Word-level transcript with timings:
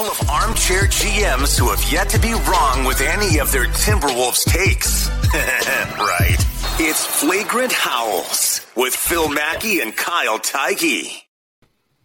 couple 0.00 0.24
of 0.24 0.30
armchair 0.30 0.84
GMs 0.84 1.58
who 1.58 1.68
have 1.68 1.92
yet 1.92 2.08
to 2.08 2.18
be 2.18 2.32
wrong 2.32 2.84
with 2.84 3.02
any 3.02 3.38
of 3.38 3.52
their 3.52 3.66
Timberwolves 3.66 4.44
takes. 4.44 5.10
right. 5.98 6.38
It's 6.78 7.04
Flagrant 7.04 7.72
Howls 7.72 8.66
with 8.74 8.94
Phil 8.94 9.28
Mackey 9.28 9.80
and 9.80 9.94
Kyle 9.94 10.38
Theige. 10.38 11.24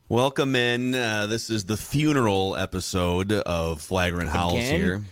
Welcome 0.10 0.58
in. 0.58 0.94
Uh, 0.94 1.28
this 1.28 1.50
is 1.50 1.64
the 1.64 1.78
funeral 1.78 2.58
episode 2.58 3.32
of 3.32 3.82
Flagrant 3.82 4.30
Howls 4.30 4.56
Again? 4.56 4.76
here. 4.82 5.06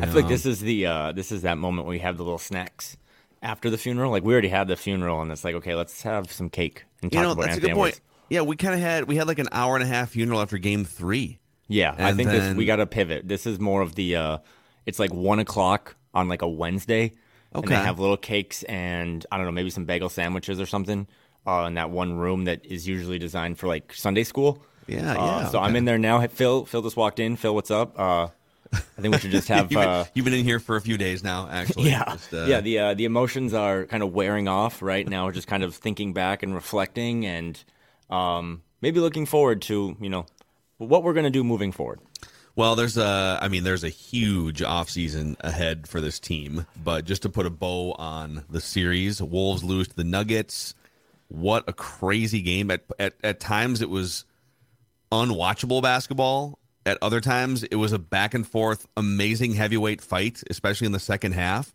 I 0.00 0.06
feel 0.06 0.22
like 0.22 0.28
this 0.28 0.46
is 0.46 0.60
the 0.60 0.86
uh, 0.86 1.12
this 1.12 1.32
is 1.32 1.42
that 1.42 1.58
moment 1.58 1.84
where 1.86 1.92
we 1.92 1.98
have 1.98 2.16
the 2.16 2.24
little 2.24 2.38
snacks 2.38 2.96
after 3.42 3.68
the 3.68 3.76
funeral. 3.76 4.10
Like 4.10 4.24
we 4.24 4.32
already 4.32 4.48
had 4.48 4.66
the 4.66 4.76
funeral, 4.76 5.20
and 5.20 5.30
it's 5.30 5.44
like, 5.44 5.56
okay, 5.56 5.74
let's 5.74 6.00
have 6.02 6.32
some 6.32 6.48
cake 6.48 6.84
and 7.02 7.12
You 7.12 7.18
talk 7.18 7.22
know, 7.22 7.32
about 7.32 7.44
that's 7.44 7.58
a 7.58 7.60
good 7.60 7.72
point. 7.72 7.96
Edwards. 7.96 8.00
Yeah, 8.30 8.42
we 8.42 8.56
kind 8.56 8.72
of 8.72 8.80
had 8.80 9.04
we 9.04 9.16
had 9.16 9.26
like 9.26 9.40
an 9.40 9.48
hour 9.52 9.74
and 9.74 9.84
a 9.84 9.86
half 9.86 10.10
funeral 10.10 10.40
after 10.40 10.56
game 10.56 10.86
three. 10.86 11.39
Yeah, 11.70 11.94
I 11.96 12.08
And 12.08 12.16
think 12.16 12.30
this 12.30 12.54
we 12.56 12.66
got 12.66 12.76
to 12.76 12.86
pivot. 12.86 13.26
This 13.28 13.46
is 13.46 13.58
more 13.60 13.80
of 13.80 13.94
the. 13.94 14.16
Uh, 14.16 14.38
it's 14.86 14.98
like 14.98 15.12
one 15.14 15.38
o'clock 15.38 15.94
on 16.12 16.28
like 16.28 16.42
a 16.42 16.48
Wednesday, 16.48 17.12
and 17.54 17.64
they 17.64 17.74
Okay. 17.76 17.84
have 17.84 17.98
little 18.00 18.16
cakes 18.16 18.62
and 18.64 19.24
I 19.30 19.36
don't 19.36 19.46
know, 19.46 19.52
maybe 19.52 19.70
some 19.70 19.84
bagel 19.84 20.08
sandwiches 20.08 20.60
or 20.60 20.66
something. 20.66 21.06
Uh, 21.46 21.64
in 21.68 21.74
that 21.74 21.88
one 21.90 22.12
room 22.18 22.44
that 22.44 22.66
is 22.66 22.86
usually 22.86 23.18
designed 23.18 23.58
for 23.58 23.66
like 23.66 23.94
Sunday 23.94 24.24
school. 24.24 24.62
Yeah, 24.86 25.12
Uh, 25.12 25.14
yeah, 25.14 25.48
So 25.48 25.58
I'm 25.60 25.74
in 25.76 25.84
there 25.86 25.96
now. 25.98 26.26
Phil, 26.26 26.64
Phil 26.66 26.82
just 26.82 26.96
walked 26.96 27.18
in. 27.20 27.36
Phil, 27.36 27.54
what's 27.54 27.70
up? 27.70 27.98
Uh, 27.98 28.28
I 28.72 28.78
think 29.00 29.14
we 29.14 29.20
should 29.20 29.30
just 29.30 29.48
have. 29.54 29.70
you've, 29.72 29.80
been, 29.80 29.88
uh, 29.88 30.04
you've 30.14 30.24
been 30.24 30.34
in 30.34 30.44
here 30.44 30.58
for 30.60 30.76
a 30.76 30.80
few 30.80 30.98
days 30.98 31.22
now, 31.24 31.48
actually. 31.50 31.88
Yeah, 31.90 32.04
Just, 32.12 32.34
uh, 32.34 32.44
yeah. 32.46 32.60
The 32.60 32.78
uh, 32.78 32.94
the 32.94 33.04
emotions 33.04 33.54
are 33.54 33.86
kind 33.86 34.02
of 34.02 34.12
wearing 34.12 34.48
off 34.48 34.82
right 34.82 35.08
now. 35.08 35.24
We're 35.26 35.32
just 35.32 35.46
kind 35.48 35.62
of 35.62 35.74
thinking 35.74 36.12
back 36.12 36.42
and 36.42 36.54
reflecting, 36.54 37.24
and 37.24 37.62
um, 38.10 38.62
maybe 38.82 39.00
looking 39.00 39.24
forward 39.26 39.62
to 39.62 39.96
you 40.00 40.10
know 40.10 40.26
what 40.86 41.02
we're 41.02 41.14
gonna 41.14 41.30
do 41.30 41.44
moving 41.44 41.72
forward. 41.72 42.00
Well, 42.56 42.74
there's 42.74 42.96
a, 42.96 43.38
I 43.40 43.48
mean, 43.48 43.64
there's 43.64 43.84
a 43.84 43.88
huge 43.88 44.60
offseason 44.60 45.36
ahead 45.40 45.86
for 45.86 46.00
this 46.00 46.18
team. 46.18 46.66
But 46.82 47.04
just 47.04 47.22
to 47.22 47.28
put 47.28 47.46
a 47.46 47.50
bow 47.50 47.92
on 47.92 48.44
the 48.50 48.60
series, 48.60 49.22
Wolves 49.22 49.62
lose 49.62 49.88
to 49.88 49.96
the 49.96 50.04
Nuggets. 50.04 50.74
What 51.28 51.64
a 51.68 51.72
crazy 51.72 52.42
game! 52.42 52.70
At 52.70 52.82
at, 52.98 53.14
at 53.22 53.40
times, 53.40 53.82
it 53.82 53.88
was 53.88 54.24
unwatchable 55.12 55.82
basketball. 55.82 56.58
At 56.84 56.98
other 57.02 57.20
times, 57.20 57.62
it 57.62 57.76
was 57.76 57.92
a 57.92 57.98
back 57.98 58.34
and 58.34 58.46
forth, 58.46 58.86
amazing 58.96 59.52
heavyweight 59.52 60.00
fight, 60.00 60.42
especially 60.50 60.86
in 60.86 60.92
the 60.92 60.98
second 60.98 61.32
half. 61.32 61.72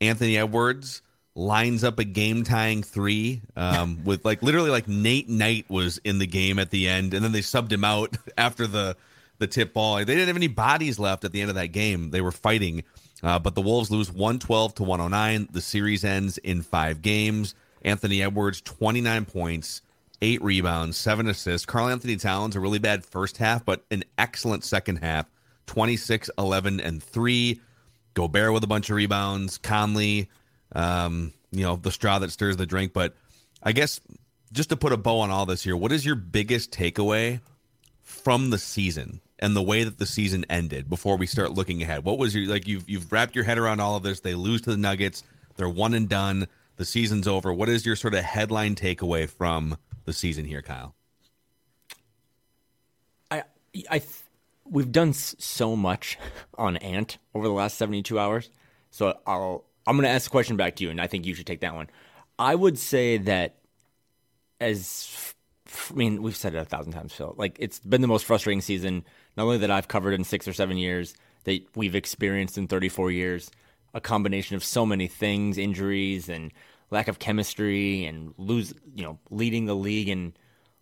Anthony 0.00 0.36
Edwards 0.36 1.02
lines 1.34 1.82
up 1.82 1.98
a 1.98 2.04
game 2.04 2.44
tying 2.44 2.82
three 2.82 3.42
um, 3.56 4.00
with 4.04 4.24
like 4.24 4.42
literally 4.42 4.70
like 4.70 4.88
Nate 4.88 5.28
Knight 5.28 5.66
was 5.68 5.98
in 6.04 6.18
the 6.18 6.26
game 6.26 6.58
at 6.58 6.70
the 6.70 6.88
end, 6.88 7.14
and 7.14 7.24
then 7.24 7.32
they 7.32 7.40
subbed 7.40 7.72
him 7.72 7.84
out 7.84 8.16
after 8.38 8.66
the 8.66 8.96
the 9.38 9.46
tip 9.46 9.72
ball. 9.72 9.96
They 9.96 10.04
didn't 10.04 10.28
have 10.28 10.36
any 10.36 10.48
bodies 10.48 10.98
left 10.98 11.24
at 11.24 11.32
the 11.32 11.40
end 11.40 11.50
of 11.50 11.56
that 11.56 11.68
game. 11.68 12.10
They 12.10 12.20
were 12.20 12.32
fighting, 12.32 12.84
uh, 13.22 13.38
but 13.38 13.54
the 13.54 13.62
Wolves 13.62 13.90
lose 13.90 14.12
one 14.12 14.38
twelve 14.38 14.74
to 14.76 14.82
one 14.82 15.00
hundred 15.00 15.10
nine. 15.10 15.48
The 15.50 15.60
series 15.60 16.04
ends 16.04 16.38
in 16.38 16.62
five 16.62 17.02
games. 17.02 17.54
Anthony 17.82 18.22
Edwards 18.22 18.60
twenty 18.60 19.00
nine 19.00 19.24
points. 19.24 19.82
Eight 20.24 20.40
rebounds, 20.40 20.96
seven 20.96 21.26
assists. 21.26 21.66
Karl-Anthony 21.66 22.14
Towns, 22.14 22.54
a 22.54 22.60
really 22.60 22.78
bad 22.78 23.04
first 23.04 23.38
half, 23.38 23.64
but 23.64 23.84
an 23.90 24.04
excellent 24.16 24.62
second 24.62 24.98
half 24.98 25.26
26, 25.66 26.30
11, 26.38 26.80
and 26.80 27.02
3. 27.02 27.60
Gobert 28.14 28.52
with 28.52 28.62
a 28.62 28.66
bunch 28.66 28.90
of 28.90 28.96
rebounds. 28.96 29.58
Conley, 29.58 30.28
um, 30.74 31.32
you 31.50 31.62
know, 31.62 31.76
the 31.76 31.90
straw 31.90 32.18
that 32.18 32.30
stirs 32.30 32.56
the 32.56 32.66
drink. 32.66 32.92
But 32.92 33.14
I 33.62 33.72
guess 33.72 34.00
just 34.52 34.70
to 34.70 34.76
put 34.76 34.92
a 34.92 34.96
bow 34.96 35.20
on 35.20 35.30
all 35.30 35.46
this 35.46 35.62
here, 35.62 35.76
what 35.76 35.92
is 35.92 36.04
your 36.04 36.14
biggest 36.14 36.72
takeaway 36.72 37.40
from 38.02 38.50
the 38.50 38.58
season 38.58 39.20
and 39.38 39.56
the 39.56 39.62
way 39.62 39.84
that 39.84 39.98
the 39.98 40.06
season 40.06 40.44
ended 40.48 40.88
before 40.88 41.16
we 41.16 41.26
start 41.26 41.52
looking 41.52 41.82
ahead? 41.82 42.04
What 42.04 42.18
was 42.18 42.34
your 42.34 42.48
like 42.48 42.66
you've 42.66 42.88
you've 42.88 43.10
wrapped 43.12 43.34
your 43.34 43.44
head 43.44 43.58
around 43.58 43.80
all 43.80 43.96
of 43.96 44.02
this. 44.02 44.20
They 44.20 44.34
lose 44.34 44.62
to 44.62 44.70
the 44.70 44.76
Nuggets. 44.76 45.22
They're 45.56 45.68
one 45.68 45.94
and 45.94 46.08
done. 46.08 46.48
The 46.76 46.84
season's 46.84 47.28
over. 47.28 47.52
What 47.52 47.68
is 47.68 47.84
your 47.84 47.96
sort 47.96 48.14
of 48.14 48.24
headline 48.24 48.74
takeaway 48.74 49.28
from 49.28 49.76
the 50.04 50.12
season 50.12 50.44
here, 50.44 50.62
Kyle? 50.62 50.94
I 53.30 53.44
I 53.90 53.98
th- 53.98 54.22
we've 54.64 54.92
done 54.92 55.12
so 55.12 55.76
much 55.76 56.18
on 56.58 56.76
Ant 56.78 57.18
over 57.34 57.46
the 57.46 57.52
last 57.52 57.76
72 57.78 58.18
hours. 58.18 58.50
So 58.90 59.18
I'll 59.26 59.64
I'm 59.86 59.96
going 59.96 60.04
to 60.04 60.10
ask 60.10 60.26
a 60.26 60.30
question 60.30 60.56
back 60.56 60.76
to 60.76 60.84
you 60.84 60.90
and 60.90 61.00
I 61.00 61.06
think 61.06 61.26
you 61.26 61.34
should 61.34 61.46
take 61.46 61.60
that 61.60 61.74
one. 61.74 61.88
I 62.38 62.54
would 62.54 62.78
say 62.78 63.18
that 63.18 63.58
as 64.60 65.34
I 65.90 65.94
mean, 65.94 66.22
we've 66.22 66.36
said 66.36 66.54
it 66.54 66.58
a 66.58 66.64
thousand 66.64 66.92
times, 66.92 67.12
Phil. 67.12 67.34
Like 67.36 67.56
it's 67.58 67.80
been 67.80 68.00
the 68.00 68.08
most 68.08 68.24
frustrating 68.24 68.60
season 68.60 69.04
not 69.36 69.44
only 69.44 69.58
that 69.58 69.70
I've 69.70 69.88
covered 69.88 70.12
in 70.14 70.24
6 70.24 70.48
or 70.48 70.52
7 70.52 70.76
years, 70.76 71.14
that 71.44 71.64
we've 71.74 71.94
experienced 71.94 72.58
in 72.58 72.68
34 72.68 73.10
years. 73.10 73.50
A 73.94 74.00
combination 74.00 74.56
of 74.56 74.64
so 74.64 74.86
many 74.86 75.06
things, 75.06 75.58
injuries 75.58 76.28
and 76.28 76.52
lack 76.90 77.08
of 77.08 77.18
chemistry 77.18 78.04
and 78.04 78.34
lose, 78.38 78.74
you 78.94 79.02
know, 79.02 79.18
leading 79.30 79.66
the 79.66 79.74
league 79.74 80.08
in 80.08 80.34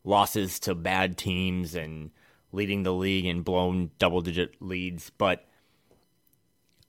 losses 0.04 0.58
to 0.60 0.74
bad 0.74 1.16
teams 1.16 1.74
and 1.74 2.10
leading 2.52 2.82
the 2.82 2.92
league 2.92 3.26
in 3.26 3.42
blown 3.42 3.90
double 3.98 4.20
digit 4.20 4.60
leads. 4.60 5.10
But 5.10 5.46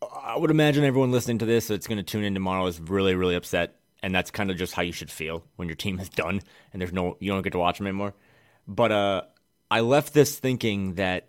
I 0.02 0.38
would 0.38 0.52
imagine 0.52 0.84
everyone 0.84 1.12
listening 1.12 1.38
to 1.40 1.46
this 1.46 1.68
that's 1.68 1.88
going 1.88 1.98
to 1.98 2.04
tune 2.04 2.24
in 2.24 2.34
tomorrow 2.34 2.66
is 2.66 2.80
really, 2.80 3.16
really 3.16 3.36
upset. 3.36 3.76
And 4.04 4.16
that's 4.16 4.32
kind 4.32 4.50
of 4.50 4.58
just 4.58 4.74
how 4.74 4.82
you 4.82 4.92
should 4.92 5.12
feel 5.12 5.44
when 5.58 5.68
your 5.68 5.76
team 5.76 6.00
is 6.00 6.10
done 6.10 6.42
and 6.74 6.82
there's 6.82 6.94
no, 6.94 7.18
you 7.20 7.32
don't 7.32 7.44
get 7.44 7.52
to 7.52 7.60
watch 7.60 7.78
them 7.78 7.86
anymore. 7.86 8.16
But 8.68 8.92
uh, 8.92 9.22
I 9.70 9.82
left 9.82 10.14
this 10.14 10.40
thinking 10.40 10.96
that 10.96 11.28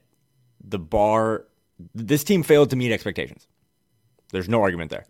the 0.62 0.78
bar, 0.78 1.44
this 1.94 2.24
team 2.24 2.42
failed 2.42 2.70
to 2.70 2.76
meet 2.76 2.92
expectations. 2.92 3.46
There's 4.30 4.48
no 4.48 4.62
argument 4.62 4.90
there. 4.90 5.04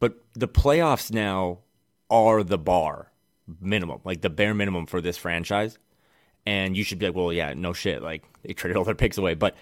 But 0.00 0.14
the 0.34 0.48
playoffs 0.48 1.12
now 1.12 1.60
are 2.10 2.42
the 2.42 2.58
bar 2.58 3.12
minimum, 3.60 4.00
like 4.04 4.20
the 4.22 4.30
bare 4.30 4.54
minimum 4.54 4.86
for 4.86 5.00
this 5.00 5.16
franchise. 5.16 5.78
And 6.44 6.76
you 6.76 6.82
should 6.82 6.98
be 6.98 7.06
like, 7.06 7.14
well, 7.14 7.32
yeah, 7.32 7.54
no 7.54 7.72
shit. 7.72 8.02
Like 8.02 8.24
they 8.42 8.52
traded 8.52 8.76
all 8.76 8.84
their 8.84 8.96
picks 8.96 9.18
away. 9.18 9.34
But 9.34 9.54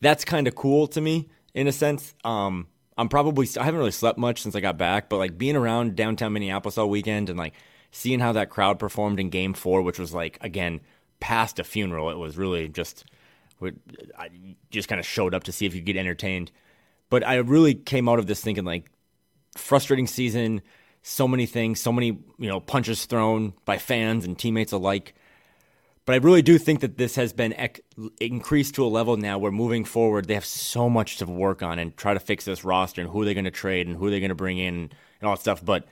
that's 0.00 0.24
kind 0.24 0.48
of 0.48 0.54
cool 0.54 0.86
to 0.88 1.00
me 1.02 1.28
in 1.54 1.66
a 1.66 1.72
sense. 1.72 2.14
Um, 2.24 2.66
I'm 2.96 3.08
probably, 3.08 3.48
I 3.58 3.64
haven't 3.64 3.78
really 3.78 3.90
slept 3.90 4.18
much 4.18 4.42
since 4.42 4.54
I 4.54 4.60
got 4.60 4.76
back, 4.76 5.08
but 5.08 5.18
like 5.18 5.38
being 5.38 5.56
around 5.56 5.96
downtown 5.96 6.32
Minneapolis 6.32 6.78
all 6.78 6.90
weekend 6.90 7.30
and 7.30 7.38
like 7.38 7.54
seeing 7.90 8.20
how 8.20 8.32
that 8.32 8.50
crowd 8.50 8.78
performed 8.78 9.20
in 9.20 9.30
game 9.30 9.54
four, 9.54 9.82
which 9.82 9.98
was 9.98 10.12
like, 10.12 10.38
again, 10.40 10.80
past 11.20 11.58
a 11.58 11.64
funeral, 11.64 12.10
it 12.10 12.18
was 12.18 12.36
really 12.36 12.68
just 12.68 13.04
I 14.16 14.30
just 14.70 14.88
kind 14.88 15.00
of 15.00 15.06
showed 15.06 15.34
up 15.34 15.44
to 15.44 15.52
see 15.52 15.66
if 15.66 15.74
you 15.74 15.80
could 15.80 15.86
get 15.86 15.96
entertained. 15.96 16.50
But 17.10 17.26
I 17.26 17.36
really 17.36 17.74
came 17.74 18.08
out 18.08 18.18
of 18.18 18.26
this 18.26 18.40
thinking 18.40 18.64
like 18.64 18.90
frustrating 19.56 20.06
season, 20.06 20.62
so 21.02 21.26
many 21.26 21.46
things, 21.46 21.80
so 21.80 21.92
many 21.92 22.18
you 22.38 22.48
know 22.48 22.60
punches 22.60 23.04
thrown 23.06 23.54
by 23.64 23.78
fans 23.78 24.24
and 24.24 24.38
teammates 24.38 24.72
alike. 24.72 25.14
But 26.08 26.14
I 26.14 26.24
really 26.24 26.40
do 26.40 26.56
think 26.56 26.80
that 26.80 26.96
this 26.96 27.16
has 27.16 27.34
been 27.34 27.52
ec- 27.52 27.84
increased 28.18 28.74
to 28.76 28.86
a 28.86 28.88
level 28.88 29.18
now 29.18 29.36
where 29.36 29.52
moving 29.52 29.84
forward, 29.84 30.26
they 30.26 30.32
have 30.32 30.46
so 30.46 30.88
much 30.88 31.18
to 31.18 31.26
work 31.26 31.62
on 31.62 31.78
and 31.78 31.94
try 31.98 32.14
to 32.14 32.18
fix 32.18 32.46
this 32.46 32.64
roster 32.64 33.02
and 33.02 33.10
who 33.10 33.26
they're 33.26 33.32
they 33.32 33.34
going 33.34 33.44
to 33.44 33.50
trade 33.50 33.86
and 33.86 33.94
who 33.94 34.08
they're 34.08 34.12
they 34.12 34.20
going 34.20 34.30
to 34.30 34.34
bring 34.34 34.56
in 34.56 34.74
and 34.74 34.94
all 35.22 35.34
that 35.34 35.42
stuff. 35.42 35.62
But 35.62 35.86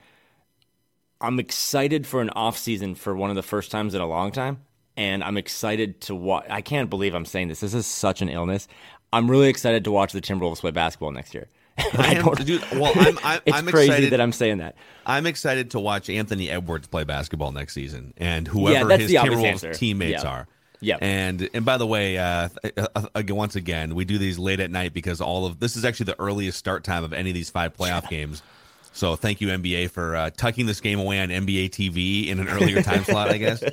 I'm 1.21 1.39
excited 1.39 2.07
for 2.07 2.19
an 2.19 2.31
off 2.31 2.57
season 2.57 2.95
for 2.95 3.15
one 3.15 3.29
of 3.29 3.35
the 3.35 3.43
first 3.43 3.69
times 3.69 3.93
in 3.93 4.01
a 4.01 4.07
long 4.07 4.31
time, 4.31 4.61
and 4.95 5.23
I'm 5.23 5.37
excited 5.37 6.01
to 6.01 6.15
watch. 6.15 6.47
I 6.49 6.61
can't 6.61 6.89
believe 6.89 7.13
I'm 7.13 7.23
saying 7.23 7.49
this. 7.49 7.59
This 7.59 7.75
is 7.75 7.85
such 7.85 8.23
an 8.23 8.29
illness. 8.29 8.67
I'm 9.13 9.29
really 9.29 9.49
excited 9.49 9.83
to 9.83 9.91
watch 9.91 10.13
the 10.13 10.21
Timberwolves 10.21 10.61
play 10.61 10.71
basketball 10.71 11.11
next 11.11 11.35
year. 11.35 11.47
I 11.77 12.15
am, 12.15 12.33
dude, 12.33 12.63
well, 12.71 12.91
I'm, 12.95 13.19
I'm, 13.23 13.41
it's 13.45 13.55
I'm 13.57 13.67
crazy 13.67 13.87
excited, 13.91 14.13
that 14.13 14.21
I'm 14.21 14.31
saying 14.31 14.57
that. 14.59 14.75
I'm 15.05 15.25
excited 15.25 15.71
to 15.71 15.79
watch 15.79 16.09
Anthony 16.09 16.49
Edwards 16.49 16.87
play 16.87 17.03
basketball 17.03 17.51
next 17.51 17.73
season, 17.73 18.13
and 18.17 18.47
whoever 18.47 18.89
Yeah, 18.89 18.97
his 18.97 19.11
Timberwolves 19.11 19.77
teammates 19.77 20.23
Yeah. 20.23 20.29
are. 20.29 20.47
Yep. 20.79 20.99
And 21.01 21.49
and 21.55 21.65
by 21.65 21.77
the 21.77 21.87
way, 21.87 22.17
uh, 22.19 22.49
uh, 22.77 23.07
again, 23.15 23.35
once 23.35 23.55
again, 23.55 23.95
we 23.95 24.05
do 24.05 24.17
these 24.19 24.37
late 24.37 24.59
at 24.59 24.69
night 24.69 24.93
because 24.93 25.21
all 25.21 25.45
of 25.47 25.59
this 25.59 25.75
is 25.75 25.83
actually 25.83 26.05
the 26.05 26.19
earliest 26.19 26.57
start 26.59 26.83
time 26.83 27.03
of 27.03 27.13
any 27.13 27.31
of 27.31 27.33
these 27.33 27.49
five 27.49 27.75
playoff 27.75 28.07
games. 28.09 28.43
So 28.91 29.15
thank 29.15 29.41
you 29.41 29.47
NBA 29.47 29.89
for 29.91 30.15
uh, 30.15 30.29
tucking 30.37 30.65
this 30.67 30.79
game 30.79 30.99
away 30.99 31.19
on 31.19 31.29
NBA 31.29 31.69
TV 31.71 32.27
in 32.27 32.39
an 32.39 32.47
earlier 32.47 32.81
time 32.83 33.03
slot, 33.03 33.29
I 33.29 33.37
guess. 33.37 33.63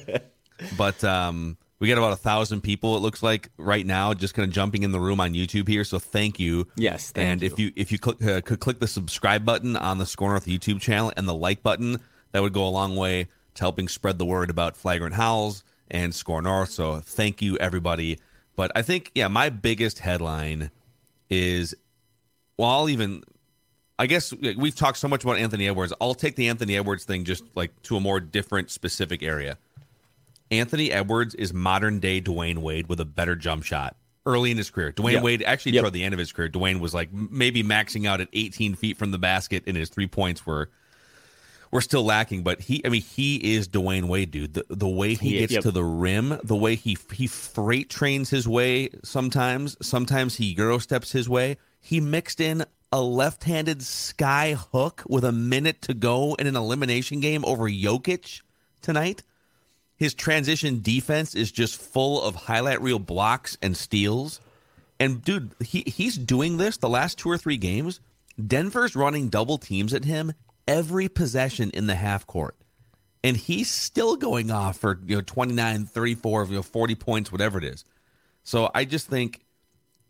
But 0.78 1.02
um, 1.02 1.58
we 1.84 1.90
got 1.90 1.98
about 1.98 2.14
a 2.14 2.16
thousand 2.16 2.62
people. 2.62 2.96
It 2.96 3.00
looks 3.00 3.22
like 3.22 3.50
right 3.58 3.84
now, 3.84 4.14
just 4.14 4.32
kind 4.32 4.48
of 4.48 4.54
jumping 4.54 4.84
in 4.84 4.92
the 4.92 4.98
room 4.98 5.20
on 5.20 5.34
YouTube 5.34 5.69
here. 5.69 5.84
So 5.84 5.98
thank 5.98 6.40
you. 6.40 6.66
Yes, 6.76 7.10
thank 7.10 7.28
and 7.28 7.42
you. 7.42 7.46
if 7.46 7.58
you 7.58 7.72
if 7.76 7.92
you 7.92 7.98
click, 7.98 8.25
uh, 8.25 8.40
could 8.40 8.58
click 8.58 8.78
the 8.78 8.86
subscribe 8.86 9.44
button 9.44 9.76
on 9.76 9.98
the 9.98 10.06
Score 10.06 10.31
North 10.31 10.46
YouTube 10.46 10.81
channel 10.81 11.12
and 11.14 11.28
the 11.28 11.34
like 11.34 11.62
button, 11.62 12.00
that 12.32 12.40
would 12.40 12.54
go 12.54 12.66
a 12.66 12.70
long 12.70 12.96
way 12.96 13.25
to 13.56 13.60
helping 13.62 13.86
spread 13.88 14.16
the 14.16 14.25
word 14.25 14.48
about 14.48 14.78
Flagrant 14.78 15.14
Howls 15.14 15.62
and 15.90 16.14
Score 16.14 16.40
North. 16.40 16.70
So 16.70 17.00
thank 17.00 17.42
you 17.42 17.58
everybody. 17.58 18.19
But 18.56 18.72
I 18.75 18.81
think 18.81 19.10
yeah, 19.14 19.28
my 19.28 19.50
biggest 19.50 19.98
headline 19.98 20.70
is 21.28 21.75
well, 22.56 22.70
I'll 22.70 22.88
even 22.88 23.25
I 23.98 24.06
guess 24.06 24.32
we've 24.32 24.75
talked 24.75 24.96
so 24.96 25.06
much 25.06 25.22
about 25.22 25.36
Anthony 25.36 25.69
Edwards. 25.69 25.92
I'll 26.00 26.14
take 26.14 26.36
the 26.36 26.48
Anthony 26.48 26.78
Edwards 26.78 27.04
thing 27.04 27.25
just 27.25 27.44
like 27.54 27.82
to 27.82 27.98
a 27.98 28.00
more 28.00 28.20
different 28.20 28.70
specific 28.70 29.22
area. 29.22 29.58
Anthony 30.58 30.90
Edwards 30.90 31.34
is 31.34 31.52
modern 31.52 32.00
day 32.00 32.20
Dwyane 32.20 32.58
Wade 32.58 32.88
with 32.88 33.00
a 33.00 33.04
better 33.04 33.36
jump 33.36 33.64
shot 33.64 33.96
early 34.26 34.50
in 34.50 34.56
his 34.56 34.70
career. 34.70 34.92
Dwyane 34.92 35.12
Yep. 35.12 35.22
Wade 35.22 35.42
actually 35.42 35.72
Yep. 35.72 35.82
toward 35.82 35.92
the 35.92 36.02
end 36.04 36.14
of 36.14 36.18
his 36.18 36.32
career, 36.32 36.48
Dwyane 36.48 36.80
was 36.80 36.94
like 36.94 37.12
maybe 37.12 37.62
maxing 37.62 38.06
out 38.06 38.20
at 38.20 38.28
18 38.32 38.74
feet 38.74 38.96
from 38.96 39.10
the 39.10 39.18
basket, 39.18 39.64
and 39.66 39.76
his 39.76 39.88
three 39.88 40.06
points 40.06 40.46
were 40.46 40.70
were 41.70 41.80
still 41.80 42.04
lacking. 42.04 42.42
But 42.44 42.60
he, 42.60 42.80
I 42.84 42.88
mean, 42.88 43.02
he 43.02 43.54
is 43.56 43.68
Dwyane 43.68 44.04
Wade, 44.04 44.30
dude. 44.30 44.54
The 44.54 44.64
the 44.70 44.88
way 44.88 45.14
he 45.14 45.38
gets 45.38 45.52
yep. 45.52 45.62
to 45.62 45.70
the 45.70 45.84
rim, 45.84 46.38
the 46.42 46.56
way 46.56 46.76
he 46.76 46.96
he 47.12 47.26
freight 47.26 47.90
trains 47.90 48.30
his 48.30 48.48
way. 48.48 48.90
Sometimes, 49.02 49.76
sometimes 49.82 50.36
he 50.36 50.54
euro 50.54 50.78
steps 50.78 51.12
his 51.12 51.28
way. 51.28 51.56
He 51.80 52.00
mixed 52.00 52.40
in 52.40 52.64
a 52.92 53.02
left-handed 53.02 53.82
sky 53.82 54.54
hook 54.54 55.02
with 55.08 55.24
a 55.24 55.32
minute 55.32 55.82
to 55.82 55.92
go 55.94 56.34
in 56.34 56.46
an 56.46 56.54
elimination 56.54 57.18
game 57.18 57.44
over 57.44 57.68
Jokic 57.68 58.40
tonight. 58.80 59.24
His 59.96 60.14
transition 60.14 60.81
defense 60.82 61.35
is 61.35 61.52
just 61.52 61.81
full 61.81 62.23
of 62.23 62.35
highlight 62.35 62.82
reel 62.82 62.99
blocks 62.99 63.56
and 63.62 63.76
steals. 63.76 64.41
And 64.99 65.23
dude, 65.23 65.52
he 65.61 65.85
he's 65.87 66.17
doing 66.17 66.56
this 66.56 66.76
the 66.76 66.88
last 66.88 67.19
two 67.19 67.31
or 67.31 67.38
three 67.38 67.56
games. 67.56 68.00
Denver's 68.44 68.96
running 68.96 69.29
double 69.29 69.58
teams 69.58 69.94
at 69.94 70.05
him 70.05 70.32
every 70.67 71.08
possession 71.08 71.70
in 71.70 71.87
the 71.87 71.94
half 71.94 72.26
court. 72.26 72.56
And 73.23 73.37
he's 73.37 73.70
still 73.70 74.17
going 74.17 74.50
off 74.50 74.79
for, 74.79 75.00
you 75.06 75.17
know, 75.17 75.23
29, 75.23 75.87
34, 75.87 76.44
you 76.44 76.55
know, 76.56 76.62
40 76.62 76.94
points, 76.96 77.32
whatever 77.32 77.58
it 77.58 77.64
is. 77.64 77.85
So 78.43 78.70
I 78.75 78.85
just 78.85 79.08
think 79.08 79.41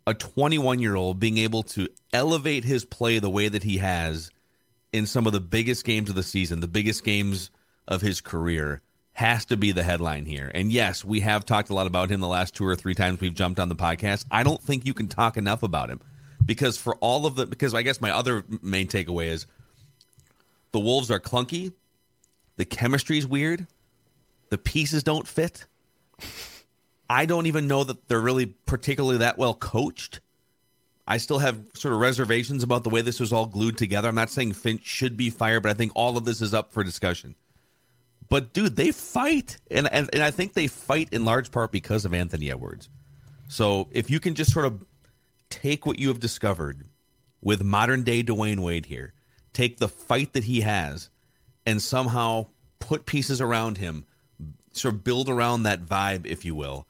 a 0.07 0.15
21 0.15 0.81
year 0.81 0.97
old 0.97 1.21
being 1.21 1.39
able 1.39 1.63
to 1.63 1.89
elevate 2.13 2.65
his 2.65 2.85
play 2.85 3.19
the 3.19 3.31
way 3.31 3.49
that 3.49 3.63
he 3.63 3.79
has 3.79 4.31
in 4.93 5.07
some 5.07 5.27
of 5.27 5.33
the 5.33 5.41
biggest 5.41 5.85
games 5.85 6.09
of 6.09 6.17
the 6.17 6.23
season, 6.23 6.61
the 6.61 6.69
biggest 6.69 7.05
games 7.05 7.51
of 7.87 8.01
his 8.01 8.21
career, 8.21 8.83
has 9.15 9.45
to 9.47 9.57
be 9.57 9.73
the 9.73 9.83
headline 9.83 10.27
here. 10.27 10.51
And 10.55 10.73
yes, 10.73 11.05
we 11.05 11.21
have 11.21 11.47
talked 11.47 11.71
a 11.71 11.75
lot 11.75 11.87
about 11.87 12.11
him 12.11 12.21
the 12.21 12.29
last 12.29 12.55
two 12.55 12.67
or 12.67 12.75
three 12.75 12.95
times 12.95 13.21
we've 13.21 13.35
jumped 13.35 13.61
on 13.61 13.69
the 13.69 13.77
podcast. 13.77 14.27
I 14.31 14.43
don't 14.43 14.61
think 14.61 14.85
you 14.85 14.93
can 14.93 15.09
talk 15.09 15.37
enough 15.37 15.63
about 15.63 15.89
him 15.89 16.01
because 16.45 16.77
for 16.77 16.97
all 16.97 17.25
of 17.25 17.37
the, 17.37 17.47
because 17.47 17.75
I 17.75 17.83
guess 17.83 18.01
my 18.01 18.11
other 18.11 18.45
main 18.61 18.89
takeaway 18.89 19.27
is 19.27 19.47
the 20.73 20.81
Wolves 20.81 21.13
are 21.13 21.21
clunky, 21.21 21.73
the 22.57 22.65
chemistry's 22.65 23.25
weird, 23.27 23.69
the 24.51 24.59
pieces 24.59 25.05
don't 25.05 25.29
fit. 25.29 25.67
I 27.09 27.25
don't 27.27 27.47
even 27.47 27.69
know 27.69 27.85
that 27.85 28.09
they're 28.09 28.21
really 28.21 28.47
particularly 28.47 29.19
that 29.19 29.39
well 29.39 29.55
coached. 29.55 30.19
I 31.07 31.19
still 31.19 31.39
have 31.39 31.61
sort 31.75 31.95
of 31.95 32.01
reservations 32.01 32.65
about 32.65 32.83
the 32.83 32.91
way 32.91 33.01
this 33.01 33.21
was 33.21 33.33
all 33.33 33.47
glued 33.47 33.79
together. 33.79 34.09
I'm 34.09 34.15
not 34.17 34.31
saying 34.31 34.55
Finch 34.55 34.85
should 34.85 35.17
be 35.17 35.31
fired, 35.31 35.63
but 35.63 35.71
I 35.71 35.75
think 35.75 35.93
all 35.95 36.17
of 36.17 36.25
this 36.25 36.41
is 36.41 36.53
up 36.53 36.73
for 36.73 36.83
discussion. 36.83 37.37
But 38.29 38.53
dude, 38.53 38.77
they 38.77 38.91
fight, 38.91 39.59
and 39.71 39.91
and, 39.93 40.09
and 40.13 40.23
I 40.23 40.31
think 40.31 40.55
they 40.55 40.67
fight 40.67 41.09
in 41.13 41.25
large 41.25 41.51
part 41.51 41.73
because 41.73 42.05
of 42.05 42.15
Anthony 42.15 42.51
Edwards. 42.51 42.89
So 43.49 43.89
if 43.93 44.11
you 44.11 44.21
can 44.21 44.35
just 44.35 44.53
sort 44.53 44.67
of 44.67 44.85
take 45.51 45.87
what 45.87 45.99
you 45.99 46.09
have 46.09 46.21
discovered 46.21 46.85
with 47.43 47.63
modern 47.63 48.03
day 48.03 48.23
Dwyane 48.23 48.61
Wade 48.61 48.87
here, 48.87 49.13
take 49.53 49.77
the 49.77 49.89
fight 49.89 50.33
that 50.33 50.45
he 50.45 50.63
has, 50.63 51.11
and 51.67 51.81
somehow 51.81 52.47
put 52.81 53.07
pieces 53.07 53.41
around 53.41 53.79
him, 53.79 54.07
sort 54.73 54.95
of 54.95 55.05
build 55.05 55.29
around 55.29 55.65
that 55.65 55.85
vibe, 55.85 56.27
if 56.27 56.45
you 56.45 56.55
will, 56.55 56.87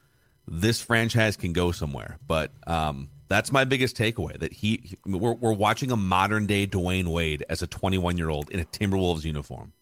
this 0.46 0.80
franchise 0.80 1.36
can 1.36 1.52
go 1.52 1.72
somewhere. 1.72 2.18
But 2.26 2.52
um, 2.66 3.08
that's 3.28 3.50
my 3.52 3.64
biggest 3.64 3.96
takeaway 3.96 4.38
that 4.38 4.52
he, 4.52 4.80
he- 4.84 4.98
we're, 5.06 5.34
we're 5.34 5.52
watching 5.52 5.90
a 5.90 5.96
modern 5.96 6.46
day 6.46 6.66
Dwyane 6.66 7.08
Wade 7.08 7.44
as 7.48 7.62
a 7.62 7.66
21 7.66 8.16
year 8.16 8.30
old 8.30 8.50
in 8.50 8.60
a 8.60 8.64
Timberwolves 8.64 9.24
uniform. 9.24 9.72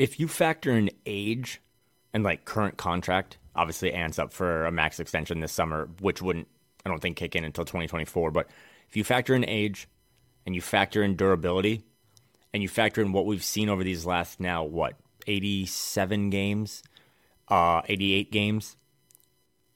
If 0.00 0.18
you 0.18 0.26
factor 0.26 0.70
in 0.70 0.90
age 1.04 1.60
and 2.14 2.24
like 2.24 2.46
current 2.46 2.78
contract, 2.78 3.36
obviously 3.54 3.92
Ant's 3.92 4.18
up 4.18 4.32
for 4.32 4.64
a 4.64 4.72
max 4.72 4.98
extension 4.98 5.40
this 5.40 5.52
summer, 5.52 5.90
which 6.00 6.22
wouldn't 6.22 6.48
I 6.86 6.88
don't 6.88 7.02
think 7.02 7.18
kick 7.18 7.36
in 7.36 7.44
until 7.44 7.66
2024. 7.66 8.30
But 8.30 8.48
if 8.88 8.96
you 8.96 9.04
factor 9.04 9.34
in 9.34 9.44
age 9.44 9.88
and 10.46 10.54
you 10.54 10.62
factor 10.62 11.02
in 11.02 11.16
durability 11.16 11.84
and 12.54 12.62
you 12.62 12.68
factor 12.68 13.02
in 13.02 13.12
what 13.12 13.26
we've 13.26 13.44
seen 13.44 13.68
over 13.68 13.84
these 13.84 14.06
last 14.06 14.40
now 14.40 14.64
what 14.64 14.94
87 15.26 16.30
games, 16.30 16.82
uh, 17.48 17.82
88 17.86 18.32
games, 18.32 18.76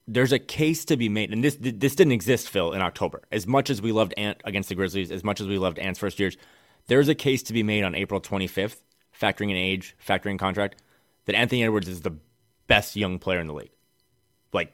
there's 0.09 0.33
a 0.33 0.39
case 0.39 0.87
to 0.87 0.97
be 0.97 1.11
made, 1.11 1.35
and 1.35 1.45
this 1.45 1.59
this 1.61 1.95
didn't 1.95 2.13
exist, 2.13 2.49
Phil, 2.49 2.73
in 2.73 2.81
October. 2.81 3.23
As 3.31 3.47
much 3.47 3.69
as 3.69 3.83
we 3.83 3.93
loved 3.93 4.15
Ant 4.17 4.41
against 4.45 4.71
the 4.71 4.75
Grizzlies, 4.75 5.11
as 5.11 5.23
much 5.23 5.43
as 5.43 5.47
we 5.47 5.59
loved 5.59 5.79
Ant's 5.79 5.99
first 5.99 6.19
years, 6.19 6.39
there's 6.87 7.09
a 7.09 7.15
case 7.15 7.43
to 7.45 7.53
be 7.53 7.63
made 7.63 7.85
on 7.85 7.95
April 7.95 8.23
25th, 8.23 8.81
factoring 9.19 9.51
in 9.51 9.57
age, 9.57 9.97
factoring 10.07 10.33
in 10.33 10.39
contract, 10.39 10.83
that 11.27 11.35
Anthony 11.35 11.65
Edwards 11.65 11.89
is 11.89 12.03
the 12.03 12.17
best 12.67 12.97
young 12.97 13.19
player 13.19 13.41
in 13.41 13.47
the 13.47 13.55
league. 13.55 13.73
Like, 14.53 14.73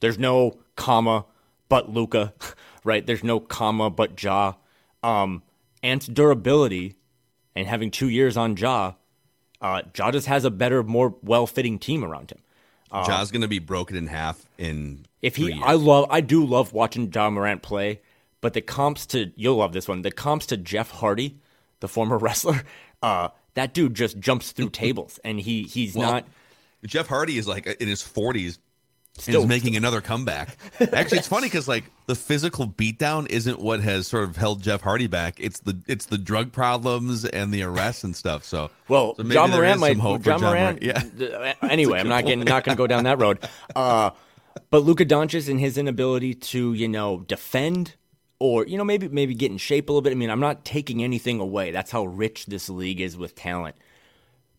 there's 0.00 0.18
no 0.18 0.58
comma 0.76 1.26
but 1.68 1.90
Luka, 1.90 2.34
right? 2.84 3.04
There's 3.06 3.24
no 3.24 3.40
comma 3.40 3.90
but 3.90 4.22
Ja. 4.22 4.54
Um, 5.02 5.42
Ant's 5.82 6.06
durability 6.06 6.96
and 7.56 7.66
having 7.66 7.90
two 7.90 8.08
years 8.08 8.36
on 8.36 8.56
Ja, 8.56 8.94
uh, 9.60 9.82
Ja 9.96 10.10
just 10.10 10.26
has 10.26 10.44
a 10.44 10.50
better, 10.50 10.82
more 10.82 11.14
well-fitting 11.22 11.78
team 11.78 12.04
around 12.04 12.30
him. 12.30 12.40
Ja's 13.06 13.30
going 13.30 13.42
to 13.42 13.48
be 13.48 13.60
broken 13.60 13.96
in 13.96 14.08
half 14.08 14.44
in 14.58 15.06
If 15.22 15.36
he. 15.36 15.52
I 15.62 15.74
love, 15.74 16.06
I 16.10 16.20
do 16.20 16.44
love 16.44 16.72
watching 16.72 17.10
Ja 17.12 17.30
Morant 17.30 17.62
play, 17.62 18.00
but 18.40 18.52
the 18.52 18.60
comps 18.60 19.06
to 19.06 19.30
you'll 19.36 19.56
love 19.56 19.72
this 19.72 19.86
one. 19.86 20.02
The 20.02 20.10
comps 20.10 20.46
to 20.46 20.56
Jeff 20.56 20.90
Hardy, 20.90 21.38
the 21.78 21.88
former 21.88 22.18
wrestler, 22.18 22.62
uh, 23.00 23.28
that 23.54 23.74
dude 23.74 23.94
just 23.94 24.18
jumps 24.18 24.52
through 24.52 24.70
tables, 24.84 25.18
and 25.24 25.40
he 25.40 25.62
he's 25.64 25.94
Well, 25.94 26.12
not. 26.12 26.24
Jeff 26.86 27.06
Hardy 27.08 27.36
is 27.38 27.46
like 27.46 27.66
in 27.66 27.88
his 27.88 28.02
40s 28.02 28.58
and 29.16 29.22
Still- 29.22 29.42
is 29.42 29.48
making 29.48 29.76
another 29.82 30.00
comeback. 30.00 30.56
Actually, 30.80 31.18
it's 31.18 31.28
funny 31.28 31.46
because 31.46 31.68
like 31.68 31.84
the 32.06 32.14
physical 32.14 32.66
beatdown 32.66 33.28
isn't 33.28 33.60
what 33.60 33.80
has 33.80 34.06
sort 34.06 34.24
of 34.24 34.36
held 34.36 34.62
Jeff 34.62 34.80
Hardy 34.80 35.06
back. 35.08 35.34
It's 35.38 35.60
the 35.60 35.78
it's 35.86 36.06
the 36.06 36.16
drug 36.16 36.52
problems 36.52 37.24
and 37.26 37.52
the 37.52 37.62
arrests 37.64 38.02
and 38.04 38.16
stuff. 38.16 38.44
So 38.44 38.70
Well, 38.88 39.14
so 39.16 39.24
Ja 39.24 39.46
Morant 39.46 39.80
might. 39.80 39.98
John 39.98 40.22
Ja 40.22 40.38
Morant. 40.38 40.82
Yeah. 40.82 41.54
Anyway, 41.62 41.98
I'm 42.00 42.08
not 42.08 42.24
getting 42.24 42.40
not 42.44 42.64
going 42.64 42.76
to 42.76 42.78
go 42.78 42.86
down 42.86 43.04
that 43.04 43.18
road. 43.20 43.46
Uh, 43.76 44.10
but 44.70 44.78
Luka 44.84 45.04
Doncic 45.04 45.48
and 45.50 45.60
his 45.60 45.76
inability 45.76 46.34
to 46.34 46.72
you 46.72 46.88
know 46.88 47.20
defend 47.26 47.96
or 48.40 48.66
you 48.66 48.76
know 48.76 48.84
maybe 48.84 49.06
maybe 49.06 49.34
get 49.34 49.52
in 49.52 49.58
shape 49.58 49.88
a 49.88 49.92
little 49.92 50.02
bit. 50.02 50.10
I 50.10 50.16
mean, 50.16 50.30
I'm 50.30 50.40
not 50.40 50.64
taking 50.64 51.04
anything 51.04 51.38
away. 51.38 51.70
That's 51.70 51.92
how 51.92 52.04
rich 52.06 52.46
this 52.46 52.68
league 52.68 53.00
is 53.00 53.16
with 53.16 53.36
talent. 53.36 53.76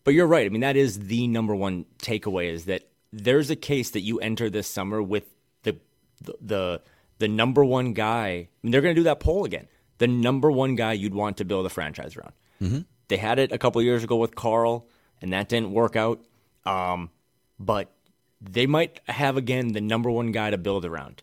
But 0.04 0.14
you're 0.14 0.26
right. 0.26 0.46
I 0.46 0.48
mean, 0.48 0.62
that 0.62 0.76
is 0.76 1.00
the 1.00 1.26
number 1.28 1.54
one 1.54 1.84
takeaway 1.98 2.50
is 2.50 2.64
that 2.64 2.88
there's 3.12 3.50
a 3.50 3.56
case 3.56 3.90
that 3.90 4.00
you 4.00 4.18
enter 4.20 4.48
this 4.48 4.66
summer 4.68 5.02
with 5.02 5.34
the 5.64 5.76
the 6.22 6.34
the, 6.40 6.82
the 7.18 7.28
number 7.28 7.64
one 7.64 7.92
guy. 7.92 8.28
I 8.28 8.48
mean, 8.62 8.70
they're 8.72 8.80
going 8.80 8.94
to 8.94 9.00
do 9.00 9.04
that 9.04 9.20
poll 9.20 9.44
again. 9.44 9.68
The 9.98 10.08
number 10.08 10.50
one 10.50 10.74
guy 10.74 10.94
you'd 10.94 11.14
want 11.14 11.36
to 11.36 11.44
build 11.44 11.66
a 11.66 11.68
franchise 11.68 12.16
around. 12.16 12.32
Mm-hmm. 12.60 12.80
They 13.08 13.16
had 13.16 13.38
it 13.38 13.52
a 13.52 13.58
couple 13.58 13.82
years 13.82 14.02
ago 14.02 14.16
with 14.16 14.34
Karl, 14.34 14.88
and 15.20 15.32
that 15.32 15.48
didn't 15.48 15.72
work 15.72 15.96
out. 15.96 16.24
Um, 16.64 17.10
but 17.58 17.92
they 18.40 18.66
might 18.66 19.00
have 19.08 19.36
again 19.36 19.68
the 19.68 19.80
number 19.80 20.10
one 20.10 20.32
guy 20.32 20.50
to 20.50 20.58
build 20.58 20.84
around. 20.84 21.22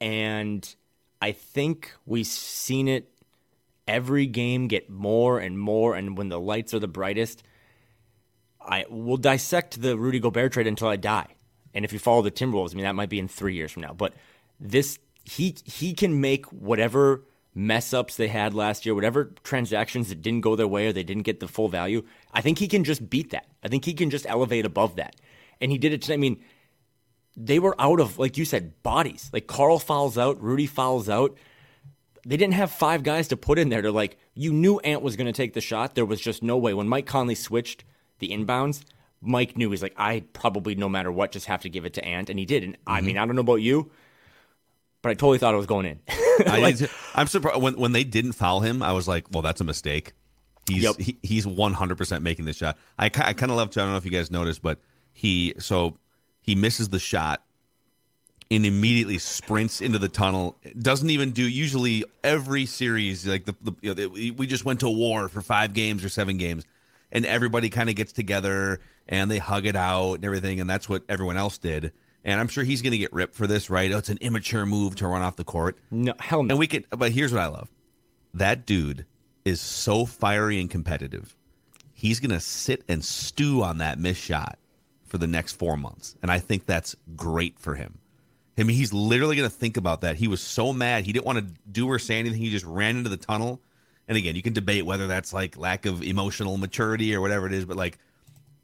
And 0.00 0.74
I 1.20 1.32
think 1.32 1.92
we've 2.06 2.26
seen 2.26 2.88
it 2.88 3.10
every 3.86 4.26
game 4.26 4.68
get 4.68 4.88
more 4.88 5.38
and 5.38 5.58
more. 5.58 5.94
And 5.94 6.16
when 6.16 6.28
the 6.28 6.40
lights 6.40 6.72
are 6.72 6.78
the 6.78 6.88
brightest, 6.88 7.42
I 8.60 8.86
will 8.88 9.16
dissect 9.16 9.82
the 9.82 9.96
Rudy 9.96 10.20
Gobert 10.20 10.52
trade 10.52 10.66
until 10.66 10.88
I 10.88 10.96
die. 10.96 11.34
And 11.74 11.84
if 11.84 11.92
you 11.92 11.98
follow 11.98 12.22
the 12.22 12.30
Timberwolves, 12.30 12.72
I 12.72 12.76
mean 12.76 12.84
that 12.84 12.94
might 12.94 13.10
be 13.10 13.18
in 13.18 13.28
three 13.28 13.54
years 13.54 13.72
from 13.72 13.82
now. 13.82 13.92
But 13.92 14.14
this 14.58 14.98
he 15.24 15.56
he 15.64 15.94
can 15.94 16.20
make 16.20 16.46
whatever 16.46 17.24
mess 17.54 17.92
ups 17.92 18.16
they 18.16 18.28
had 18.28 18.54
last 18.54 18.86
year, 18.86 18.94
whatever 18.94 19.32
transactions 19.42 20.08
that 20.08 20.22
didn't 20.22 20.42
go 20.42 20.56
their 20.56 20.68
way 20.68 20.86
or 20.86 20.92
they 20.92 21.02
didn't 21.02 21.24
get 21.24 21.40
the 21.40 21.48
full 21.48 21.68
value. 21.68 22.02
I 22.32 22.40
think 22.40 22.58
he 22.58 22.68
can 22.68 22.84
just 22.84 23.10
beat 23.10 23.30
that. 23.30 23.46
I 23.62 23.68
think 23.68 23.84
he 23.84 23.94
can 23.94 24.10
just 24.10 24.26
elevate 24.28 24.64
above 24.64 24.96
that. 24.96 25.16
And 25.60 25.70
he 25.70 25.78
did 25.78 25.92
it. 25.92 26.10
I 26.10 26.16
mean, 26.16 26.42
they 27.36 27.58
were 27.58 27.74
out 27.78 28.00
of 28.00 28.18
like 28.18 28.36
you 28.36 28.44
said 28.44 28.82
bodies. 28.82 29.30
Like 29.32 29.46
Karl 29.46 29.78
fouls 29.78 30.18
out, 30.18 30.42
Rudy 30.42 30.66
fouls 30.66 31.08
out. 31.08 31.36
They 32.26 32.36
didn't 32.36 32.54
have 32.54 32.70
five 32.70 33.02
guys 33.02 33.28
to 33.28 33.36
put 33.36 33.58
in 33.58 33.70
there 33.70 33.82
to 33.82 33.90
like. 33.90 34.18
You 34.34 34.52
knew 34.52 34.78
Ant 34.80 35.02
was 35.02 35.16
going 35.16 35.26
to 35.26 35.32
take 35.32 35.54
the 35.54 35.60
shot. 35.60 35.94
There 35.94 36.04
was 36.04 36.20
just 36.20 36.42
no 36.42 36.56
way 36.58 36.74
when 36.74 36.88
Mike 36.88 37.06
Conley 37.06 37.34
switched 37.34 37.84
the 38.20 38.28
inbounds, 38.28 38.84
Mike 39.20 39.56
knew 39.56 39.70
he's 39.70 39.82
like, 39.82 39.94
I 39.96 40.24
probably 40.32 40.74
no 40.74 40.88
matter 40.88 41.12
what 41.12 41.32
just 41.32 41.46
have 41.46 41.62
to 41.62 41.68
give 41.68 41.84
it 41.84 41.94
to 41.94 42.04
Ant, 42.04 42.30
and 42.30 42.38
he 42.38 42.46
did. 42.46 42.62
And 42.62 42.74
mm-hmm. 42.74 42.92
I 42.92 43.00
mean, 43.00 43.18
I 43.18 43.26
don't 43.26 43.34
know 43.34 43.40
about 43.40 43.56
you, 43.56 43.90
but 45.02 45.10
I 45.10 45.14
totally 45.14 45.38
thought 45.38 45.52
it 45.54 45.58
was 45.58 45.66
going 45.66 45.86
in. 45.86 46.00
like, 46.46 46.80
I, 47.14 47.20
am 47.20 47.26
surprised 47.26 47.60
when 47.60 47.76
when 47.78 47.92
they 47.92 48.04
didn't 48.04 48.32
foul 48.32 48.60
him. 48.60 48.82
I 48.82 48.92
was 48.92 49.08
like, 49.08 49.26
well, 49.30 49.42
that's 49.42 49.60
a 49.60 49.64
mistake. 49.64 50.12
He's 50.68 50.84
yep. 50.84 50.96
he, 50.98 51.18
he's 51.22 51.46
100 51.46 51.98
percent 51.98 52.22
making 52.22 52.44
the 52.44 52.52
shot. 52.52 52.78
I 52.98 53.06
I 53.06 53.08
kind 53.08 53.50
of 53.50 53.56
love. 53.56 53.68
I 53.70 53.80
don't 53.80 53.90
know 53.90 53.96
if 53.96 54.04
you 54.04 54.10
guys 54.10 54.30
noticed, 54.30 54.62
but 54.62 54.78
he 55.12 55.54
so 55.58 55.98
he 56.50 56.56
misses 56.56 56.88
the 56.88 56.98
shot 56.98 57.44
and 58.50 58.66
immediately 58.66 59.18
sprints 59.18 59.80
into 59.80 60.00
the 60.00 60.08
tunnel. 60.08 60.56
Doesn't 60.76 61.08
even 61.08 61.30
do 61.30 61.48
usually 61.48 62.04
every 62.24 62.66
series 62.66 63.24
like 63.24 63.44
the, 63.44 63.54
the 63.62 63.72
you 63.80 63.94
know, 63.94 64.32
we 64.36 64.48
just 64.48 64.64
went 64.64 64.80
to 64.80 64.90
war 64.90 65.28
for 65.28 65.42
five 65.42 65.74
games 65.74 66.04
or 66.04 66.08
seven 66.08 66.38
games 66.38 66.64
and 67.12 67.24
everybody 67.24 67.70
kind 67.70 67.88
of 67.88 67.94
gets 67.94 68.12
together 68.12 68.80
and 69.06 69.30
they 69.30 69.38
hug 69.38 69.64
it 69.64 69.76
out 69.76 70.14
and 70.14 70.24
everything, 70.24 70.58
and 70.60 70.68
that's 70.68 70.88
what 70.88 71.04
everyone 71.08 71.36
else 71.36 71.56
did. 71.56 71.92
And 72.24 72.40
I'm 72.40 72.48
sure 72.48 72.64
he's 72.64 72.82
going 72.82 72.92
to 72.92 72.98
get 72.98 73.12
ripped 73.12 73.36
for 73.36 73.46
this, 73.46 73.70
right? 73.70 73.92
Oh, 73.92 73.98
it's 73.98 74.08
an 74.08 74.18
immature 74.20 74.66
move 74.66 74.96
to 74.96 75.06
run 75.06 75.22
off 75.22 75.36
the 75.36 75.44
court. 75.44 75.78
No, 75.92 76.14
hell 76.18 76.42
no. 76.42 76.50
And 76.50 76.58
we 76.58 76.66
could, 76.66 76.84
but 76.90 77.12
here's 77.12 77.32
what 77.32 77.42
I 77.42 77.46
love: 77.46 77.68
that 78.34 78.66
dude 78.66 79.06
is 79.44 79.60
so 79.60 80.04
fiery 80.04 80.60
and 80.60 80.68
competitive. 80.68 81.36
He's 81.92 82.18
going 82.18 82.30
to 82.30 82.40
sit 82.40 82.82
and 82.88 83.04
stew 83.04 83.62
on 83.62 83.78
that 83.78 83.98
missed 84.00 84.20
shot 84.20 84.58
for 85.10 85.18
the 85.18 85.26
next 85.26 85.52
four 85.52 85.76
months, 85.76 86.16
and 86.22 86.30
I 86.30 86.38
think 86.38 86.64
that's 86.64 86.96
great 87.14 87.58
for 87.58 87.74
him. 87.74 87.98
I 88.56 88.62
mean, 88.62 88.76
he's 88.76 88.92
literally 88.92 89.36
going 89.36 89.48
to 89.48 89.54
think 89.54 89.76
about 89.76 90.00
that. 90.02 90.16
He 90.16 90.28
was 90.28 90.40
so 90.40 90.72
mad 90.72 91.04
he 91.04 91.12
didn't 91.12 91.26
want 91.26 91.38
to 91.38 91.54
do 91.70 91.88
or 91.88 91.98
say 91.98 92.18
anything. 92.18 92.38
He 92.38 92.50
just 92.50 92.66
ran 92.66 92.96
into 92.96 93.08
the 93.08 93.16
tunnel 93.16 93.62
and 94.10 94.16
again, 94.16 94.34
you 94.34 94.42
can 94.42 94.52
debate 94.52 94.84
whether 94.84 95.06
that's 95.06 95.32
like 95.32 95.56
lack 95.56 95.86
of 95.86 96.02
emotional 96.02 96.56
maturity 96.56 97.14
or 97.14 97.20
whatever 97.20 97.46
it 97.46 97.52
is, 97.52 97.64
but 97.64 97.76
like 97.76 97.96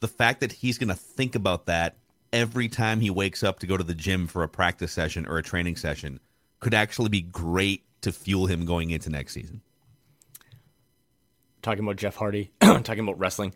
the 0.00 0.08
fact 0.08 0.40
that 0.40 0.50
he's 0.50 0.76
going 0.76 0.88
to 0.88 0.96
think 0.96 1.36
about 1.36 1.66
that 1.66 1.94
every 2.32 2.68
time 2.68 2.98
he 2.98 3.10
wakes 3.10 3.44
up 3.44 3.60
to 3.60 3.66
go 3.68 3.76
to 3.76 3.84
the 3.84 3.94
gym 3.94 4.26
for 4.26 4.42
a 4.42 4.48
practice 4.48 4.90
session 4.90 5.24
or 5.24 5.38
a 5.38 5.44
training 5.44 5.76
session 5.76 6.18
could 6.58 6.74
actually 6.74 7.10
be 7.10 7.20
great 7.20 7.84
to 8.00 8.10
fuel 8.10 8.46
him 8.46 8.64
going 8.64 8.90
into 8.90 9.08
next 9.08 9.34
season. 9.34 9.60
Talking 11.62 11.84
about 11.84 11.94
Jeff 11.94 12.16
Hardy, 12.16 12.50
talking 12.60 12.98
about 12.98 13.20
wrestling. 13.20 13.54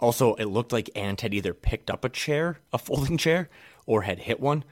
Also, 0.00 0.34
it 0.34 0.46
looked 0.46 0.72
like 0.72 0.90
Ant 0.94 1.20
had 1.20 1.34
either 1.34 1.54
picked 1.54 1.90
up 1.90 2.04
a 2.04 2.08
chair, 2.08 2.60
a 2.72 2.78
folding 2.78 3.16
chair, 3.18 3.48
or 3.86 4.02
had 4.02 4.20
hit 4.20 4.40
one. 4.40 4.64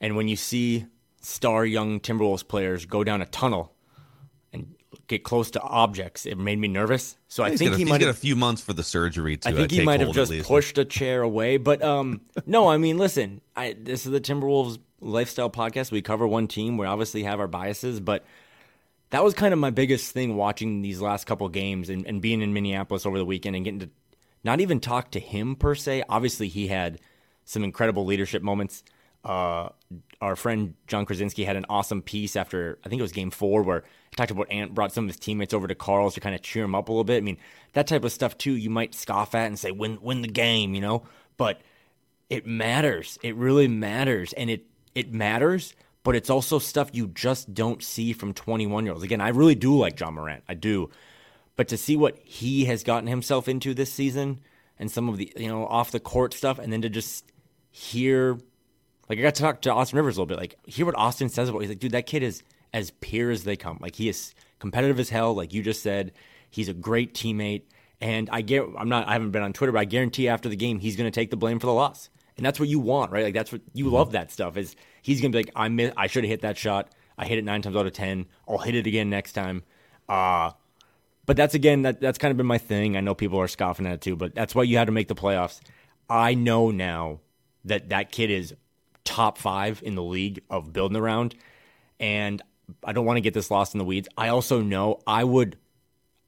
And 0.00 0.16
when 0.16 0.28
you 0.28 0.36
see 0.36 0.86
star 1.24 1.64
young 1.64 2.00
Timberwolves 2.00 2.46
players 2.46 2.84
go 2.84 3.02
down 3.02 3.22
a 3.22 3.26
tunnel 3.26 3.72
and 4.52 4.74
get 5.06 5.24
close 5.24 5.50
to 5.52 5.60
objects. 5.60 6.26
It 6.26 6.38
made 6.38 6.58
me 6.58 6.68
nervous. 6.68 7.16
So 7.28 7.42
I 7.42 7.56
think 7.56 7.74
he 7.76 7.84
might 7.84 7.98
get 7.98 8.08
a 8.08 8.14
few 8.14 8.36
months 8.36 8.62
for 8.62 8.72
the 8.72 8.82
surgery. 8.82 9.38
To, 9.38 9.48
I 9.48 9.52
think 9.52 9.72
uh, 9.72 9.76
he 9.76 9.84
might 9.84 10.00
have 10.00 10.12
just 10.12 10.32
pushed 10.44 10.78
a 10.78 10.84
chair 10.84 11.22
away. 11.22 11.56
But 11.56 11.82
um, 11.82 12.20
no, 12.46 12.68
I 12.68 12.76
mean, 12.76 12.98
listen, 12.98 13.40
I, 13.56 13.74
this 13.78 14.06
is 14.06 14.12
the 14.12 14.20
Timberwolves 14.20 14.78
lifestyle 15.00 15.50
podcast. 15.50 15.90
We 15.90 16.02
cover 16.02 16.26
one 16.26 16.46
team. 16.46 16.76
We 16.76 16.86
obviously 16.86 17.22
have 17.24 17.40
our 17.40 17.48
biases, 17.48 18.00
but 18.00 18.24
that 19.10 19.24
was 19.24 19.34
kind 19.34 19.52
of 19.52 19.60
my 19.60 19.70
biggest 19.70 20.12
thing 20.12 20.36
watching 20.36 20.82
these 20.82 21.00
last 21.00 21.24
couple 21.26 21.48
games 21.48 21.88
and, 21.88 22.06
and 22.06 22.20
being 22.20 22.42
in 22.42 22.52
Minneapolis 22.52 23.06
over 23.06 23.18
the 23.18 23.24
weekend 23.24 23.56
and 23.56 23.64
getting 23.64 23.80
to 23.80 23.90
not 24.44 24.60
even 24.60 24.80
talk 24.80 25.10
to 25.12 25.20
him 25.20 25.56
per 25.56 25.74
se. 25.74 26.04
Obviously, 26.08 26.48
he 26.48 26.68
had 26.68 27.00
some 27.44 27.64
incredible 27.64 28.04
leadership 28.04 28.42
moments. 28.42 28.84
Uh, 29.24 29.70
our 30.20 30.36
friend 30.36 30.74
Jon 30.86 31.06
Krawczynski 31.06 31.46
had 31.46 31.56
an 31.56 31.64
awesome 31.68 32.02
piece 32.02 32.36
after 32.36 32.78
I 32.84 32.88
think 32.88 33.00
it 33.00 33.02
was 33.02 33.12
Game 33.12 33.30
Four 33.30 33.62
where 33.62 33.82
he 34.10 34.16
talked 34.16 34.30
about 34.30 34.50
Ant 34.50 34.74
brought 34.74 34.92
some 34.92 35.04
of 35.04 35.08
his 35.08 35.18
teammates 35.18 35.54
over 35.54 35.66
to 35.66 35.74
Karl's 35.74 36.14
to 36.14 36.20
kind 36.20 36.34
of 36.34 36.42
cheer 36.42 36.64
him 36.64 36.74
up 36.74 36.88
a 36.88 36.92
little 36.92 37.04
bit. 37.04 37.18
I 37.18 37.20
mean 37.20 37.38
that 37.72 37.86
type 37.86 38.04
of 38.04 38.12
stuff 38.12 38.36
too. 38.36 38.52
You 38.52 38.68
might 38.68 38.94
scoff 38.94 39.34
at 39.34 39.46
and 39.46 39.58
say 39.58 39.70
win 39.70 39.98
win 40.02 40.20
the 40.20 40.28
game, 40.28 40.74
you 40.74 40.82
know, 40.82 41.04
but 41.38 41.62
it 42.28 42.46
matters. 42.46 43.18
It 43.22 43.34
really 43.36 43.68
matters, 43.68 44.32
and 44.34 44.50
it 44.50 44.66
it 44.94 45.12
matters. 45.12 45.74
But 46.02 46.16
it's 46.16 46.28
also 46.28 46.58
stuff 46.58 46.90
you 46.92 47.06
just 47.08 47.54
don't 47.54 47.82
see 47.82 48.12
from 48.12 48.34
21 48.34 48.84
year 48.84 48.92
olds. 48.92 49.04
Again, 49.04 49.22
I 49.22 49.28
really 49.28 49.54
do 49.54 49.78
like 49.78 49.98
Ja 49.98 50.10
Morant. 50.10 50.44
I 50.46 50.52
do. 50.52 50.90
But 51.56 51.68
to 51.68 51.76
see 51.76 51.96
what 51.96 52.18
he 52.24 52.64
has 52.64 52.82
gotten 52.82 53.06
himself 53.06 53.48
into 53.48 53.74
this 53.74 53.92
season 53.92 54.40
and 54.78 54.90
some 54.90 55.08
of 55.08 55.16
the, 55.18 55.32
you 55.36 55.48
know, 55.48 55.66
off 55.66 55.92
the 55.92 56.00
court 56.00 56.34
stuff, 56.34 56.58
and 56.58 56.72
then 56.72 56.82
to 56.82 56.88
just 56.88 57.30
hear 57.70 58.38
like 59.08 59.18
I 59.18 59.22
got 59.22 59.34
to 59.34 59.42
talk 59.42 59.60
to 59.62 59.72
Austin 59.72 59.96
Rivers 59.96 60.16
a 60.16 60.20
little 60.20 60.26
bit. 60.26 60.38
Like 60.38 60.56
hear 60.66 60.86
what 60.86 60.96
Austin 60.96 61.28
says 61.28 61.48
about. 61.48 61.60
He's 61.60 61.68
like, 61.68 61.78
dude, 61.78 61.92
that 61.92 62.06
kid 62.06 62.22
is 62.22 62.42
as 62.72 62.90
pure 62.90 63.30
as 63.30 63.44
they 63.44 63.56
come. 63.56 63.78
Like 63.80 63.96
he 63.96 64.08
is 64.08 64.34
competitive 64.58 64.98
as 64.98 65.10
hell. 65.10 65.34
Like 65.34 65.52
you 65.52 65.62
just 65.62 65.82
said, 65.82 66.12
he's 66.50 66.68
a 66.68 66.74
great 66.74 67.14
teammate. 67.14 67.62
And 68.00 68.28
I 68.30 68.42
get, 68.42 68.64
I'm 68.76 68.88
not, 68.88 69.08
I 69.08 69.12
haven't 69.12 69.30
been 69.30 69.42
on 69.42 69.52
Twitter, 69.52 69.72
but 69.72 69.78
I 69.78 69.84
guarantee 69.84 70.28
after 70.28 70.48
the 70.48 70.56
game, 70.56 70.78
he's 70.78 70.96
going 70.96 71.10
to 71.10 71.14
take 71.14 71.30
the 71.30 71.36
blame 71.36 71.58
for 71.58 71.66
the 71.66 71.72
loss. 71.72 72.10
And 72.36 72.44
that's 72.44 72.58
what 72.58 72.68
you 72.68 72.80
want, 72.80 73.12
right? 73.12 73.24
Like 73.24 73.34
that's 73.34 73.52
what 73.52 73.60
you 73.72 73.88
love 73.88 74.12
that 74.12 74.32
stuff. 74.32 74.56
Is 74.56 74.74
he's 75.02 75.20
going 75.20 75.32
to 75.32 75.38
be 75.38 75.44
like, 75.44 75.52
I 75.54 75.68
miss, 75.68 75.92
I 75.96 76.08
should 76.08 76.24
have 76.24 76.30
hit 76.30 76.40
that 76.40 76.58
shot. 76.58 76.92
I 77.16 77.26
hit 77.26 77.38
it 77.38 77.44
nine 77.44 77.62
times 77.62 77.76
out 77.76 77.86
of 77.86 77.92
ten. 77.92 78.26
I'll 78.48 78.58
hit 78.58 78.74
it 78.74 78.86
again 78.86 79.08
next 79.08 79.32
time. 79.32 79.62
Uh 80.08 80.50
but 81.26 81.36
that's 81.36 81.54
again 81.54 81.82
that 81.82 82.00
that's 82.00 82.18
kind 82.18 82.30
of 82.30 82.36
been 82.36 82.46
my 82.46 82.58
thing. 82.58 82.96
I 82.96 83.00
know 83.00 83.14
people 83.14 83.40
are 83.40 83.48
scoffing 83.48 83.86
at 83.86 83.92
it 83.92 84.00
too, 84.00 84.16
but 84.16 84.34
that's 84.34 84.54
why 84.54 84.62
you 84.62 84.76
had 84.76 84.86
to 84.86 84.92
make 84.92 85.08
the 85.08 85.14
playoffs. 85.14 85.60
I 86.08 86.34
know 86.34 86.70
now 86.70 87.20
that 87.64 87.88
that 87.88 88.12
kid 88.12 88.30
is 88.30 88.54
top 89.04 89.38
five 89.38 89.82
in 89.84 89.94
the 89.94 90.02
league 90.02 90.42
of 90.50 90.72
building 90.72 90.96
around. 90.96 91.34
And 92.00 92.42
I 92.82 92.92
don't 92.92 93.04
want 93.04 93.18
to 93.18 93.20
get 93.20 93.34
this 93.34 93.50
lost 93.50 93.74
in 93.74 93.78
the 93.78 93.84
weeds. 93.84 94.08
I 94.16 94.28
also 94.28 94.60
know 94.60 95.00
I 95.06 95.24
would 95.24 95.56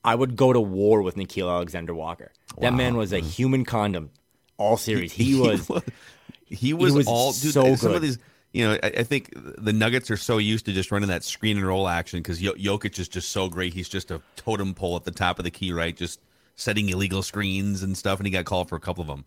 I 0.04 0.14
would 0.14 0.36
go 0.36 0.52
to 0.52 0.60
war 0.60 1.02
with 1.02 1.16
Nickeil 1.16 1.50
Alexander 1.50 1.94
Walker. 1.94 2.32
That 2.58 2.74
man 2.74 2.96
was 2.96 3.12
a 3.12 3.18
human 3.18 3.64
condom 3.64 4.10
all 4.56 4.76
series. 4.76 5.12
He, 5.12 5.32
he 5.32 5.40
was, 5.40 5.66
he 6.46 6.72
was, 6.72 6.92
he 6.92 6.96
was 6.96 7.06
all 7.06 7.32
dude, 7.32 7.52
so 7.52 7.74
some 7.74 7.90
good. 7.90 7.96
of 7.96 8.02
these 8.02 8.18
you 8.52 8.66
know, 8.66 8.78
I, 8.82 8.86
I, 8.86 9.02
think 9.02 9.32
the 9.34 9.72
Nuggets 9.72 10.10
are 10.10 10.16
so 10.16 10.38
used 10.38 10.64
to 10.66 10.72
just 10.72 10.90
running 10.90 11.08
that 11.08 11.24
screen 11.24 11.58
and 11.58 11.66
roll 11.66 11.88
action 11.88 12.20
because 12.20 12.40
Jokic 12.40 12.98
is 12.98 13.08
just 13.08 13.30
so 13.30 13.48
great. 13.48 13.74
He's 13.74 13.88
just 13.88 14.10
a 14.10 14.22
totem 14.36 14.74
pole 14.74 14.96
at 14.96 15.04
the 15.04 15.10
top 15.10 15.38
of 15.38 15.44
the 15.44 15.50
key, 15.50 15.72
right? 15.72 15.94
Just 15.94 16.20
setting 16.56 16.88
illegal 16.88 17.22
screens 17.22 17.82
and 17.82 17.96
stuff, 17.96 18.18
and 18.18 18.26
he 18.26 18.32
got 18.32 18.46
called 18.46 18.68
for 18.68 18.76
a 18.76 18.80
couple 18.80 19.02
of 19.02 19.08
them. 19.08 19.24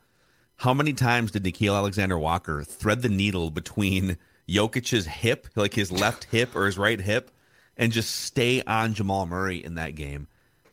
How 0.58 0.74
many 0.74 0.94
times 0.94 1.32
did 1.32 1.44
Nickeil 1.44 1.76
Alexander 1.76 2.18
Walker 2.18 2.64
thread 2.64 3.02
the 3.02 3.10
needle 3.10 3.52
between 3.52 4.18
Jokic's 4.50 5.06
hip, 5.06 5.48
like 5.56 5.74
his 5.74 5.92
left 5.92 6.26
hip 6.26 6.56
or 6.56 6.66
his 6.66 6.78
right 6.78 7.00
hip, 7.00 7.32
and 7.78 7.92
just 7.92 8.14
stay 8.14 8.62
on 8.64 8.94
Jamal 8.94 9.26
Murray 9.26 9.64
in 9.64 9.76
that 9.76 9.96
game? 9.96 10.28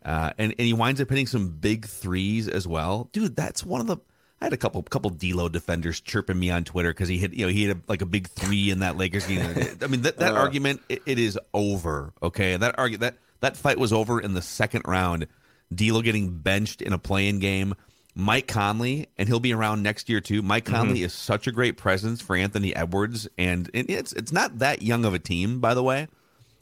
Uh, 0.04 0.30
and 0.38 0.54
and 0.58 0.66
he 0.66 0.72
winds 0.72 1.00
up 1.00 1.08
hitting 1.08 1.26
some 1.26 1.48
big 1.48 1.84
threes 1.84 2.48
as 2.48 2.66
well, 2.66 3.08
dude. 3.12 3.36
That's 3.36 3.64
one 3.64 3.80
of 3.80 3.86
the. 3.86 3.98
I 4.40 4.46
had 4.46 4.52
a 4.52 4.56
couple 4.58 4.82
couple 4.82 5.10
D'Lo 5.10 5.48
defenders 5.48 6.00
chirping 6.00 6.38
me 6.38 6.50
on 6.50 6.64
Twitter 6.64 6.90
because 6.90 7.08
he 7.08 7.18
hit 7.18 7.32
you 7.32 7.46
know 7.46 7.52
he 7.52 7.66
hit 7.66 7.76
a, 7.76 7.80
like 7.88 8.02
a 8.02 8.06
big 8.06 8.28
three 8.28 8.70
in 8.70 8.80
that 8.80 8.96
Lakers 8.96 9.26
game. 9.26 9.40
I 9.82 9.86
mean 9.86 10.02
that, 10.02 10.18
that 10.18 10.34
uh, 10.34 10.38
argument 10.38 10.82
it, 10.88 11.02
it 11.06 11.18
is 11.18 11.38
over. 11.54 12.12
Okay, 12.22 12.56
that 12.56 12.78
argue 12.78 12.98
that 12.98 13.16
that 13.40 13.56
fight 13.56 13.78
was 13.78 13.92
over 13.92 14.20
in 14.20 14.34
the 14.34 14.42
second 14.42 14.82
round. 14.86 15.26
D'Lo 15.74 16.02
getting 16.02 16.38
benched 16.38 16.82
in 16.82 16.92
a 16.92 16.98
play-in 16.98 17.38
game. 17.38 17.74
Mike 18.18 18.46
Conley, 18.46 19.08
and 19.18 19.28
he'll 19.28 19.40
be 19.40 19.52
around 19.52 19.82
next 19.82 20.08
year 20.08 20.20
too. 20.20 20.40
Mike 20.40 20.64
Conley 20.64 20.96
mm-hmm. 20.96 21.04
is 21.04 21.12
such 21.12 21.46
a 21.46 21.52
great 21.52 21.76
presence 21.76 22.22
for 22.22 22.34
Anthony 22.34 22.74
Edwards, 22.74 23.28
and 23.36 23.70
it's 23.74 24.12
it's 24.14 24.32
not 24.32 24.58
that 24.60 24.80
young 24.80 25.04
of 25.04 25.12
a 25.12 25.18
team, 25.18 25.60
by 25.60 25.74
the 25.74 25.82
way. 25.82 26.08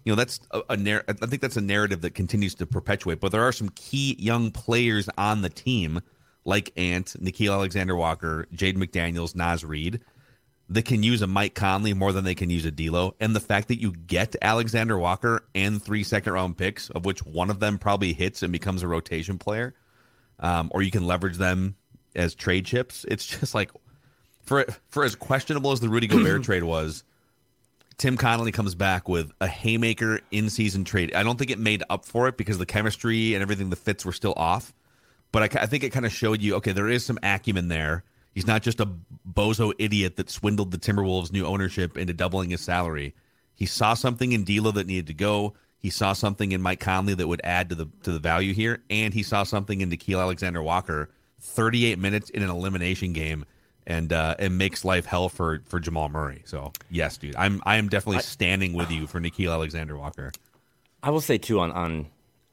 You 0.05 0.13
know, 0.13 0.17
that's 0.17 0.41
a, 0.51 0.63
a 0.71 0.77
narr- 0.77 1.05
I 1.09 1.13
think 1.13 1.41
that's 1.41 1.57
a 1.57 1.63
narrative 1.63 2.01
that 2.01 2.15
continues 2.15 2.57
to 2.57 2.67
perpetuate. 2.67 3.21
But 3.21 3.31
there 3.31 3.43
are 3.43 3.53
some 3.53 3.69
key 3.71 4.17
young 4.19 4.51
players 4.51 5.09
on 5.17 5.43
the 5.43 5.49
team, 5.49 6.01
like 6.45 6.73
Ant, 6.77 7.15
Nickeil 7.23 7.53
Alexander 7.53 7.97
Walker, 7.97 8.47
Jaden 8.55 8.77
McDaniels, 8.77 9.35
Naz 9.35 9.65
Reid. 9.65 10.01
that 10.69 10.85
can 10.85 11.03
use 11.03 11.23
a 11.23 11.27
Mike 11.27 11.55
Conley 11.55 11.93
more 11.95 12.13
than 12.13 12.25
they 12.25 12.35
can 12.35 12.51
use 12.51 12.65
a 12.65 12.71
D'Lo, 12.71 13.15
and 13.21 13.35
the 13.37 13.41
fact 13.41 13.69
that 13.69 13.81
you 13.81 13.93
get 13.93 14.35
Alexander 14.43 14.99
Walker 14.99 15.45
and 15.55 15.83
three 15.83 16.03
second 16.05 16.33
round 16.33 16.57
picks, 16.57 16.91
of 16.91 17.05
which 17.05 17.25
one 17.25 17.51
of 17.51 17.61
them 17.61 17.79
probably 17.79 18.13
hits 18.13 18.43
and 18.43 18.53
becomes 18.53 18.83
a 18.83 18.89
rotation 18.89 19.39
player, 19.39 19.75
um, 20.41 20.71
or 20.73 20.83
you 20.83 20.91
can 20.91 21.07
leverage 21.07 21.37
them 21.37 21.77
as 22.15 22.35
trade 22.35 22.65
chips. 22.65 23.05
It's 23.09 23.27
just 23.27 23.55
like 23.55 23.71
for 24.43 24.65
for 24.89 25.05
as 25.05 25.15
questionable 25.15 25.73
as 25.73 25.81
the 25.81 25.89
Rudy 25.89 26.07
Gobert 26.07 26.43
trade 26.45 26.65
was, 26.65 27.05
Tim 27.97 28.17
Connolly 28.17 28.53
comes 28.53 28.75
back 28.75 29.09
with 29.09 29.33
a 29.41 29.47
haymaker 29.47 30.21
in 30.31 30.51
season 30.51 30.85
trade. 30.85 31.15
I 31.15 31.23
don't 31.23 31.39
think 31.39 31.51
it 31.51 31.59
made 31.59 31.83
up 31.89 32.05
for 32.05 32.29
it 32.29 32.37
because 32.37 32.59
the 32.59 32.67
chemistry 32.67 33.35
and 33.35 33.43
everything, 33.43 33.71
the 33.71 33.77
fits 33.77 34.05
were 34.05 34.13
still 34.13 34.35
off. 34.37 34.73
But 35.35 35.57
I, 35.57 35.63
I 35.65 35.67
think 35.67 35.85
it 35.85 35.91
kind 35.91 36.07
of 36.07 36.13
showed 36.13 36.41
you 36.41 36.55
okay, 36.55 36.73
there 36.73 36.89
is 36.89 37.05
some 37.05 37.19
acumen 37.23 37.69
there 37.69 38.05
He's 38.35 38.47
not 38.47 38.63
just 38.63 38.81
a 38.81 38.89
bozo 39.33 39.73
idiot 39.79 40.17
that 40.17 40.29
swindled 40.29 40.73
the 40.73 40.79
Timberwolves' 40.79 41.33
new 41.33 41.47
ownership 41.47 41.97
into 41.97 42.13
doubling 42.13 42.51
his 42.51 42.61
salary. 42.61 43.15
He 43.55 43.65
saw 43.65 43.95
something 43.95 44.33
in 44.33 44.43
D'Lo 44.43 44.73
that 44.73 44.89
needed 44.89 45.07
to 45.07 45.15
go. 45.15 45.55
He 45.79 45.89
saw 45.89 46.15
something 46.15 46.51
in 46.51 46.61
Mike 46.61 46.81
Conley 46.81 47.15
that 47.15 47.29
would 47.29 47.41
add 47.45 47.69
to 47.69 47.75
the 47.77 47.87
to 48.03 48.11
the 48.11 48.19
value 48.19 48.53
here, 48.53 48.83
and 48.91 49.15
he 49.15 49.23
saw 49.23 49.45
something 49.45 49.81
in 49.81 49.91
Nickeil 49.91 50.21
Alexander 50.21 50.63
Walker. 50.63 51.11
38 51.41 51.99
minutes 51.99 52.31
in 52.31 52.43
an 52.43 52.49
elimination 52.49 53.13
game, 53.13 53.45
and 53.87 54.15
uh, 54.15 54.35
it 54.39 54.49
makes 54.49 54.85
life 54.85 55.07
hell 55.07 55.29
for 55.29 55.63
for 55.67 55.79
Jamal 55.79 56.09
Murray. 56.09 56.43
So 56.47 56.73
yes, 56.91 57.19
dude, 57.19 57.37
I'm 57.37 57.63
I 57.65 57.77
am 57.77 57.89
definitely 57.89 58.23
standing 58.23 58.73
with 58.73 58.91
you 58.91 59.07
for 59.07 59.21
Nickeil 59.21 59.53
Alexander 59.53 59.97
Walker. 59.97 60.33
I 61.03 61.11
will 61.11 61.21
say 61.21 61.39
too 61.39 61.61
on 61.61 61.71
on 61.71 62.07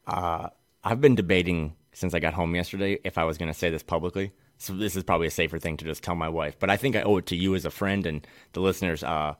uh, 0.05 0.49
I've 0.83 1.01
been 1.01 1.15
debating 1.15 1.73
since 2.01 2.13
I 2.13 2.19
got 2.19 2.33
home 2.33 2.53
yesterday 2.55 2.99
if 3.03 3.17
I 3.17 3.23
was 3.23 3.37
going 3.37 3.51
to 3.51 3.57
say 3.57 3.69
this 3.69 3.83
publicly 3.83 4.33
so 4.61 4.73
this 4.73 4.95
is 4.95 5.03
probably 5.03 5.25
a 5.25 5.31
safer 5.31 5.57
thing 5.57 5.75
to 5.77 5.85
just 5.85 6.03
tell 6.03 6.13
my 6.13 6.29
wife. 6.29 6.55
But 6.59 6.69
I 6.69 6.77
think 6.77 6.95
I 6.95 7.01
owe 7.01 7.17
it 7.17 7.25
to 7.27 7.35
you 7.35 7.55
as 7.55 7.65
a 7.65 7.71
friend 7.71 8.05
and 8.05 8.25
the 8.53 8.59
listeners. 8.59 9.03
Uh, 9.03 9.33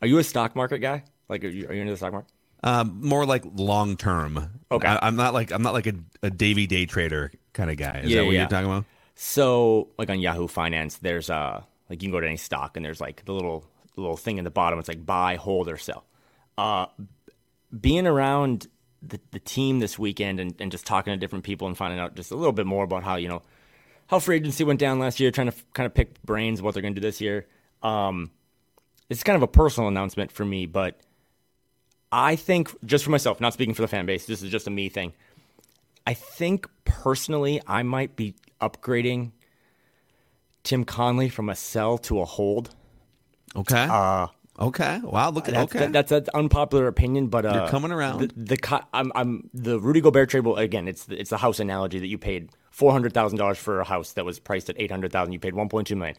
are 0.00 0.06
you 0.06 0.18
a 0.18 0.24
stock 0.24 0.54
market 0.54 0.78
guy? 0.78 1.02
Like, 1.28 1.42
are 1.42 1.48
you, 1.48 1.66
are 1.66 1.74
you 1.74 1.80
into 1.80 1.92
the 1.92 1.96
stock 1.96 2.12
market? 2.12 2.30
Um, 2.62 3.00
more 3.02 3.26
like 3.26 3.42
long 3.56 3.96
term. 3.96 4.60
Okay, 4.70 4.86
I, 4.86 5.08
am 5.08 5.16
not 5.16 5.34
like 5.34 5.50
I'm 5.50 5.62
not 5.62 5.72
like 5.72 5.88
a, 5.88 5.94
a 6.22 6.30
Davy 6.30 6.68
day 6.68 6.86
trader 6.86 7.32
kind 7.54 7.72
of 7.72 7.76
guy. 7.76 8.02
Is 8.04 8.10
yeah, 8.10 8.18
that 8.18 8.24
what 8.24 8.34
yeah. 8.34 8.40
you're 8.42 8.48
talking 8.48 8.70
about? 8.70 8.84
So, 9.16 9.88
like 9.98 10.10
on 10.10 10.20
Yahoo 10.20 10.46
Finance, 10.46 10.98
there's 10.98 11.28
uh 11.28 11.64
like 11.90 12.00
you 12.00 12.08
can 12.08 12.12
go 12.12 12.20
to 12.20 12.26
any 12.28 12.36
stock 12.36 12.76
and 12.76 12.86
there's 12.86 13.00
like 13.00 13.24
the 13.24 13.32
little 13.32 13.64
little 13.96 14.16
thing 14.16 14.38
in 14.38 14.44
the 14.44 14.50
bottom. 14.50 14.78
It's 14.78 14.86
like 14.86 15.04
buy, 15.04 15.34
hold, 15.34 15.68
or 15.68 15.76
sell. 15.76 16.04
Uh, 16.56 16.86
being 17.80 18.06
around 18.06 18.68
the, 19.02 19.20
the 19.32 19.38
team 19.38 19.80
this 19.80 19.98
weekend 19.98 20.40
and, 20.40 20.54
and 20.60 20.70
just 20.70 20.86
talking 20.86 21.12
to 21.12 21.16
different 21.16 21.44
people 21.44 21.66
and 21.66 21.76
finding 21.76 21.98
out 21.98 22.14
just 22.14 22.30
a 22.30 22.36
little 22.36 22.52
bit 22.52 22.66
more 22.66 22.84
about 22.84 23.02
how 23.02 23.16
you 23.16 23.28
know 23.28 23.42
how 24.06 24.18
free 24.18 24.36
agency 24.36 24.64
went 24.64 24.78
down 24.78 24.98
last 24.98 25.20
year, 25.20 25.30
trying 25.30 25.50
to 25.50 25.56
kind 25.74 25.86
of 25.86 25.94
pick 25.94 26.22
brains 26.22 26.60
what 26.60 26.74
they're 26.74 26.82
going 26.82 26.94
to 26.94 27.00
do 27.00 27.06
this 27.06 27.20
year. 27.20 27.46
Um, 27.82 28.30
it's 29.08 29.22
kind 29.22 29.36
of 29.36 29.42
a 29.42 29.48
personal 29.48 29.88
announcement 29.88 30.30
for 30.30 30.44
me, 30.44 30.66
but 30.66 31.00
I 32.10 32.36
think 32.36 32.70
just 32.84 33.04
for 33.04 33.10
myself, 33.10 33.40
not 33.40 33.54
speaking 33.54 33.74
for 33.74 33.82
the 33.82 33.88
fan 33.88 34.06
base, 34.06 34.26
this 34.26 34.42
is 34.42 34.50
just 34.50 34.66
a 34.66 34.70
me 34.70 34.88
thing. 34.88 35.12
I 36.06 36.14
think 36.14 36.66
personally, 36.84 37.60
I 37.66 37.82
might 37.82 38.16
be 38.16 38.34
upgrading 38.60 39.32
Tim 40.62 40.84
Connolly 40.84 41.28
from 41.28 41.48
a 41.48 41.54
sell 41.54 41.98
to 41.98 42.20
a 42.20 42.24
hold. 42.24 42.74
Okay. 43.56 43.86
Uh, 43.90 44.28
okay. 44.58 45.00
Wow. 45.02 45.30
Look 45.30 45.48
at 45.48 45.54
that's, 45.54 45.74
okay. 45.74 45.86
that, 45.86 45.92
that's 46.08 46.28
an 46.28 46.34
unpopular 46.34 46.86
opinion, 46.86 47.28
but 47.28 47.44
uh, 47.44 47.54
You're 47.54 47.68
coming 47.68 47.92
around. 47.92 48.32
The, 48.36 48.56
the 48.56 48.84
I'm, 48.92 49.12
I'm 49.14 49.50
the 49.54 49.78
Rudy 49.80 50.00
Gobert 50.00 50.30
trade. 50.30 50.44
Will 50.44 50.56
again, 50.56 50.88
it's 50.88 51.04
the, 51.04 51.18
it's 51.18 51.30
the 51.30 51.38
house 51.38 51.60
analogy 51.60 51.98
that 51.98 52.08
you 52.08 52.18
paid 52.18 52.50
four 52.70 52.92
hundred 52.92 53.12
thousand 53.12 53.38
dollars 53.38 53.58
for 53.58 53.80
a 53.80 53.84
house 53.84 54.12
that 54.12 54.24
was 54.24 54.38
priced 54.38 54.70
at 54.70 54.76
eight 54.78 54.90
hundred 54.90 55.12
thousand. 55.12 55.32
You 55.32 55.38
paid 55.38 55.54
one 55.54 55.68
point 55.68 55.86
two 55.86 55.96
million. 55.96 56.16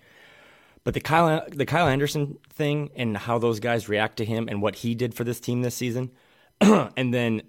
But 0.83 0.93
the 0.93 0.99
Kyle 0.99 1.45
the 1.49 1.65
Kyle 1.65 1.87
Anderson 1.87 2.37
thing 2.49 2.89
and 2.95 3.15
how 3.15 3.37
those 3.37 3.59
guys 3.59 3.87
react 3.87 4.17
to 4.17 4.25
him 4.25 4.47
and 4.49 4.61
what 4.61 4.75
he 4.75 4.95
did 4.95 5.13
for 5.13 5.23
this 5.23 5.39
team 5.39 5.61
this 5.61 5.75
season, 5.75 6.11
and 6.61 7.13
then 7.13 7.43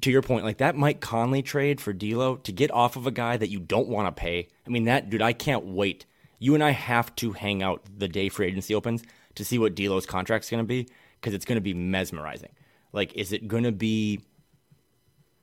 to 0.00 0.10
your 0.10 0.22
point, 0.22 0.44
like 0.44 0.58
that 0.58 0.76
Mike 0.76 1.00
Conley 1.00 1.42
trade 1.42 1.80
for 1.80 1.92
D'Lo 1.92 2.36
to 2.36 2.52
get 2.52 2.70
off 2.70 2.96
of 2.96 3.06
a 3.06 3.10
guy 3.10 3.36
that 3.36 3.50
you 3.50 3.60
don't 3.60 3.88
want 3.88 4.14
to 4.14 4.20
pay. 4.20 4.48
I 4.66 4.70
mean, 4.70 4.84
that 4.84 5.10
dude, 5.10 5.22
I 5.22 5.32
can't 5.32 5.66
wait. 5.66 6.06
You 6.38 6.54
and 6.54 6.64
I 6.64 6.70
have 6.70 7.14
to 7.16 7.32
hang 7.32 7.62
out 7.62 7.82
the 7.96 8.08
day 8.08 8.28
free 8.28 8.48
agency 8.48 8.74
opens 8.74 9.02
to 9.34 9.44
see 9.44 9.58
what 9.58 9.74
D'Lo's 9.74 10.06
contract's 10.06 10.50
going 10.50 10.62
to 10.62 10.66
be 10.66 10.88
because 11.20 11.34
it's 11.34 11.44
going 11.44 11.56
to 11.56 11.62
be 11.62 11.74
mesmerizing. 11.74 12.50
Like, 12.92 13.14
is 13.14 13.32
it 13.32 13.48
going 13.48 13.64
to 13.64 13.72
be 13.72 14.20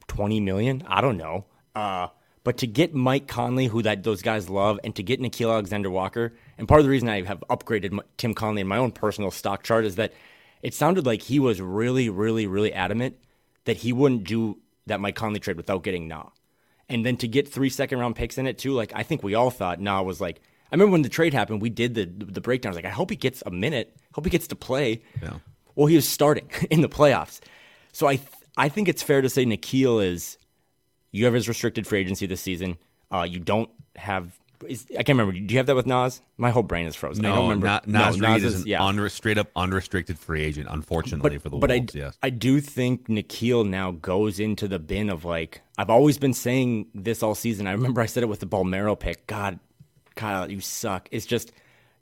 twenty 0.07 0.39
million? 0.39 0.83
I 0.87 1.01
don't 1.01 1.17
know. 1.17 1.45
Uh, 1.73 2.09
but 2.43 2.57
to 2.57 2.67
get 2.67 2.93
Mike 2.93 3.27
Conley, 3.27 3.67
who 3.67 3.81
that 3.81 4.03
those 4.03 4.21
guys 4.21 4.49
love, 4.49 4.79
and 4.83 4.95
to 4.95 5.03
get 5.03 5.19
Nickeil 5.19 5.51
Alexander 5.51 5.89
Walker, 5.89 6.33
and 6.57 6.67
part 6.67 6.79
of 6.79 6.85
the 6.85 6.89
reason 6.89 7.09
I 7.09 7.23
have 7.23 7.43
upgraded 7.49 7.99
Tim 8.17 8.33
Connolly 8.33 8.61
in 8.61 8.67
my 8.67 8.77
own 8.77 8.91
personal 8.91 9.31
stock 9.31 9.63
chart 9.63 9.85
is 9.85 9.95
that 9.95 10.13
it 10.61 10.73
sounded 10.73 11.05
like 11.05 11.21
he 11.21 11.39
was 11.39 11.61
really, 11.61 12.09
really, 12.09 12.47
really 12.47 12.73
adamant 12.73 13.17
that 13.65 13.77
he 13.77 13.93
wouldn't 13.93 14.25
do 14.25 14.57
that 14.85 14.99
Mike 14.99 15.15
Conley 15.15 15.39
trade 15.39 15.57
without 15.57 15.83
getting 15.83 16.07
Nah. 16.07 16.29
And 16.87 17.05
then 17.05 17.17
to 17.17 17.27
get 17.27 17.47
three 17.47 17.69
second 17.69 17.99
round 17.99 18.15
picks 18.15 18.37
in 18.37 18.47
it 18.47 18.57
too, 18.57 18.73
like 18.73 18.91
I 18.95 19.03
think 19.03 19.23
we 19.23 19.35
all 19.35 19.51
thought 19.51 19.79
Nah 19.79 20.01
was 20.01 20.19
like. 20.21 20.41
I 20.71 20.75
remember 20.75 20.91
when 20.91 21.01
the 21.01 21.09
trade 21.09 21.33
happened, 21.33 21.61
we 21.61 21.69
did 21.69 21.95
the 21.95 22.05
the 22.05 22.41
breakdown. 22.41 22.69
I 22.69 22.71
was 22.71 22.75
like, 22.83 22.85
I 22.85 22.95
hope 22.95 23.09
he 23.09 23.15
gets 23.15 23.41
a 23.45 23.51
minute. 23.51 23.95
Hope 24.13 24.25
he 24.25 24.29
gets 24.31 24.47
to 24.47 24.55
play. 24.55 25.01
Yeah. 25.21 25.33
Well, 25.75 25.87
he 25.87 25.95
was 25.95 26.07
starting 26.07 26.49
in 26.69 26.81
the 26.81 26.89
playoffs, 26.89 27.39
so 27.91 28.07
I 28.07 28.17
th- 28.17 28.27
I 28.57 28.69
think 28.69 28.87
it's 28.87 29.01
fair 29.03 29.21
to 29.21 29.29
say 29.29 29.45
Nickeil 29.45 30.03
is 30.05 30.37
you 31.11 31.25
have 31.25 31.33
his 31.33 31.47
restricted 31.47 31.87
free 31.87 31.99
agency 31.99 32.25
this 32.27 32.41
season. 32.41 32.77
Uh, 33.11 33.23
you 33.29 33.39
don't 33.39 33.69
have. 33.95 34.37
Is, 34.67 34.85
I 34.91 35.03
can't 35.03 35.17
remember. 35.17 35.31
Do 35.31 35.53
you 35.53 35.57
have 35.57 35.67
that 35.67 35.75
with 35.77 35.85
Naz? 35.87 36.21
My 36.37 36.49
whole 36.49 36.63
brain 36.63 36.85
is 36.85 36.93
frozen. 36.93 37.23
I 37.25 37.29
don't 37.29 37.37
No, 37.37 37.41
remember. 37.43 37.65
not, 37.67 37.87
No, 37.87 38.09
Naz 38.11 38.43
is 38.43 38.55
is- 38.55 38.65
yeah. 38.65 38.79
unre- 38.81 39.09
straight 39.09 39.37
up 39.37 39.47
unrestricted 39.55 40.19
free 40.19 40.43
agent. 40.43 40.67
Unfortunately 40.69 41.37
for 41.37 41.47
the 41.47 41.57
but 41.57 41.69
Wolves, 41.69 41.95
I, 41.95 41.99
yes. 41.99 42.17
I 42.21 42.29
do 42.29 42.59
think 42.59 43.07
Nickeil 43.07 43.65
now 43.67 43.91
goes 43.91 44.37
into 44.37 44.67
the 44.67 44.77
bin 44.77 45.09
of 45.09 45.23
like 45.23 45.61
I've 45.77 45.89
always 45.89 46.17
been 46.17 46.33
saying 46.33 46.87
this 46.93 47.23
all 47.23 47.35
season. 47.35 47.67
I 47.67 47.71
remember 47.71 48.01
I 48.01 48.05
said 48.05 48.21
it 48.21 48.25
with 48.27 48.41
the 48.41 48.47
Bolmaro 48.47 48.99
pick. 48.99 49.25
God, 49.27 49.59
Kyle, 50.19 50.51
you 50.51 50.59
suck. 50.59 51.07
It's 51.11 51.25
just 51.25 51.53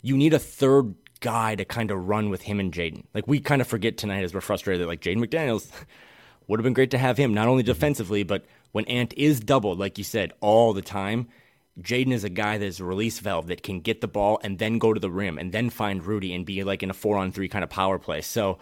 you 0.01 0.17
need 0.17 0.33
a 0.33 0.39
third 0.39 0.95
guy 1.19 1.53
to 1.53 1.65
kind 1.65 1.91
of 1.91 2.07
run 2.07 2.29
with 2.29 2.41
him 2.41 2.59
and 2.59 2.73
Jaden. 2.73 3.03
Like 3.13 3.27
we 3.27 3.39
kind 3.39 3.61
of 3.61 3.67
forget 3.67 3.97
tonight 3.97 4.23
as 4.23 4.33
we're 4.33 4.41
frustrated 4.41 4.81
that 4.81 4.87
like 4.87 5.01
Jaden 5.01 5.23
McDaniels 5.23 5.69
would 6.47 6.59
have 6.59 6.63
been 6.63 6.73
great 6.73 6.91
to 6.91 6.97
have 6.97 7.17
him 7.17 7.33
not 7.33 7.47
only 7.47 7.61
mm-hmm. 7.61 7.67
defensively 7.67 8.23
but 8.23 8.45
when 8.71 8.85
Ant 8.85 9.13
is 9.15 9.39
doubled, 9.39 9.77
like 9.77 9.97
you 9.99 10.03
said, 10.03 10.33
all 10.41 10.73
the 10.73 10.81
time. 10.81 11.27
Jaden 11.79 12.11
is 12.11 12.23
a 12.23 12.29
guy 12.29 12.57
that 12.57 12.65
is 12.65 12.79
a 12.79 12.83
release 12.83 13.19
valve 13.19 13.47
that 13.47 13.61
can 13.61 13.81
get 13.81 14.01
the 14.01 14.07
ball 14.07 14.39
and 14.43 14.57
then 14.57 14.79
go 14.79 14.93
to 14.95 14.99
the 14.99 15.11
rim 15.11 15.37
and 15.37 15.51
then 15.51 15.69
find 15.69 16.03
Rudy 16.03 16.33
and 16.33 16.43
be 16.43 16.63
like 16.63 16.81
in 16.81 16.89
a 16.89 16.95
four 16.95 17.17
on 17.17 17.31
three 17.31 17.47
kind 17.47 17.63
of 17.63 17.69
power 17.69 17.99
play. 17.99 18.21
So 18.21 18.57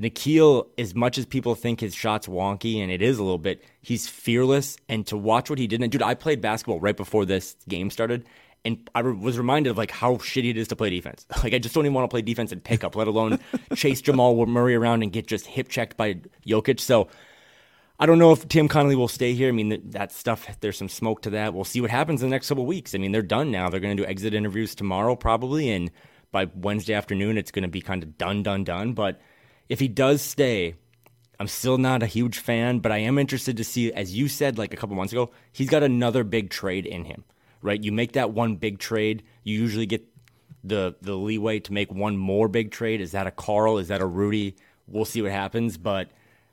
Nickeil, 0.00 0.66
as 0.78 0.94
much 0.94 1.16
as 1.18 1.26
people 1.26 1.54
think 1.54 1.78
his 1.78 1.94
shot's 1.94 2.26
wonky, 2.26 2.82
and 2.82 2.90
it 2.90 3.02
is 3.02 3.18
a 3.18 3.22
little 3.22 3.38
bit, 3.38 3.62
he's 3.82 4.08
fearless. 4.08 4.78
And 4.88 5.06
to 5.08 5.16
watch 5.16 5.50
what 5.50 5.58
he 5.58 5.66
did, 5.66 5.82
and 5.82 5.92
dude, 5.92 6.02
I 6.02 6.14
played 6.14 6.40
basketball 6.40 6.80
right 6.80 6.96
before 6.96 7.26
this 7.26 7.54
game 7.68 7.90
started, 7.90 8.24
and 8.64 8.90
I 8.94 9.02
was 9.02 9.38
reminded 9.38 9.70
of 9.70 9.78
like 9.78 9.90
how 9.90 10.16
shitty 10.16 10.50
it 10.50 10.56
is 10.56 10.68
to 10.68 10.76
play 10.76 10.90
defense. 10.90 11.26
Like 11.42 11.54
I 11.54 11.58
just 11.58 11.74
don't 11.74 11.86
even 11.86 11.94
want 11.94 12.04
to 12.04 12.12
play 12.12 12.22
defense 12.22 12.52
and 12.52 12.62
pick 12.62 12.84
up, 12.84 12.94
let 12.96 13.08
alone 13.08 13.38
chase 13.74 14.00
Jamal 14.00 14.46
Murray 14.46 14.74
around 14.74 15.02
and 15.02 15.12
get 15.12 15.26
just 15.26 15.46
hip 15.46 15.68
checked 15.68 15.96
by 15.96 16.20
Jokic. 16.46 16.80
So 16.80 17.08
I 17.98 18.06
don't 18.06 18.18
know 18.18 18.32
if 18.32 18.48
Tim 18.48 18.68
Connolly 18.68 18.96
will 18.96 19.08
stay 19.08 19.34
here. 19.34 19.48
I 19.48 19.52
mean, 19.52 19.68
that, 19.70 19.92
that 19.92 20.12
stuff, 20.12 20.48
there's 20.60 20.78
some 20.78 20.88
smoke 20.88 21.22
to 21.22 21.30
that. 21.30 21.54
We'll 21.54 21.64
see 21.64 21.80
what 21.80 21.90
happens 21.90 22.22
in 22.22 22.28
the 22.28 22.34
next 22.34 22.48
couple 22.48 22.66
weeks. 22.66 22.94
I 22.94 22.98
mean, 22.98 23.12
they're 23.12 23.22
done 23.22 23.50
now. 23.50 23.68
They're 23.68 23.80
going 23.80 23.96
to 23.96 24.02
do 24.02 24.08
exit 24.08 24.34
interviews 24.34 24.74
tomorrow, 24.74 25.16
probably. 25.16 25.70
And 25.70 25.90
by 26.32 26.46
Wednesday 26.54 26.94
afternoon, 26.94 27.36
it's 27.36 27.50
going 27.50 27.62
to 27.62 27.68
be 27.68 27.80
kind 27.82 28.02
of 28.02 28.16
done, 28.16 28.42
done, 28.42 28.64
done. 28.64 28.94
But 28.94 29.20
if 29.68 29.80
he 29.80 29.88
does 29.88 30.22
stay, 30.22 30.76
I'm 31.38 31.48
still 31.48 31.78
not 31.78 32.02
a 32.02 32.06
huge 32.06 32.38
fan, 32.38 32.80
but 32.80 32.92
I 32.92 32.98
am 32.98 33.18
interested 33.18 33.56
to 33.56 33.64
see, 33.64 33.92
as 33.92 34.16
you 34.16 34.28
said 34.28 34.58
like 34.58 34.72
a 34.74 34.76
couple 34.76 34.96
months 34.96 35.12
ago, 35.12 35.30
he's 35.52 35.70
got 35.70 35.82
another 35.82 36.24
big 36.24 36.50
trade 36.50 36.86
in 36.86 37.04
him, 37.04 37.24
right? 37.62 37.82
You 37.82 37.92
make 37.92 38.12
that 38.12 38.32
one 38.32 38.56
big 38.56 38.78
trade, 38.78 39.22
you 39.44 39.58
usually 39.58 39.86
get 39.86 40.04
the 40.62 40.94
the 41.00 41.14
leeway 41.14 41.60
to 41.60 41.72
make 41.72 41.92
one 41.92 42.16
more 42.16 42.48
big 42.48 42.70
trade. 42.70 43.00
Is 43.00 43.12
that 43.12 43.26
a 43.26 43.30
Karl? 43.30 43.78
Is 43.78 43.88
that 43.88 44.00
a 44.00 44.06
Rudy? 44.06 44.56
We'll 44.86 45.04
see 45.04 45.22
what 45.22 45.32
happens, 45.32 45.78
but 45.78 46.10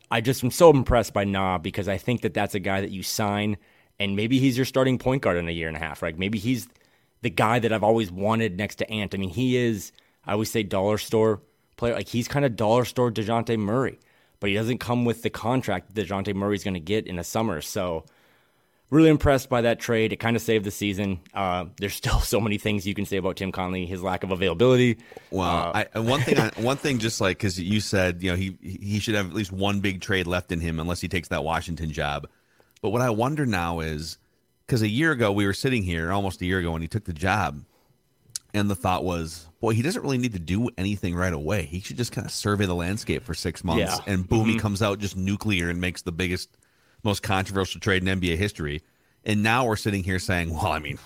I 0.10 0.22
just 0.22 0.44
am 0.44 0.52
so 0.52 0.70
impressed 0.70 1.14
by 1.14 1.24
Na 1.24 1.58
because 1.58 1.88
I 1.88 1.98
think 1.98 2.22
that 2.22 2.34
that's 2.34 2.56
a 2.56 2.60
guy 2.60 2.82
that 2.82 2.92
you 2.92 3.04
sign, 3.04 3.58
and 4.00 4.16
maybe 4.16 4.40
he's 4.40 4.56
your 4.56 4.66
starting 4.66 4.98
point 4.98 5.22
guard 5.22 5.38
in 5.38 5.50
a 5.50 5.52
year 5.52 5.68
and 5.68 5.76
a 5.76 5.80
half, 5.80 6.02
right? 6.02 6.18
Maybe 6.18 6.38
he's 6.38 6.68
the 7.22 7.30
guy 7.30 7.60
that 7.60 7.74
I've 7.74 7.84
always 7.84 8.12
wanted 8.12 8.58
next 8.58 8.76
to 8.76 8.90
Ant. 8.90 9.14
I 9.14 9.18
mean, 9.18 9.30
he 9.30 9.58
is. 9.58 9.92
I 10.26 10.34
always 10.34 10.52
say 10.52 10.64
dollar 10.64 10.98
store 10.98 11.42
player. 11.76 11.94
Like 11.96 12.08
he's 12.08 12.28
kind 12.28 12.46
of 12.46 12.56
dollar 12.56 12.86
store 12.86 13.12
Dejounte 13.12 13.58
Murray, 13.58 14.00
but 14.40 14.50
he 14.50 14.56
doesn't 14.56 14.80
come 14.80 15.04
with 15.04 15.24
the 15.24 15.30
contract 15.30 15.94
that 15.94 16.08
Dejounte 16.08 16.34
Murray's 16.36 16.64
going 16.64 16.74
to 16.76 16.80
get 16.80 17.08
in 17.08 17.18
the 17.18 17.24
summer. 17.24 17.60
So, 17.62 18.06
really 18.90 19.10
impressed 19.10 19.50
by 19.50 19.62
that 19.62 19.80
trade. 19.80 20.14
It 20.14 20.18
kind 20.18 20.36
of 20.36 20.42
saved 20.42 20.66
the 20.66 20.72
season. 20.72 21.20
Uh, 21.34 21.66
there's 21.78 21.94
still 21.96 22.20
so 22.20 22.40
many 22.40 22.58
things 22.58 22.88
you 22.88 22.94
can 22.94 23.06
say 23.06 23.18
about 23.18 23.36
Tim 23.36 23.52
Connolly, 23.52 23.86
his 23.86 24.02
lack 24.02 24.24
of 24.24 24.32
availability. 24.32 24.98
Well, 25.32 25.72
I, 25.74 26.00
one 26.00 26.22
thing, 26.22 26.40
I, 26.40 26.50
one 26.62 26.78
thing, 26.78 26.98
just 27.00 27.20
like 27.22 27.38
because 27.38 27.60
you 27.60 27.80
said, 27.82 28.24
you 28.24 28.32
know, 28.32 28.38
he 28.38 28.58
he 28.62 29.00
should 29.00 29.16
have 29.16 29.28
at 29.28 29.34
least 29.34 29.52
one 29.52 29.80
big 29.82 30.02
trade 30.02 30.28
left 30.28 30.52
in 30.52 30.60
him, 30.62 30.80
unless 30.80 31.02
he 31.02 31.08
takes 31.08 31.28
that 31.30 31.44
Washington 31.44 31.92
job. 31.92 32.28
But 32.82 32.90
what 32.92 33.02
I 33.02 33.10
wonder 33.10 33.46
now 33.46 33.80
is, 33.80 34.18
because 34.66 34.82
a 34.82 34.88
year 34.88 35.12
ago 35.12 35.32
we 35.32 35.46
were 35.46 35.54
sitting 35.54 35.84
here, 35.84 36.12
almost 36.12 36.42
a 36.42 36.46
year 36.46 36.60
ago, 36.60 36.72
when 36.72 36.82
he 36.82 36.88
took 36.88 37.06
the 37.06 37.14
job, 37.14 37.64
and 38.54 38.70
the 38.70 38.76
thought 38.76 39.04
was, 39.04 39.48
boy, 39.60 39.74
he 39.74 39.82
doesn't 39.82 40.02
really 40.02 40.18
need 40.18 40.34
to 40.34 40.40
do 40.40 40.70
anything 40.78 41.14
right 41.16 41.34
away. 41.34 41.64
He 41.66 41.80
should 41.82 41.98
just 41.98 42.12
kind 42.12 42.26
of 42.26 42.32
survey 42.32 42.66
the 42.66 42.76
landscape 42.76 43.24
for 43.24 43.34
six 43.34 43.64
months, 43.64 43.80
Yeah. 43.82 44.14
and 44.14 44.28
boom, 44.28 44.42
Mm-hmm. 44.42 44.50
he 44.52 44.60
comes 44.60 44.82
out 44.82 45.00
just 45.00 45.18
nuclear 45.18 45.70
and 45.70 45.82
makes 45.82 46.04
the 46.04 46.12
biggest, 46.12 46.50
most 47.04 47.24
controversial 47.24 47.80
trade 47.80 48.08
in 48.08 48.20
NBA 48.20 48.38
history. 48.38 48.82
And 49.24 49.44
now 49.44 49.66
we're 49.66 49.76
sitting 49.76 50.04
here 50.04 50.20
saying, 50.20 50.52
well, 50.52 50.68
I 50.68 50.80
mean, 50.80 51.00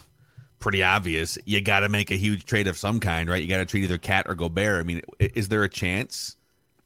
pretty 0.60 0.84
obvious. 0.84 1.38
You 1.46 1.60
got 1.60 1.82
to 1.82 1.90
make 1.90 2.12
a 2.12 2.16
huge 2.16 2.46
trade 2.46 2.68
of 2.68 2.78
some 2.78 3.00
kind, 3.00 3.30
right? 3.30 3.42
You 3.42 3.50
got 3.50 3.58
to 3.58 3.66
trade 3.66 3.84
either 3.84 3.98
Cat 3.98 4.28
or 4.30 4.36
Gobert. 4.36 4.80
I 4.80 4.84
mean, 4.84 5.02
is 5.20 5.50
there 5.50 5.64
a 5.64 5.70
chance 5.70 6.38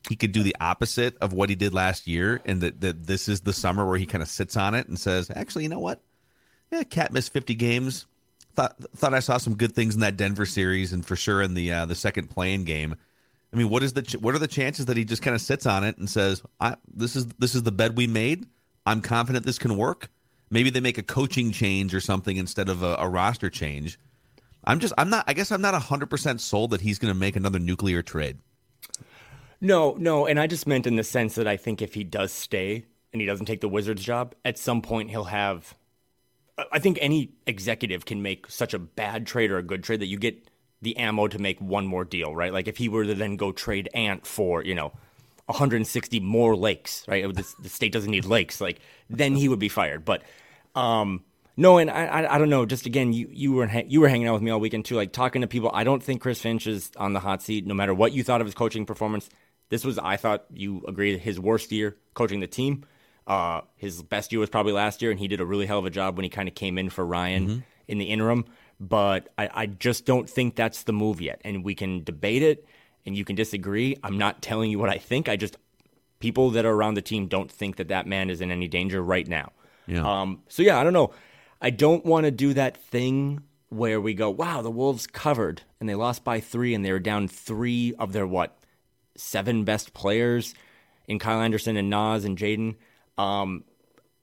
he 0.08 0.16
could 0.16 0.32
do 0.32 0.44
the 0.44 0.56
opposite 0.60 1.18
of 1.22 1.34
what 1.34 1.50
he 1.50 1.56
did 1.56 1.74
last 1.74 2.08
year, 2.08 2.42
and 2.46 2.62
that, 2.62 2.82
that 2.82 3.08
this 3.08 3.28
is 3.28 3.42
the 3.42 3.54
summer 3.54 3.86
where 3.86 3.98
he 3.98 4.06
kind 4.06 4.22
of 4.22 4.30
sits 4.30 4.56
on 4.56 4.74
it 4.74 4.88
and 4.88 5.00
says, 5.00 5.32
actually, 5.36 5.64
you 5.64 5.70
know 5.70 5.80
what? 5.80 6.02
Yeah, 6.72 6.84
Cat 6.84 7.14
missed 7.14 7.34
50 7.34 7.56
games. 7.56 8.06
Thought 8.56 8.78
thought 8.96 9.14
I 9.14 9.20
saw 9.20 9.38
some 9.38 9.56
good 9.56 9.76
things 9.76 9.96
in 9.96 10.02
that 10.02 10.16
Denver 10.16 10.46
series, 10.46 10.94
and 10.94 11.06
for 11.06 11.18
sure 11.18 11.42
in 11.42 11.56
the 11.56 11.74
uh, 11.74 11.86
the 11.86 11.96
second 11.96 12.30
play-in 12.30 12.64
game. 12.64 12.96
I 13.52 13.58
mean, 13.58 13.70
what 13.70 13.84
is 13.84 13.92
the 13.92 14.02
ch- 14.02 14.16
what 14.16 14.34
are 14.34 14.40
the 14.40 14.48
chances 14.48 14.86
that 14.86 14.96
he 14.96 15.04
just 15.04 15.22
kind 15.22 15.36
of 15.36 15.42
sits 15.42 15.66
on 15.66 15.84
it 15.84 15.98
and 15.98 16.10
says, 16.10 16.42
I, 16.62 16.78
"This 16.88 17.18
is 17.18 17.26
this 17.38 17.54
is 17.54 17.64
the 17.64 17.74
bed 17.74 17.98
we 17.98 18.08
made. 18.08 18.46
I'm 18.86 19.02
confident 19.02 19.46
this 19.46 19.60
can 19.60 19.78
work." 19.78 20.10
Maybe 20.50 20.70
they 20.70 20.80
make 20.80 20.98
a 20.98 21.04
coaching 21.04 21.52
change 21.52 21.94
or 21.94 22.00
something 22.00 22.38
instead 22.38 22.70
of 22.70 22.84
a, 22.84 22.96
a 23.00 23.10
roster 23.10 23.50
change. 23.50 24.00
I'm 24.64 24.80
just 24.80 24.94
I'm 24.98 25.10
not 25.10 25.26
I 25.28 25.34
guess 25.34 25.52
I'm 25.52 25.62
not 25.62 25.80
100% 25.80 26.40
sold 26.40 26.72
that 26.72 26.82
he's 26.82 27.00
going 27.00 27.14
to 27.14 27.20
make 27.20 27.36
another 27.36 27.60
nuclear 27.60 28.02
trade. 28.02 28.38
No, 29.62 29.96
no, 29.98 30.26
and 30.28 30.40
I 30.40 30.48
just 30.48 30.68
meant 30.68 30.86
in 30.86 30.96
the 30.96 31.04
sense 31.04 31.36
that 31.36 31.48
I 31.48 31.58
think 31.58 31.82
if 31.82 31.94
he 31.94 32.04
does 32.04 32.32
stay 32.32 32.86
and 33.14 33.22
he 33.22 33.26
doesn't 33.26 33.46
take 33.46 33.62
the 33.62 33.70
Wizards 33.70 34.04
job, 34.04 34.36
at 34.44 34.58
some 34.58 34.82
point 34.82 35.10
he'll 35.10 35.26
have. 35.26 35.76
I- 36.58 36.66
I 36.74 36.80
think 36.80 36.98
any 37.02 37.32
executive 37.48 38.06
can 38.06 38.22
make 38.22 38.50
such 38.50 38.74
a 38.74 38.80
bad 38.80 39.26
trade 39.26 39.52
or 39.52 39.58
a 39.58 39.64
good 39.64 39.84
trade 39.84 40.02
that 40.02 40.08
you 40.08 40.18
get 40.18 40.50
the 40.82 40.98
ammo 40.98 41.28
to 41.28 41.40
make 41.40 41.60
one 41.60 41.86
more 41.86 42.06
deal, 42.06 42.36
right? 42.36 42.54
Like 42.54 42.68
if 42.68 42.78
he 42.78 42.90
were 42.90 43.06
to 43.06 43.16
then 43.16 43.38
go 43.38 43.52
trade 43.52 43.90
Ant 43.94 44.26
for, 44.28 44.64
you 44.64 44.76
know, 44.76 44.94
160 45.48 46.20
more 46.22 46.56
lakes, 46.56 47.06
right? 47.08 47.34
The, 47.34 47.56
the 47.60 47.70
state 47.70 47.92
doesn't 47.92 48.10
need 48.10 48.26
lakes, 48.26 48.60
like 48.60 48.80
then 49.10 49.36
he 49.36 49.48
would 49.48 49.60
be 49.60 49.70
fired. 49.70 50.04
But 50.06 50.24
um, 50.74 51.24
no, 51.58 51.78
and 51.78 51.90
I, 51.90 52.06
I, 52.06 52.36
I 52.36 52.38
don't 52.38 52.50
know. 52.50 52.66
Just 52.66 52.86
again, 52.86 53.14
you 53.14 53.30
you 53.32 53.54
were 53.54 53.68
ha- 53.68 53.86
you 53.88 54.02
were 54.02 54.10
hanging 54.10 54.28
out 54.28 54.34
with 54.34 54.42
me 54.42 54.52
all 54.52 54.60
weekend 54.60 54.86
too, 54.86 54.96
like 54.96 55.14
talking 55.14 55.42
to 55.42 55.48
people. 55.48 55.72
I 55.74 55.84
don't 55.84 56.04
think 56.04 56.22
Chris 56.22 56.42
Finch 56.42 56.68
is 56.68 56.92
on 56.98 57.14
the 57.14 57.20
hot 57.20 57.42
seat, 57.42 57.66
no 57.66 57.74
matter 57.74 57.94
what 57.94 58.12
you 58.12 58.24
thought 58.24 58.42
of 58.42 58.48
his 58.48 58.56
coaching 58.56 58.86
performance. 58.86 59.30
This 59.70 59.84
was, 59.84 59.98
I 59.98 60.18
thought, 60.18 60.46
you 60.54 60.84
agreed, 60.88 61.20
his 61.20 61.40
worst 61.40 61.72
year 61.72 61.98
coaching 62.14 62.40
the 62.40 62.48
team. 62.48 62.86
Uh, 63.26 63.62
his 63.76 64.04
best 64.04 64.32
year 64.32 64.40
was 64.40 64.50
probably 64.50 64.74
last 64.74 65.02
year, 65.02 65.10
and 65.10 65.20
he 65.20 65.28
did 65.28 65.42
a 65.42 65.46
really 65.46 65.66
hell 65.66 65.80
of 65.80 65.86
a 65.86 65.90
job 65.90 66.18
when 66.18 66.24
he 66.24 66.30
kind 66.30 66.48
of 66.48 66.54
came 66.54 66.78
in 66.78 66.90
for 66.90 67.04
Ryan 67.04 67.64
in 67.88 67.98
the 67.98 68.06
interim. 68.06 68.46
But 68.80 69.30
I, 69.38 69.50
I 69.54 69.66
just 69.66 70.06
don't 70.06 70.30
think 70.30 70.56
that's 70.56 70.84
the 70.84 70.94
move 70.94 71.22
yet, 71.22 71.42
and 71.44 71.64
we 71.64 71.74
can 71.74 72.04
debate 72.04 72.44
it, 72.44 72.66
and 73.06 73.16
you 73.16 73.24
can 73.24 73.36
disagree. 73.36 73.98
I'm 74.04 74.18
not 74.18 74.42
telling 74.42 74.72
you 74.72 74.80
what 74.80 74.90
I 74.90 74.98
think. 74.98 75.30
I 75.30 75.36
just 75.36 75.58
people 76.20 76.50
that 76.52 76.66
are 76.66 76.74
around 76.74 76.96
the 76.96 77.02
team 77.02 77.28
don't 77.28 77.52
think 77.52 77.76
that 77.76 77.90
that 77.90 78.08
man 78.08 78.30
is 78.30 78.42
in 78.42 78.52
any 78.52 78.68
danger 78.68 79.02
right 79.02 79.28
now. 79.28 79.52
Yeah. 79.88 80.22
Um, 80.22 80.42
so 80.48 80.64
yeah, 80.64 80.80
I 80.80 80.84
don't 80.84 80.94
know. 80.94 81.12
I 81.62 81.70
don't 81.70 82.06
want 82.06 82.26
to 82.26 82.32
do 82.32 82.54
that 82.54 82.78
thing 82.78 83.44
where 83.70 84.00
we 84.00 84.14
go, 84.14 84.30
wow, 84.30 84.62
the 84.62 84.72
Wolves 84.72 85.08
covered 85.08 85.62
and 85.80 85.90
they 85.90 85.96
lost 85.96 86.24
by 86.24 86.40
three 86.40 86.74
and 86.74 86.86
they 86.86 86.92
were 86.92 87.00
down 87.00 87.28
three 87.28 87.94
of 88.00 88.14
their 88.14 88.28
what 88.28 88.58
seven 89.16 89.64
best 89.64 89.94
players 89.94 90.54
in 91.08 91.20
Kyle 91.20 91.42
Anderson 91.42 91.78
and 91.78 91.90
Naz 91.90 92.26
and 92.26 92.38
Jaden. 92.38 92.76
Um, 93.18 93.64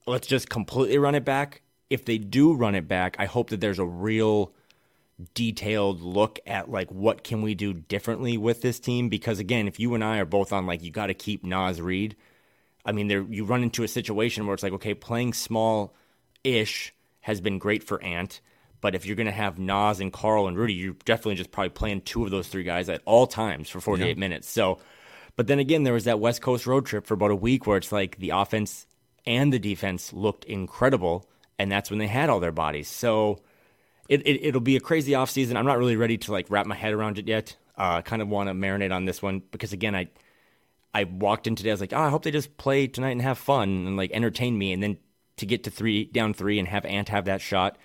let's 0.07 0.27
just 0.27 0.49
completely 0.49 0.99
run 0.99 1.15
it 1.15 1.25
back. 1.25 1.63
If 1.91 2.05
they 2.05 2.19
do 2.19 2.55
run 2.55 2.75
it 2.75 2.89
back, 2.89 3.17
I 3.19 3.27
hope 3.27 3.51
that 3.51 3.61
there's 3.61 3.79
a 3.79 3.87
real 3.87 4.53
detailed 5.35 6.01
look 6.01 6.41
at 6.47 6.71
like 6.71 6.91
what 6.91 7.23
can 7.23 7.43
we 7.43 7.55
do 7.55 7.73
differently 7.73 8.37
with 8.37 8.63
this 8.63 8.81
team? 8.81 9.09
Because 9.09 9.39
again 9.39 9.69
if 9.69 9.79
you 9.79 9.95
and 9.95 10.03
i 10.03 10.19
are 10.19 10.25
both 10.25 10.53
on 10.53 10.67
like 10.67 10.83
you 10.83 10.91
got 10.91 11.07
to 11.07 11.15
keep 11.15 11.45
naz 11.45 11.81
reid 11.81 12.17
i 12.85 12.93
mean 12.93 13.09
there 13.09 13.23
you 13.23 13.45
run 13.45 13.63
into 13.63 13.83
a 13.83 13.89
situation 13.89 14.47
where 14.47 14.55
it's 14.55 14.63
like 14.63 14.73
okay 14.73 14.95
playing 14.95 15.33
small 15.33 15.95
ish 16.45 16.95
has 17.21 17.41
been 17.41 17.59
great 17.59 17.85
for 17.85 18.03
ant 18.03 18.41
but 18.81 18.95
if 18.95 19.07
you're 19.07 19.17
going 19.17 19.27
to 19.27 19.33
have 19.33 19.59
naz 19.59 20.01
and 20.01 20.13
karl 20.13 20.49
and 20.49 20.59
rudy 20.59 20.75
you're 20.75 20.95
definitely 21.05 21.37
just 21.37 21.53
probably 21.53 21.71
playing 21.71 22.01
two 22.01 22.25
of 22.25 22.31
those 22.31 22.49
three 22.49 22.65
guys 22.65 22.89
at 22.89 23.03
all 23.05 23.27
times 23.27 23.69
for 23.69 23.81
48 23.81 24.19
minutes. 24.19 24.49
So 24.49 24.81
but 25.37 25.47
then 25.47 25.59
again 25.59 25.85
there 25.85 25.93
was 25.93 26.05
that 26.05 26.21
west 26.21 26.43
coast 26.43 26.67
road 26.67 26.87
trip 26.87 27.07
for 27.07 27.15
about 27.15 27.31
a 27.31 27.37
week 27.37 27.67
where 27.67 27.77
it's 27.77 27.93
like 27.93 28.19
the 28.19 28.31
offense 28.31 28.87
and 29.25 29.53
the 29.53 29.59
defense 29.59 30.13
looked 30.13 30.45
incredible 30.45 31.29
and 31.59 31.71
that's 31.71 31.91
when 31.91 31.99
they 31.99 32.09
had 32.09 32.29
all 32.29 32.41
their 32.41 32.53
bodies. 32.53 32.89
So 32.89 33.41
it, 34.09 34.27
it 34.27 34.45
it'll 34.47 34.61
be 34.61 34.77
a 34.77 34.81
crazy 34.81 35.13
offseason. 35.13 35.57
I'm 35.57 35.67
not 35.67 35.79
really 35.79 35.97
ready 35.97 36.19
to 36.19 36.33
like 36.33 36.47
wrap 36.51 36.67
my 36.67 36.75
head 36.75 36.93
around 36.93 37.19
it 37.19 37.29
yet. 37.29 37.57
Uh, 37.79 37.97
I 37.97 38.03
kind 38.03 38.23
of 38.23 38.29
want 38.29 38.49
to 38.49 38.55
marinate 38.55 38.95
on 38.95 39.05
this 39.05 39.23
one 39.23 39.43
because 39.51 39.73
again, 39.73 39.95
I 39.95 40.09
I 40.95 41.05
walked 41.05 41.47
in 41.47 41.57
today. 41.57 41.71
I 41.71 41.75
was 41.75 41.81
like, 41.81 41.93
oh, 41.93 42.01
I 42.01 42.11
hope 42.11 42.23
they 42.23 42.31
just 42.31 42.57
play 42.57 42.87
tonight 42.87 43.11
and 43.13 43.23
have 43.23 43.39
fun 43.39 43.87
and 43.87 43.97
like 43.97 44.11
entertain 44.13 44.59
me. 44.59 44.73
And 44.73 44.83
then 44.83 44.99
to 45.39 45.47
get 45.47 45.65
to 45.65 45.71
three 45.71 46.05
down 46.05 46.35
three 46.35 46.59
and 46.59 46.69
have 46.69 46.85
Ant 46.85 47.09
have 47.09 47.25
that 47.25 47.41
shot, 47.41 47.77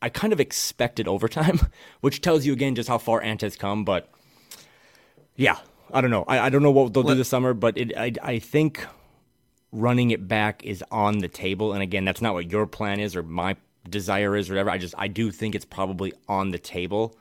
I 0.00 0.08
kind 0.08 0.32
of 0.32 0.40
expected 0.40 1.08
overtime, 1.08 1.60
which 2.00 2.20
tells 2.20 2.46
you 2.46 2.52
again 2.52 2.74
just 2.74 2.88
how 2.88 2.98
far 2.98 3.22
Ant 3.22 3.42
has 3.42 3.56
come. 3.56 3.84
But 3.84 4.10
yeah, 5.34 5.58
I 5.92 6.00
don't 6.00 6.10
know. 6.10 6.24
I, 6.26 6.40
I 6.40 6.48
don't 6.48 6.62
know 6.62 6.70
what 6.70 6.94
they'll 6.94 7.02
do 7.02 7.14
this 7.14 7.28
summer, 7.28 7.54
but 7.54 7.76
it, 7.76 7.96
I 7.96 8.12
I 8.22 8.38
think 8.38 8.86
running 9.72 10.10
it 10.10 10.26
back 10.26 10.64
is 10.64 10.82
on 10.90 11.18
the 11.18 11.28
table. 11.28 11.72
And 11.72 11.82
again, 11.82 12.04
that's 12.04 12.22
not 12.22 12.34
what 12.34 12.50
your 12.50 12.66
plan 12.66 13.00
is 13.00 13.14
or 13.14 13.22
my 13.22 13.56
desire 13.90 14.36
is 14.36 14.50
or 14.50 14.54
whatever. 14.54 14.70
I 14.70 14.78
just 14.78 14.94
I 14.96 15.08
do 15.08 15.30
think 15.30 15.54
it's 15.54 15.64
probably 15.64 16.12
on 16.28 16.50
the 16.50 16.58
table 16.58 17.16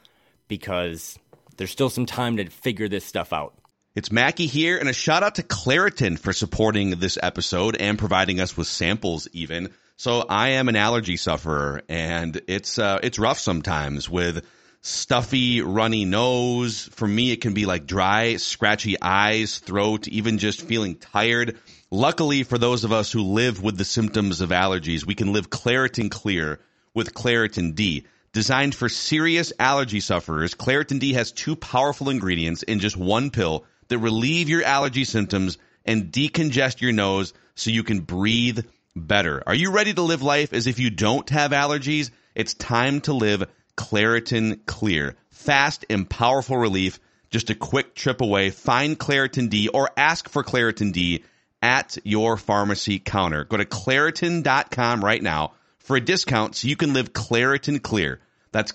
because 0.47 1.17
there's 1.58 1.71
still 1.71 1.89
some 1.89 2.06
time 2.06 2.38
to 2.38 2.45
figure 2.49 2.88
this 2.88 3.06
stuff 3.06 3.34
out. 3.34 3.54
It's 3.95 4.12
Mackey 4.12 4.45
here, 4.45 4.78
and 4.78 4.89
a 4.89 4.93
shout 4.93 5.23
out 5.23 5.36
to 5.36 5.43
Claritin 5.43 6.19
for 6.19 6.34
supporting 6.34 6.91
this 6.91 7.17
episode 7.21 7.78
and 7.78 7.97
providing 7.97 8.41
us 8.41 8.58
with 8.58 8.67
samples. 8.67 9.30
Even 9.32 9.73
so, 9.95 10.25
I 10.28 10.49
am 10.49 10.67
an 10.67 10.75
allergy 10.75 11.15
sufferer, 11.15 11.82
and 11.88 12.41
it's 12.47 12.78
uh, 12.78 12.99
it's 13.01 13.17
rough 13.17 13.39
sometimes 13.39 14.10
with 14.10 14.45
stuffy, 14.82 15.62
runny 15.62 16.04
nose. 16.04 16.89
For 16.91 17.08
me, 17.08 17.32
it 17.32 17.39
can 17.39 17.54
be 17.54 17.65
like 17.65 17.86
dry, 17.86 18.36
scratchy 18.36 18.97
eyes, 19.01 19.60
throat, 19.60 20.10
even 20.10 20.39
just 20.39 20.62
feeling 20.62 20.95
tired. 20.95 21.58
Luckily, 21.95 22.43
for 22.43 22.58
those 22.58 22.84
of 22.84 22.91
us 22.91 23.10
who 23.10 23.21
live 23.21 23.63
with 23.63 23.77
the 23.77 23.86
symptoms 23.86 24.41
of 24.41 24.49
allergies, 24.49 25.05
we 25.05 25.15
can 25.15 25.31
live 25.31 25.49
Claritin 25.49 26.12
Clear 26.12 26.60
with 26.93 27.13
Claritin 27.13 27.73
D. 27.73 28.03
Designed 28.34 28.75
for 28.75 28.89
serious 28.89 29.53
allergy 29.58 30.01
sufferers, 30.01 30.55
Claritin 30.55 30.99
D 30.99 31.13
has 31.13 31.31
two 31.31 31.55
powerful 31.55 32.10
ingredients 32.10 32.63
in 32.63 32.81
just 32.81 32.97
one 32.97 33.29
pill 33.31 33.63
that 33.88 33.99
relieve 33.99 34.49
your 34.49 34.62
allergy 34.62 35.05
symptoms 35.05 35.58
and 35.86 36.12
decongest 36.12 36.81
your 36.81 36.91
nose 36.91 37.31
so 37.55 37.71
you 37.71 37.84
can 37.84 38.01
breathe 38.01 38.65
better. 38.93 39.41
Are 39.47 39.55
you 39.55 39.71
ready 39.71 39.93
to 39.93 40.01
live 40.01 40.21
life 40.21 40.51
as 40.51 40.67
if 40.67 40.79
you 40.79 40.89
don't 40.89 41.29
have 41.29 41.51
allergies? 41.51 42.12
It's 42.36 42.55
time 42.55 42.99
to 43.01 43.13
live 43.13 43.45
Claritin 43.77 44.65
Clear. 44.65 45.15
Fast 45.29 45.86
and 45.89 46.10
powerful 46.10 46.58
relief, 46.58 46.99
just 47.29 47.51
a 47.51 47.55
quick 47.55 47.95
trip 47.95 48.19
away. 48.19 48.49
Find 48.49 48.99
Claritin 48.99 49.49
D 49.49 49.69
or 49.69 49.91
ask 49.95 50.27
for 50.27 50.43
Claritin 50.43 50.91
D 50.91 51.23
at 51.61 51.97
your 52.03 52.37
pharmacy 52.37 52.99
counter. 52.99 53.43
Go 53.45 53.57
to 53.57 53.65
Claritin.com 53.65 55.03
right 55.03 55.21
now 55.21 55.53
for 55.79 55.95
a 55.95 56.01
discount 56.01 56.55
so 56.55 56.67
you 56.67 56.75
can 56.75 56.93
live 56.93 57.13
Claritin 57.13 57.81
Clear. 57.81 58.19
That's 58.51 58.71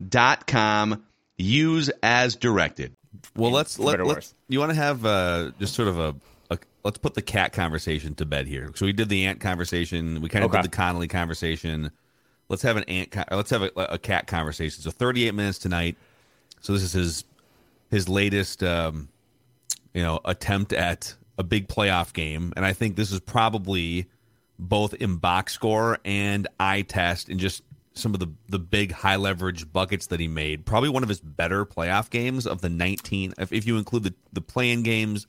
Claritin.com. 0.00 1.04
Use 1.38 1.90
as 2.02 2.36
directed. 2.36 2.92
Well, 3.36 3.50
let's 3.50 3.78
let, 3.78 3.92
better 3.94 4.06
let 4.06 4.16
worse. 4.16 4.34
you 4.48 4.58
want 4.58 4.70
to 4.70 4.76
have 4.76 5.04
uh, 5.04 5.50
just 5.58 5.74
sort 5.74 5.88
of 5.88 5.98
a, 5.98 6.14
a 6.50 6.58
let's 6.84 6.98
put 6.98 7.14
the 7.14 7.22
cat 7.22 7.52
conversation 7.52 8.14
to 8.16 8.24
bed 8.26 8.46
here. 8.46 8.70
So 8.74 8.86
we 8.86 8.92
did 8.92 9.08
the 9.08 9.26
ant 9.26 9.40
conversation. 9.40 10.20
We 10.22 10.28
kind 10.28 10.44
of 10.44 10.50
Okay. 10.50 10.62
did 10.62 10.70
the 10.70 10.76
Connolly 10.76 11.08
conversation. 11.08 11.90
Let's 12.48 12.62
have 12.62 12.76
an 12.76 12.84
ant. 12.84 13.14
Let's 13.30 13.50
have 13.50 13.62
a, 13.62 13.70
a 13.76 13.98
cat 13.98 14.26
conversation. 14.26 14.82
So 14.82 14.90
38 14.90 15.34
minutes 15.34 15.58
tonight. 15.58 15.96
So 16.60 16.72
this 16.72 16.82
is 16.82 16.92
his 16.92 17.24
his 17.90 18.08
latest 18.08 18.62
um, 18.62 19.08
you 19.92 20.02
know 20.02 20.20
attempt 20.24 20.72
at 20.72 21.14
a 21.38 21.44
big 21.44 21.68
playoff 21.68 22.12
game, 22.12 22.52
and 22.56 22.64
I 22.64 22.72
think 22.72 22.96
this 22.96 23.12
is 23.12 23.20
probably 23.20 24.06
both 24.58 24.94
in 24.94 25.16
box 25.16 25.52
score 25.52 25.98
and 26.04 26.48
eye 26.58 26.82
test 26.82 27.28
and 27.28 27.38
just 27.38 27.62
some 27.94 28.14
of 28.14 28.20
the 28.20 28.30
the 28.48 28.58
big 28.58 28.92
high 28.92 29.16
leverage 29.16 29.70
buckets 29.72 30.08
that 30.08 30.20
he 30.20 30.28
made. 30.28 30.64
Probably 30.64 30.88
one 30.88 31.02
of 31.02 31.08
his 31.08 31.20
better 31.20 31.64
playoff 31.64 32.10
games 32.10 32.46
of 32.46 32.60
the 32.60 32.68
19. 32.68 33.34
If, 33.38 33.52
if 33.52 33.66
you 33.66 33.78
include 33.78 34.04
the 34.04 34.14
the 34.32 34.40
play-in 34.40 34.82
games, 34.82 35.26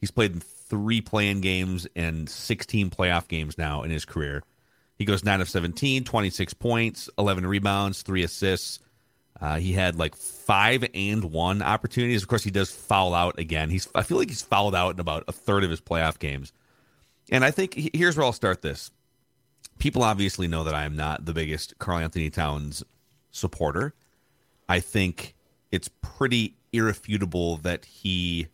he's 0.00 0.10
played 0.10 0.32
in 0.32 0.40
three 0.40 1.00
play-in 1.00 1.40
games 1.40 1.86
and 1.96 2.28
16 2.28 2.90
playoff 2.90 3.28
games 3.28 3.56
now 3.56 3.82
in 3.82 3.90
his 3.90 4.04
career. 4.04 4.42
He 4.96 5.04
goes 5.04 5.24
9 5.24 5.40
of 5.40 5.48
17, 5.48 6.04
26 6.04 6.54
points, 6.54 7.08
11 7.16 7.46
rebounds, 7.46 8.02
3 8.02 8.24
assists. 8.24 8.80
Uh, 9.40 9.58
he 9.58 9.72
had 9.72 9.96
like 9.96 10.16
five 10.16 10.84
and 10.94 11.24
one 11.24 11.62
opportunities. 11.62 12.22
Of 12.22 12.28
course, 12.28 12.42
he 12.42 12.50
does 12.50 12.70
foul 12.70 13.14
out 13.14 13.38
again. 13.38 13.70
He's 13.70 13.88
I 13.94 14.02
feel 14.02 14.18
like 14.18 14.28
he's 14.28 14.42
fouled 14.42 14.74
out 14.74 14.94
in 14.94 15.00
about 15.00 15.24
a 15.28 15.32
third 15.32 15.64
of 15.64 15.70
his 15.70 15.80
playoff 15.80 16.18
games. 16.18 16.52
And 17.30 17.44
I 17.44 17.50
think 17.50 17.74
he- 17.74 17.90
here's 17.94 18.16
where 18.16 18.24
I'll 18.24 18.32
start 18.32 18.62
this. 18.62 18.90
People 19.78 20.02
obviously 20.02 20.48
know 20.48 20.64
that 20.64 20.74
I 20.74 20.84
am 20.84 20.96
not 20.96 21.24
the 21.24 21.32
biggest 21.32 21.78
Karl-Anthony 21.78 22.30
Towns 22.30 22.82
supporter, 23.30 23.94
I 24.68 24.80
think 24.80 25.34
it's 25.70 25.88
pretty 26.02 26.54
irrefutable 26.72 27.56
that 27.58 27.84
he, 27.84 28.48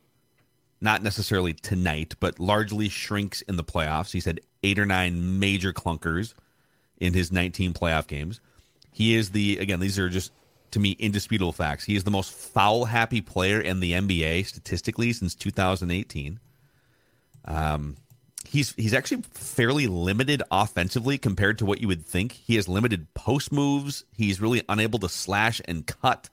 not 0.81 1.03
necessarily 1.03 1.53
tonight, 1.55 2.15
but 2.21 2.39
largely 2.39 2.89
shrinks 2.89 3.43
in 3.43 3.57
the 3.57 3.65
playoffs. 3.65 4.13
He's 4.13 4.25
had 4.25 4.41
eight 4.63 4.79
or 4.79 4.87
nine 4.87 5.39
major 5.39 5.73
clunkers 5.73 6.35
in 6.99 7.15
his 7.15 7.33
19 7.33 7.73
playoff 7.73 8.07
games. 8.07 8.41
He 8.93 9.15
is 9.17 9.31
the, 9.31 9.59
again, 9.59 9.81
these 9.81 9.99
are 9.99 10.09
just 10.09 10.31
to 10.75 10.81
me 10.81 10.93
indisputable 10.93 11.53
facts. 11.53 11.85
He 11.85 11.97
is 11.97 12.05
the 12.05 12.11
most 12.11 12.33
foul 12.33 12.85
happy 12.85 13.21
player 13.21 13.61
in 13.61 13.81
the 13.81 13.93
NBA 13.93 14.47
statistically 14.47 15.13
since 15.13 15.35
2018. 15.35 16.39
Um, 17.47 17.97
he's 18.47 18.75
he's 18.75 18.95
actually 18.95 19.23
fairly 19.33 19.87
limited 19.87 20.43
offensively 20.51 21.19
compared 21.19 21.59
to 21.59 21.67
what 21.67 21.81
you 21.81 21.89
would 21.89 22.05
think. 22.05 22.33
He 22.33 22.57
has 22.57 22.69
limited 22.69 23.13
post 23.15 23.53
moves. 23.53 24.05
He's 24.17 24.41
really 24.41 24.63
unable 24.69 24.99
to 25.01 25.09
slash 25.09 25.61
and 25.67 25.87
cut. 25.87 26.29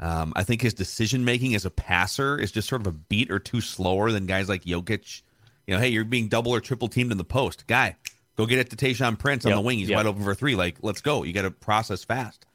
Um, 0.00 0.32
I 0.34 0.42
think 0.42 0.62
his 0.62 0.74
decision 0.74 1.24
making 1.24 1.54
as 1.54 1.64
a 1.64 1.70
passer 1.70 2.38
is 2.38 2.50
just 2.50 2.68
sort 2.68 2.80
of 2.80 2.86
a 2.88 2.92
beat 2.92 3.30
or 3.30 3.38
two 3.38 3.60
slower 3.60 4.10
than 4.10 4.26
guys 4.26 4.48
like 4.48 4.64
Jokic. 4.64 5.22
You 5.66 5.74
know, 5.74 5.80
hey, 5.80 5.88
you're 5.88 6.04
being 6.04 6.28
double 6.28 6.52
or 6.52 6.60
triple 6.60 6.88
teamed 6.88 7.12
in 7.12 7.18
the 7.18 7.24
post, 7.24 7.66
guy. 7.66 7.96
Go 8.36 8.46
get 8.46 8.58
it 8.58 8.70
to 8.70 8.76
Taurean 8.76 9.18
Prince 9.18 9.44
on 9.44 9.50
Yep, 9.50 9.56
the 9.56 9.60
wing. 9.60 9.78
He's 9.78 9.90
yep. 9.90 9.96
wide 9.96 10.06
open 10.06 10.24
for 10.24 10.34
three. 10.34 10.56
Like, 10.56 10.78
let's 10.82 11.00
go. 11.00 11.22
You 11.22 11.32
got 11.32 11.42
to 11.42 11.50
process 11.50 12.02
fast. 12.02 12.46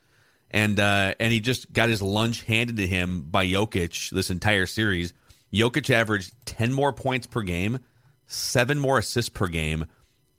And 0.51 0.79
uh, 0.79 1.13
and 1.19 1.33
he 1.33 1.39
just 1.39 1.71
got 1.73 1.89
his 1.89 2.01
lunch 2.01 2.43
handed 2.43 2.77
to 2.77 2.87
him 2.87 3.21
by 3.21 3.45
Jokic 3.45 4.11
this 4.11 4.29
entire 4.29 4.65
series. 4.65 5.13
Jokic 5.53 5.89
averaged 5.89 6.33
ten 6.45 6.71
more 6.71 6.93
points 6.93 7.27
per 7.27 7.41
game, 7.41 7.79
seven 8.27 8.79
more 8.79 8.97
assists 8.97 9.29
per 9.29 9.47
game, 9.47 9.85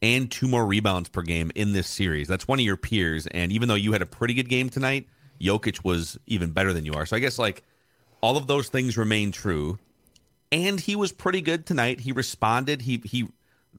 and 0.01 0.31
two 0.31 0.49
more 0.49 0.65
rebounds 0.65 1.09
per 1.09 1.23
game 1.23 1.51
in 1.55 1.73
this 1.73 1.89
series. 1.89 2.29
That's 2.29 2.49
one 2.49 2.59
of 2.59 2.65
your 2.65 2.77
peers. 2.77 3.27
And 3.27 3.53
even 3.53 3.69
though 3.69 3.75
you 3.75 3.93
had 3.93 4.03
a 4.03 4.07
pretty 4.07 4.35
good 4.35 4.49
game 4.49 4.71
tonight, 4.71 5.09
Jokic 5.41 5.85
was 5.85 6.19
even 6.27 6.53
better 6.53 6.73
than 6.73 6.87
you 6.87 6.95
are. 6.95 7.05
So 7.05 7.17
I 7.17 7.21
guess 7.21 7.39
like 7.39 7.63
all 8.21 8.37
of 8.37 8.47
those 8.47 8.69
things 8.69 8.97
remain 8.97 9.33
true. 9.33 9.79
And 10.51 10.81
he 10.81 10.97
was 10.97 11.13
pretty 11.13 11.43
good 11.43 11.67
tonight. 11.67 12.01
He 12.01 12.13
responded. 12.13 12.83
He 12.83 13.03
he 13.05 13.29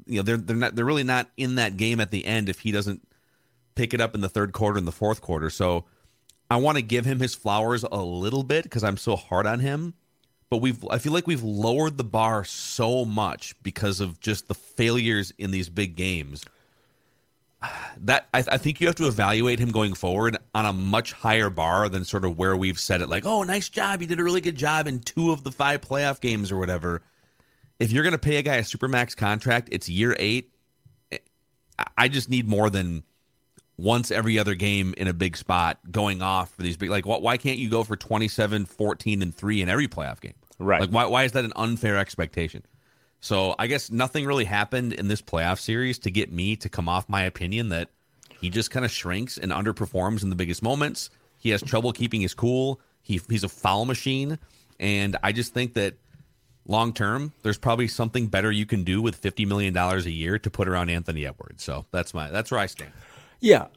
you 0.06 0.18
know, 0.18 0.22
they're 0.22 0.38
they're 0.38 0.56
not 0.56 0.76
they're 0.76 0.86
really 0.86 1.04
not 1.04 1.30
in 1.38 1.56
that 1.56 1.78
game 1.78 2.00
at 2.00 2.12
the 2.12 2.26
end 2.26 2.50
if 2.50 2.60
he 2.60 2.72
doesn't 2.72 3.02
pick 3.76 3.94
it 3.94 4.02
up 4.02 4.14
in 4.14 4.22
the 4.22 4.30
third 4.30 4.54
quarter 4.54 4.78
and 4.78 4.88
the 4.88 4.92
fourth 4.92 5.22
quarter. 5.22 5.50
So 5.50 5.86
I 6.50 6.58
want 6.58 6.78
to 6.78 6.82
give 6.82 7.06
him 7.06 7.20
his 7.20 7.36
flowers 7.36 7.84
a 7.84 8.02
little 8.02 8.44
bit 8.44 8.64
because 8.64 8.84
I'm 8.84 8.98
so 8.98 9.16
hard 9.16 9.46
on 9.46 9.60
him. 9.60 9.94
But 10.50 10.58
we've 10.58 10.84
I 10.90 10.98
feel 10.98 11.14
like 11.14 11.28
we've 11.28 11.44
lowered 11.44 11.98
the 11.98 12.04
bar 12.04 12.44
so 12.44 13.06
much 13.06 13.56
because 13.62 14.00
of 14.00 14.20
just 14.20 14.48
the 14.48 14.56
failures 14.56 15.32
in 15.38 15.52
these 15.52 15.70
big 15.70 15.96
games. 15.96 16.44
That 17.98 18.28
I, 18.34 18.40
I 18.40 18.58
think 18.58 18.80
you 18.80 18.88
have 18.88 18.96
to 18.96 19.08
evaluate 19.08 19.60
him 19.60 19.72
going 19.72 19.94
forward 19.94 20.38
on 20.56 20.66
a 20.66 20.74
much 20.74 21.12
higher 21.12 21.50
bar 21.50 21.88
than 21.90 22.04
sort 22.04 22.26
of 22.26 22.38
where 22.38 22.56
we've 22.56 22.80
said 22.80 23.02
it. 23.02 23.10
Like, 23.10 23.26
oh, 23.26 23.44
nice 23.44 23.70
job, 23.70 24.02
you 24.02 24.08
did 24.08 24.20
a 24.20 24.24
really 24.24 24.42
good 24.42 24.56
job 24.56 24.88
in 24.88 25.02
two 25.02 25.32
of 25.32 25.44
the 25.44 25.52
five 25.52 25.82
playoff 25.82 26.20
games 26.22 26.52
or 26.52 26.58
whatever. 26.58 27.04
If 27.78 27.92
you're 27.92 28.10
to 28.10 28.18
pay 28.18 28.38
a 28.38 28.42
guy 28.42 28.56
a 28.56 28.62
supermax 28.64 29.16
contract, 29.16 29.70
it's 29.72 29.88
year 29.88 30.16
eight. 30.18 30.52
I 31.98 32.08
just 32.08 32.30
need 32.30 32.48
more 32.48 32.70
than 32.70 33.04
once 33.80 34.12
every 34.12 34.38
other 34.38 34.56
game 34.56 34.94
in 34.98 35.08
a 35.08 35.14
big 35.14 35.38
spot 35.38 35.80
going 35.90 36.22
off 36.22 36.54
for 36.54 36.64
these 36.64 36.76
big 36.76 36.90
like 36.90 37.06
wh- 37.06 37.22
why 37.22 37.38
can't 37.38 37.58
you 37.58 37.70
go 37.70 37.84
for 37.84 37.96
27 37.96 38.66
14 38.66 39.22
and 39.22 39.34
3 39.34 39.62
in 39.62 39.70
every 39.70 39.88
playoff 39.88 40.20
game? 40.20 40.34
Right. 40.60 40.82
like 40.82 40.90
why, 40.90 41.06
why 41.06 41.24
is 41.24 41.32
that 41.32 41.46
an 41.46 41.54
unfair 41.56 41.98
expectation? 41.98 42.64
So 43.22 43.56
i 43.58 43.68
guess 43.68 43.90
nothing 43.90 44.26
really 44.26 44.46
happened 44.46 44.94
in 44.94 45.08
this 45.08 45.22
playoff 45.22 45.60
series 45.60 46.00
to 46.00 46.12
get 46.12 46.32
me 46.32 46.56
to 46.58 46.70
come 46.70 46.90
off 46.90 47.08
my 47.08 47.24
opinion 47.24 47.70
that 47.70 47.90
he 48.42 48.50
just 48.50 48.72
kind 48.72 48.86
of 48.86 48.92
shrinks 48.92 49.38
and 49.38 49.52
underperforms 49.52 50.24
in 50.24 50.30
the 50.30 50.36
biggest 50.36 50.62
moments. 50.62 51.10
He 51.38 51.50
has 51.50 51.62
trouble 51.62 51.92
keeping 51.92 52.22
his 52.22 52.34
cool. 52.34 52.80
He, 53.02 53.20
he's 53.30 53.44
a 53.44 53.50
foul 53.50 53.86
machine. 53.86 54.40
And 54.80 55.18
i 55.24 55.32
just 55.32 55.54
think 55.54 55.74
that 55.76 55.96
long 56.68 56.94
term 56.94 57.34
there's 57.44 57.58
probably 57.58 57.88
something 57.88 58.28
better 58.28 58.52
you 58.52 58.66
can 58.66 58.84
do 58.84 59.02
with 59.02 59.22
$50 59.22 59.48
million 59.48 59.76
a 59.76 59.98
year 60.02 60.38
to 60.38 60.50
put 60.50 60.68
around 60.68 60.90
anthony 60.90 61.26
edwards. 61.26 61.64
So 61.64 61.86
that's 61.92 62.14
my 62.14 62.30
that's 62.30 62.52
where 62.52 62.60
i 62.60 62.66
stand 62.66 62.92
Yeah. 63.40 63.68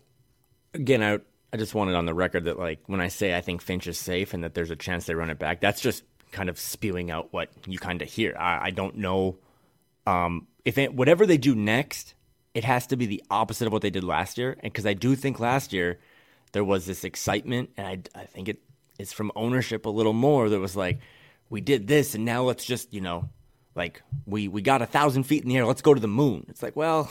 Again, 0.75 1.03
I 1.03 1.19
I 1.53 1.59
just 1.59 1.75
wanted 1.75 1.95
on 1.95 2.07
the 2.07 2.15
record 2.15 2.45
that 2.45 2.59
like 2.59 2.81
when 2.87 3.01
I 3.01 3.09
say 3.09 3.37
I 3.37 3.41
think 3.41 3.61
Finch 3.61 3.87
is 3.87 3.99
safe 3.99 4.33
and 4.33 4.43
that 4.45 4.55
there's 4.55 4.71
a 4.71 4.77
chance 4.77 5.07
they 5.07 5.15
run 5.15 5.31
it 5.31 5.39
back, 5.39 5.61
that's 5.61 5.81
just 5.81 6.05
kind 6.31 6.49
of 6.49 6.59
spewing 6.59 7.11
out 7.11 7.33
what 7.33 7.51
you 7.67 7.79
kind 7.79 8.01
of 8.01 8.09
hear. 8.09 8.35
I, 8.39 8.67
I 8.67 8.71
don't 8.71 8.97
know 8.97 9.37
um, 10.07 10.47
if 10.65 10.79
it, 10.79 10.95
whatever 10.95 11.27
they 11.27 11.37
do 11.37 11.55
next, 11.55 12.15
it 12.55 12.65
has 12.65 12.87
to 12.89 12.97
be 12.97 13.07
the 13.07 13.23
opposite 13.31 13.67
of 13.67 13.73
what 13.73 13.83
they 13.83 13.91
did 13.91 14.05
last 14.05 14.39
year. 14.39 14.57
And 14.61 14.73
because 14.73 14.87
I 14.87 14.95
do 14.95 15.15
think 15.15 15.41
last 15.41 15.73
year 15.73 15.99
there 16.53 16.65
was 16.65 16.87
this 16.87 17.05
excitement, 17.05 17.71
and 17.77 17.87
I 17.87 18.21
I 18.21 18.25
think 18.25 18.49
it 18.49 18.61
is 18.99 19.13
from 19.13 19.33
ownership 19.37 19.87
a 19.87 19.91
little 19.91 20.13
more. 20.13 20.49
That 20.49 20.61
was 20.61 20.77
like 20.77 21.01
we 21.51 21.61
did 21.61 21.87
this, 21.87 22.15
and 22.15 22.25
now 22.25 22.43
let's 22.43 22.65
just 22.65 22.93
you 22.95 23.01
know 23.01 23.29
like 23.75 24.03
we 24.27 24.49
we 24.49 24.63
got 24.63 24.83
a 24.83 24.87
thousand 24.87 25.25
feet 25.25 25.43
in 25.43 25.49
the 25.49 25.57
air 25.57 25.67
let's 25.67 25.83
go 25.83 25.95
to 25.95 26.01
the 26.01 26.09
moon 26.09 26.45
it's 26.49 26.63
like 26.63 26.77
well 26.77 27.11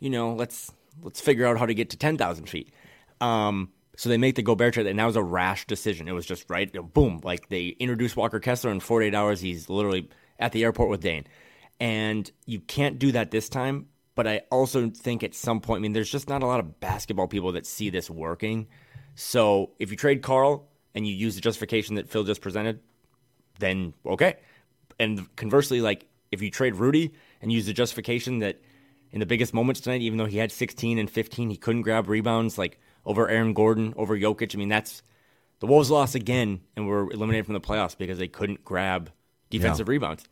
you 0.00 0.10
know 0.10 0.32
let's 0.32 0.72
let's 1.02 1.20
figure 1.20 1.46
out 1.46 1.58
how 1.58 1.66
to 1.66 1.74
get 1.74 1.90
to 1.90 1.96
10,000 1.96 2.46
feet 2.46 2.72
um 3.20 3.70
so 3.98 4.08
they 4.08 4.16
make 4.16 4.36
the 4.36 4.42
Gobert 4.42 4.74
trade, 4.74 4.86
and 4.86 4.96
that 5.00 5.06
was 5.06 5.16
a 5.16 5.22
rash 5.24 5.66
decision. 5.66 6.06
It 6.06 6.12
was 6.12 6.24
just 6.24 6.48
right, 6.48 6.72
boom. 6.94 7.20
Like 7.24 7.48
they 7.48 7.66
introduced 7.80 8.16
Walker 8.16 8.38
Kessler 8.38 8.70
in 8.70 8.78
48 8.78 9.12
hours. 9.12 9.40
He's 9.40 9.68
literally 9.68 10.08
at 10.38 10.52
the 10.52 10.62
airport 10.62 10.88
with 10.88 11.00
Dane, 11.00 11.24
and 11.80 12.30
you 12.46 12.60
can't 12.60 13.00
do 13.00 13.10
that 13.10 13.32
this 13.32 13.48
time. 13.48 13.86
But 14.14 14.28
I 14.28 14.42
also 14.52 14.88
think 14.88 15.24
at 15.24 15.34
some 15.34 15.60
point, 15.60 15.80
I 15.80 15.82
mean, 15.82 15.94
there's 15.94 16.10
just 16.10 16.28
not 16.28 16.44
a 16.44 16.46
lot 16.46 16.60
of 16.60 16.78
basketball 16.78 17.26
people 17.26 17.50
that 17.52 17.66
see 17.66 17.90
this 17.90 18.08
working. 18.08 18.68
So 19.16 19.72
if 19.80 19.90
you 19.90 19.96
trade 19.96 20.22
Karl 20.22 20.68
and 20.94 21.04
you 21.04 21.12
use 21.12 21.34
the 21.34 21.40
justification 21.40 21.96
that 21.96 22.08
Phil 22.08 22.22
just 22.22 22.40
presented, 22.40 22.78
then 23.58 23.94
okay. 24.06 24.36
And 25.00 25.34
conversely, 25.34 25.80
like 25.80 26.06
if 26.30 26.40
you 26.40 26.52
trade 26.52 26.76
Rudy 26.76 27.14
and 27.42 27.50
use 27.50 27.66
the 27.66 27.72
justification 27.72 28.38
that 28.40 28.60
in 29.10 29.20
the 29.20 29.26
biggest 29.26 29.54
moments 29.54 29.80
tonight, 29.80 30.02
even 30.02 30.18
though 30.18 30.26
he 30.26 30.38
had 30.38 30.52
16 30.52 30.98
and 30.98 31.10
15, 31.10 31.50
he 31.50 31.56
couldn't 31.56 31.82
grab 31.82 32.08
rebounds 32.08 32.58
like 32.58 32.78
over 33.06 33.28
Aaron 33.28 33.54
Gordon, 33.54 33.94
over 33.96 34.16
Jokic. 34.18 34.54
I 34.54 34.58
mean, 34.58 34.68
that's 34.68 35.02
the 35.60 35.66
Wolves 35.66 35.90
lost 35.90 36.14
again 36.14 36.60
and 36.76 36.86
were 36.86 37.10
eliminated 37.10 37.46
from 37.46 37.54
the 37.54 37.60
playoffs 37.60 37.96
because 37.96 38.18
they 38.18 38.28
couldn't 38.28 38.64
grab 38.64 39.10
defensive 39.50 39.88
rebounds. 39.88 40.24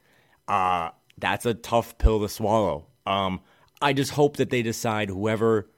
Uh, 0.47 0.91
that's 1.19 1.47
a 1.47 1.55
tough 1.55 1.99
pill 1.99 2.21
to 2.21 2.29
swallow. 2.29 2.87
Um, 3.07 3.41
I 3.81 3.93
just 3.93 4.13
hope 4.13 4.37
that 4.37 4.51
they 4.51 4.63
decide 4.63 5.09
whoever 5.09 5.69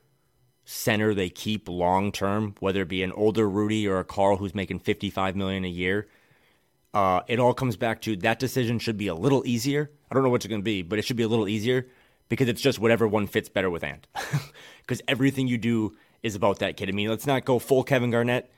center 0.65 1.15
they 1.15 1.31
keep 1.31 1.69
long 1.69 2.13
term, 2.13 2.55
whether 2.61 2.83
it 2.83 2.89
be 2.89 3.03
an 3.03 3.13
older 3.13 3.49
Rudy 3.49 3.89
or 3.89 4.01
a 4.01 4.05
Karl 4.05 4.37
who's 4.37 4.55
making 4.55 4.81
55 4.81 5.37
million 5.37 5.65
a 5.65 5.69
year. 5.69 6.09
Uh, 6.93 7.21
it 7.29 7.39
all 7.39 7.55
comes 7.55 7.77
back 7.77 8.01
to 8.03 8.17
that 8.17 8.39
decision 8.39 8.79
should 8.79 8.97
be 8.97 9.07
a 9.07 9.15
little 9.15 9.47
easier. 9.47 9.91
I 10.11 10.15
don't 10.15 10.25
know 10.25 10.31
what 10.31 10.37
it's 10.37 10.47
going 10.47 10.61
to 10.61 10.65
be, 10.65 10.83
but 10.83 10.99
it 10.99 11.03
should 11.03 11.17
be 11.17 11.23
a 11.23 11.29
little 11.29 11.49
easier 11.49 11.87
because 12.29 12.49
it's 12.49 12.61
just 12.61 12.79
whatever 12.79 13.07
one 13.07 13.27
fits 13.27 13.49
better 13.49 13.71
with 13.71 13.85
Ant. 13.85 14.07
Because 14.83 15.03
everything 15.07 15.49
you 15.49 15.59
do 15.59 15.99
is 16.23 16.35
about 16.35 16.61
that 16.61 16.79
kid. 16.79 16.89
I 16.89 16.93
mean, 16.93 17.11
let's 17.11 17.27
not 17.27 17.45
go 17.45 17.59
full 17.59 17.85
Kevin 17.85 18.11
Garnett, 18.11 18.51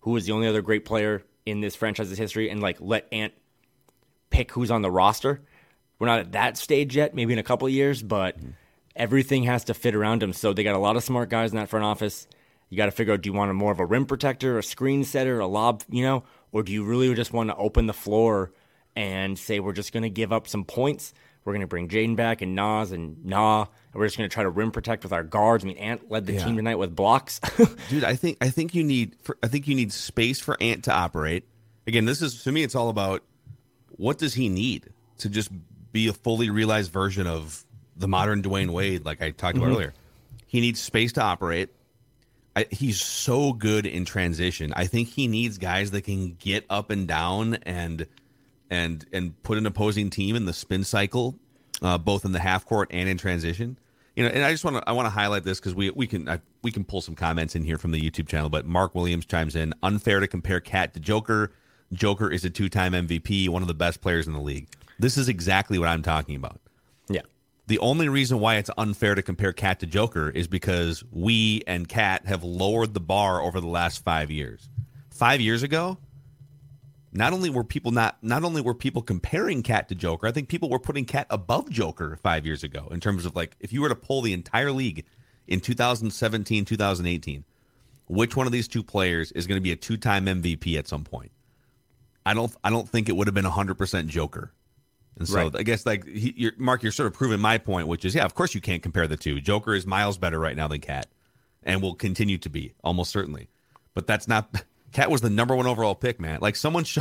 who 0.00 0.14
is 0.14 0.26
the 0.26 0.32
only 0.32 0.46
other 0.46 0.60
great 0.60 0.84
player 0.84 1.22
in 1.46 1.62
this 1.62 1.74
franchise's 1.74 2.18
history, 2.18 2.50
and 2.50 2.60
like 2.60 2.76
let 2.80 3.08
Ant 3.10 3.32
pick 4.28 4.52
who's 4.52 4.70
on 4.70 4.82
the 4.82 4.90
roster. 4.90 5.40
We're 5.98 6.06
not 6.06 6.18
at 6.20 6.32
that 6.32 6.58
stage 6.58 6.96
yet, 6.96 7.14
maybe 7.14 7.32
in 7.32 7.38
a 7.38 7.42
couple 7.42 7.66
of 7.66 7.72
years, 7.72 8.02
but 8.02 8.38
mm-hmm. 8.38 8.50
everything 8.94 9.44
has 9.44 9.64
to 9.64 9.74
fit 9.74 9.94
around 9.94 10.22
him. 10.22 10.34
So 10.34 10.52
they 10.52 10.62
got 10.62 10.74
a 10.74 10.78
lot 10.78 10.96
of 10.96 11.02
smart 11.02 11.30
guys 11.30 11.50
in 11.50 11.56
that 11.56 11.70
front 11.70 11.86
office. 11.86 12.26
You 12.68 12.76
got 12.76 12.86
to 12.86 12.92
figure 12.92 13.14
out 13.14 13.22
do 13.22 13.28
you 13.30 13.32
want 13.32 13.50
a 13.50 13.54
more 13.54 13.72
of 13.72 13.80
a 13.80 13.86
rim 13.86 14.06
protector, 14.06 14.58
a 14.58 14.62
screen 14.62 15.04
setter, 15.04 15.40
a 15.40 15.46
lob, 15.46 15.82
you 15.88 16.02
know, 16.02 16.24
or 16.52 16.62
do 16.62 16.72
you 16.72 16.84
really 16.84 17.12
just 17.14 17.32
want 17.32 17.50
to 17.50 17.56
open 17.56 17.86
the 17.86 17.92
floor 17.92 18.52
and 18.94 19.38
say 19.38 19.60
we're 19.60 19.72
just 19.72 19.92
going 19.92 20.02
to 20.02 20.10
give 20.10 20.32
up 20.32 20.46
some 20.46 20.64
points? 20.64 21.12
We're 21.50 21.54
going 21.54 21.62
to 21.62 21.66
bring 21.66 21.88
Jaden 21.88 22.14
back 22.14 22.42
and 22.42 22.54
Naz 22.54 22.92
and 22.92 23.24
Nah, 23.24 23.62
and 23.62 23.68
we're 23.98 24.06
just 24.06 24.16
going 24.16 24.30
to 24.30 24.32
try 24.32 24.44
to 24.44 24.50
rim 24.50 24.70
protect 24.70 25.02
with 25.02 25.12
our 25.12 25.24
guards. 25.24 25.64
I 25.64 25.66
mean, 25.66 25.78
Ant 25.78 26.08
led 26.08 26.24
the 26.24 26.38
team 26.38 26.54
tonight 26.54 26.76
with 26.76 26.94
blocks. 26.94 27.40
dude 27.88 28.04
i 28.04 28.14
think 28.14 28.36
i 28.40 28.48
think 28.48 28.72
you 28.72 28.84
need 28.84 29.16
for, 29.22 29.36
i 29.42 29.48
think 29.48 29.66
you 29.66 29.74
need 29.74 29.92
space 29.92 30.38
for 30.38 30.56
ant 30.60 30.84
to 30.84 30.92
operate. 30.92 31.44
Again 31.88 32.04
this 32.04 32.22
is 32.22 32.44
to 32.44 32.52
me 32.52 32.62
it's 32.62 32.76
all 32.76 32.88
about 32.88 33.24
what 33.96 34.18
does 34.18 34.32
he 34.32 34.48
need 34.48 34.90
to 35.18 35.28
just 35.28 35.50
be 35.90 36.06
a 36.06 36.12
fully 36.12 36.50
realized 36.50 36.92
version 36.92 37.26
of 37.26 37.64
the 37.96 38.06
modern 38.06 38.42
dwyane 38.42 38.70
wade 38.70 39.04
like 39.04 39.20
i 39.20 39.30
talked 39.30 39.56
about 39.56 39.66
mm-hmm. 39.66 39.74
earlier. 39.74 39.94
He 40.46 40.60
needs 40.60 40.80
space 40.80 41.12
to 41.14 41.22
operate. 41.22 41.70
I, 42.54 42.66
he's 42.70 43.00
so 43.00 43.52
good 43.52 43.86
in 43.86 44.04
transition. 44.04 44.72
I 44.74 44.86
think 44.86 45.08
he 45.08 45.26
needs 45.26 45.58
guys 45.58 45.90
that 45.92 46.02
can 46.02 46.34
get 46.34 46.64
up 46.70 46.90
and 46.90 47.06
down 47.08 47.54
and 47.62 48.06
and 48.70 49.04
and 49.12 49.40
put 49.42 49.58
an 49.58 49.66
opposing 49.66 50.10
team 50.10 50.36
in 50.36 50.44
the 50.44 50.52
spin 50.52 50.84
cycle 50.84 51.36
uh, 51.82 51.98
both 51.98 52.24
in 52.24 52.32
the 52.32 52.40
half 52.40 52.64
court 52.64 52.88
and 52.92 53.08
in 53.08 53.18
transition 53.18 53.76
you 54.16 54.24
know, 54.24 54.30
and 54.34 54.44
I 54.44 54.50
just 54.50 54.64
want 54.64 54.76
to 54.76 54.82
I 54.86 54.92
want 54.92 55.06
to 55.06 55.10
highlight 55.10 55.44
this 55.44 55.58
because 55.60 55.74
we 55.74 55.90
we 55.90 56.06
can 56.06 56.28
I, 56.28 56.40
we 56.62 56.70
can 56.70 56.84
pull 56.84 57.00
some 57.00 57.14
comments 57.14 57.54
in 57.54 57.64
here 57.64 57.78
from 57.78 57.92
the 57.92 57.98
YouTube 57.98 58.28
channel. 58.28 58.48
But 58.50 58.66
Mark 58.66 58.94
Williams 58.94 59.24
chimes 59.24 59.56
in: 59.56 59.72
unfair 59.82 60.20
to 60.20 60.26
compare 60.26 60.60
Cat 60.60 60.94
to 60.94 61.00
Joker. 61.00 61.52
Joker 61.92 62.30
is 62.30 62.44
a 62.44 62.50
two 62.50 62.68
time 62.68 62.92
MVP, 62.92 63.48
one 63.48 63.62
of 63.62 63.68
the 63.68 63.74
best 63.74 64.00
players 64.00 64.26
in 64.26 64.32
the 64.32 64.40
league. 64.40 64.68
This 64.98 65.16
is 65.16 65.28
exactly 65.28 65.78
what 65.78 65.88
I'm 65.88 66.02
talking 66.02 66.36
about. 66.36 66.60
yeah. 67.08 67.22
The 67.66 67.78
only 67.78 68.08
reason 68.08 68.40
why 68.40 68.56
it's 68.56 68.70
unfair 68.76 69.14
to 69.14 69.22
compare 69.22 69.52
Cat 69.52 69.80
to 69.80 69.86
Joker 69.86 70.28
is 70.28 70.48
because 70.48 71.04
we 71.12 71.62
and 71.66 71.88
Cat 71.88 72.26
have 72.26 72.44
lowered 72.44 72.94
the 72.94 73.00
bar 73.00 73.40
over 73.40 73.60
the 73.60 73.68
last 73.68 74.04
five 74.04 74.30
years. 74.30 74.68
five 75.10 75.40
years 75.40 75.62
ago, 75.62 75.96
not 77.12 77.32
only 77.32 77.50
were 77.50 77.64
people 77.64 77.90
not 77.90 78.18
not 78.22 78.44
only 78.44 78.60
were 78.60 78.74
people 78.74 79.02
comparing 79.02 79.62
Cat 79.62 79.88
to 79.88 79.94
Joker, 79.94 80.26
I 80.26 80.32
think 80.32 80.48
people 80.48 80.68
were 80.68 80.78
putting 80.78 81.04
Cat 81.04 81.26
above 81.30 81.68
Joker 81.70 82.18
five 82.22 82.46
years 82.46 82.62
ago 82.62 82.88
in 82.90 83.00
terms 83.00 83.26
of 83.26 83.34
like 83.34 83.56
if 83.60 83.72
you 83.72 83.80
were 83.80 83.88
to 83.88 83.94
pull 83.94 84.22
the 84.22 84.32
entire 84.32 84.72
league 84.72 85.04
in 85.48 85.60
2017, 85.60 86.64
2018, 86.64 87.44
which 88.06 88.36
one 88.36 88.46
of 88.46 88.52
these 88.52 88.68
two 88.68 88.82
players 88.82 89.32
is 89.32 89.46
going 89.46 89.56
to 89.56 89.62
be 89.62 89.72
a 89.72 89.76
two-time 89.76 90.26
MVP 90.26 90.78
at 90.78 90.86
some 90.86 91.04
point? 91.04 91.32
I 92.24 92.34
don't 92.34 92.54
I 92.62 92.70
don't 92.70 92.88
think 92.88 93.08
it 93.08 93.16
would 93.16 93.26
have 93.26 93.34
been 93.34 93.44
100% 93.44 94.06
Joker. 94.06 94.52
And 95.18 95.28
so 95.28 95.36
Right. 95.36 95.56
I 95.56 95.62
guess 95.64 95.84
like 95.84 96.06
he, 96.06 96.32
you're, 96.36 96.52
Mark, 96.56 96.82
you're 96.82 96.92
sort 96.92 97.08
of 97.08 97.14
proving 97.14 97.40
my 97.40 97.58
point, 97.58 97.88
which 97.88 98.04
is 98.04 98.14
yeah, 98.14 98.24
of 98.24 98.34
course 98.34 98.54
you 98.54 98.60
can't 98.60 98.82
compare 98.82 99.08
the 99.08 99.16
two. 99.16 99.40
Joker 99.40 99.74
is 99.74 99.86
miles 99.86 100.16
better 100.16 100.38
right 100.38 100.56
now 100.56 100.68
than 100.68 100.80
Cat, 100.80 101.08
and 101.62 101.82
will 101.82 101.94
continue 101.94 102.38
to 102.38 102.48
be 102.48 102.72
almost 102.84 103.10
certainly. 103.10 103.48
But 103.94 104.06
that's 104.06 104.28
not. 104.28 104.54
Cat 104.92 105.10
was 105.10 105.20
the 105.20 105.30
number 105.30 105.54
one 105.54 105.66
overall 105.66 105.94
pick, 105.94 106.20
man. 106.20 106.38
Like 106.40 106.56
someone, 106.56 106.84
sh- 106.84 106.98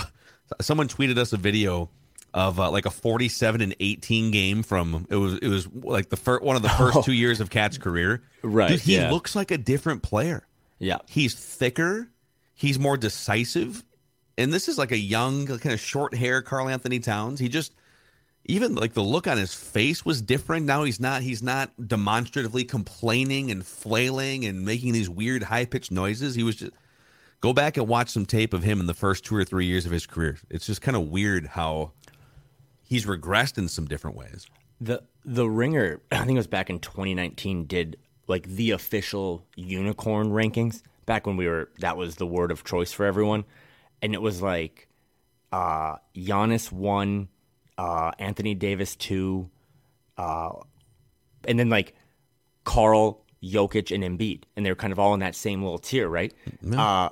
someone 0.61 0.87
tweeted 0.87 1.17
us 1.17 1.33
a 1.33 1.37
video 1.37 1.89
of 2.33 2.59
uh, 2.59 2.69
like 2.69 2.85
a 2.85 2.91
47 2.91 3.61
and 3.61 3.75
18 3.79 4.31
game 4.31 4.61
from 4.61 5.07
it 5.09 5.15
was 5.15 5.35
it 5.35 5.47
was 5.47 5.67
like 5.73 6.09
the 6.09 6.17
first 6.17 6.43
one 6.43 6.55
of 6.55 6.61
the 6.61 6.69
first 6.69 7.03
two 7.03 7.13
years 7.13 7.39
of 7.39 7.49
Cat's 7.49 7.77
career. 7.77 8.21
Right, 8.43 8.69
Dude, 8.69 8.81
he 8.81 8.95
yeah. 8.97 9.11
looks 9.11 9.35
like 9.35 9.51
a 9.51 9.57
different 9.57 10.03
player. 10.03 10.45
Yeah. 10.77 10.99
He's 11.07 11.33
thicker. 11.33 12.09
He's 12.53 12.79
more 12.79 12.97
decisive. 12.97 13.83
And 14.37 14.53
this 14.53 14.69
is 14.69 14.77
like 14.77 14.91
a 14.91 14.97
young, 14.97 15.45
kind 15.47 15.73
of 15.73 15.79
short 15.79 16.15
hair 16.15 16.41
Karl-Anthony 16.41 16.99
Towns. 16.99 17.39
He 17.39 17.49
just 17.49 17.73
even 18.45 18.75
like 18.75 18.93
the 18.93 19.03
look 19.03 19.27
on 19.27 19.37
his 19.37 19.53
face 19.53 20.05
was 20.05 20.21
different. 20.21 20.65
Now 20.65 20.83
he's 20.83 20.99
not 20.99 21.21
he's 21.21 21.43
not 21.43 21.71
demonstratively 21.87 22.63
complaining 22.63 23.51
and 23.51 23.65
flailing 23.65 24.45
and 24.45 24.65
making 24.65 24.93
these 24.93 25.09
weird 25.09 25.43
high 25.43 25.65
pitched 25.65 25.91
noises. 25.91 26.35
He 26.35 26.43
was 26.43 26.55
just 26.55 26.71
go 27.41 27.53
back 27.53 27.77
and 27.77 27.87
watch 27.87 28.09
some 28.09 28.25
tape 28.25 28.53
of 28.53 28.63
him 28.63 28.79
in 28.79 28.85
the 28.85 28.93
first 28.93 29.25
two 29.25 29.35
or 29.35 29.43
three 29.43 29.65
years 29.65 29.85
of 29.85 29.91
his 29.91 30.05
career. 30.05 30.37
It's 30.49 30.65
just 30.65 30.81
kind 30.81 30.97
of 30.97 31.09
weird 31.09 31.47
how 31.47 31.91
he's 32.83 33.05
regressed 33.05 33.57
in 33.57 33.67
some 33.67 33.85
different 33.85 34.17
ways. 34.17 34.47
The 34.81 35.03
the 35.25 35.49
Ringer, 35.49 36.01
I 36.11 36.19
think 36.19 36.31
it 36.31 36.39
was 36.39 36.47
back 36.47 36.69
in 36.69 36.79
2019, 36.79 37.65
did 37.65 37.97
like 38.27 38.47
the 38.47 38.71
official 38.71 39.45
unicorn 39.55 40.29
rankings 40.29 40.81
back 41.05 41.25
when 41.25 41.37
we 41.37 41.47
were 41.47 41.69
that 41.79 41.97
was 41.97 42.15
the 42.15 42.27
word 42.27 42.51
of 42.51 42.63
choice 42.63 42.91
for 42.91 43.05
everyone, 43.05 43.45
and 44.01 44.13
it 44.13 44.21
was 44.21 44.41
like 44.41 44.87
uh 45.51 45.95
Giannis 46.15 46.71
one, 46.71 47.29
uh 47.77 48.11
Anthony 48.19 48.53
Davis 48.53 48.95
two, 48.95 49.49
uh, 50.17 50.51
and 51.45 51.57
then 51.57 51.69
like 51.69 51.95
Karl, 52.65 53.25
Jokic, 53.41 53.93
and 53.93 54.03
Embiid, 54.03 54.43
and 54.55 54.65
they're 54.65 54.75
kind 54.75 54.93
of 54.93 54.99
all 54.99 55.13
in 55.13 55.21
that 55.21 55.33
same 55.33 55.63
little 55.63 55.79
tier, 55.79 56.07
right? 56.07 56.33
Uh, 56.77 57.09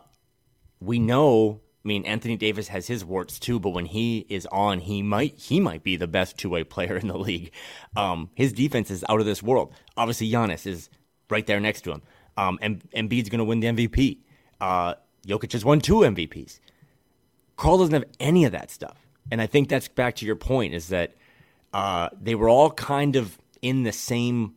we 0.79 0.99
know. 0.99 1.61
I 1.83 1.87
mean, 1.87 2.05
Anthony 2.05 2.35
Davis 2.35 2.67
has 2.67 2.87
his 2.87 3.05
warts 3.05 3.39
too, 3.39 3.59
but 3.59 3.69
when 3.69 3.85
he 3.85 4.25
is 4.29 4.45
on, 4.51 4.79
he 4.79 5.01
might 5.01 5.37
he 5.37 5.59
might 5.59 5.83
be 5.83 5.95
the 5.95 6.07
best 6.07 6.37
two 6.37 6.49
way 6.49 6.63
player 6.63 6.97
in 6.97 7.07
the 7.07 7.17
league. 7.17 7.51
Um, 7.95 8.29
his 8.35 8.53
defense 8.53 8.91
is 8.91 9.05
out 9.09 9.19
of 9.19 9.25
this 9.25 9.41
world. 9.41 9.73
Obviously, 9.95 10.29
Giannis 10.29 10.67
is 10.67 10.89
right 11.29 11.45
there 11.45 11.59
next 11.59 11.81
to 11.81 11.91
him. 11.91 12.01
Um, 12.35 12.59
and 12.61 12.83
Embiid's 12.91 13.29
going 13.29 13.39
to 13.39 13.45
win 13.45 13.59
the 13.59 13.67
MVP. 13.67 14.19
Uh, 14.61 14.95
Jokic 15.25 15.53
has 15.53 15.65
won 15.65 15.79
two 15.81 15.97
MVPs. 15.97 16.59
Karl 17.55 17.79
doesn't 17.79 17.93
have 17.93 18.05
any 18.19 18.45
of 18.45 18.51
that 18.51 18.69
stuff, 18.69 19.07
and 19.31 19.41
I 19.41 19.47
think 19.47 19.69
that's 19.69 19.87
back 19.87 20.15
to 20.17 20.25
your 20.25 20.35
point: 20.35 20.73
is 20.75 20.89
that 20.89 21.15
uh, 21.73 22.09
they 22.19 22.35
were 22.35 22.49
all 22.49 22.69
kind 22.71 23.15
of 23.15 23.39
in 23.61 23.83
the 23.83 23.91
same 23.91 24.53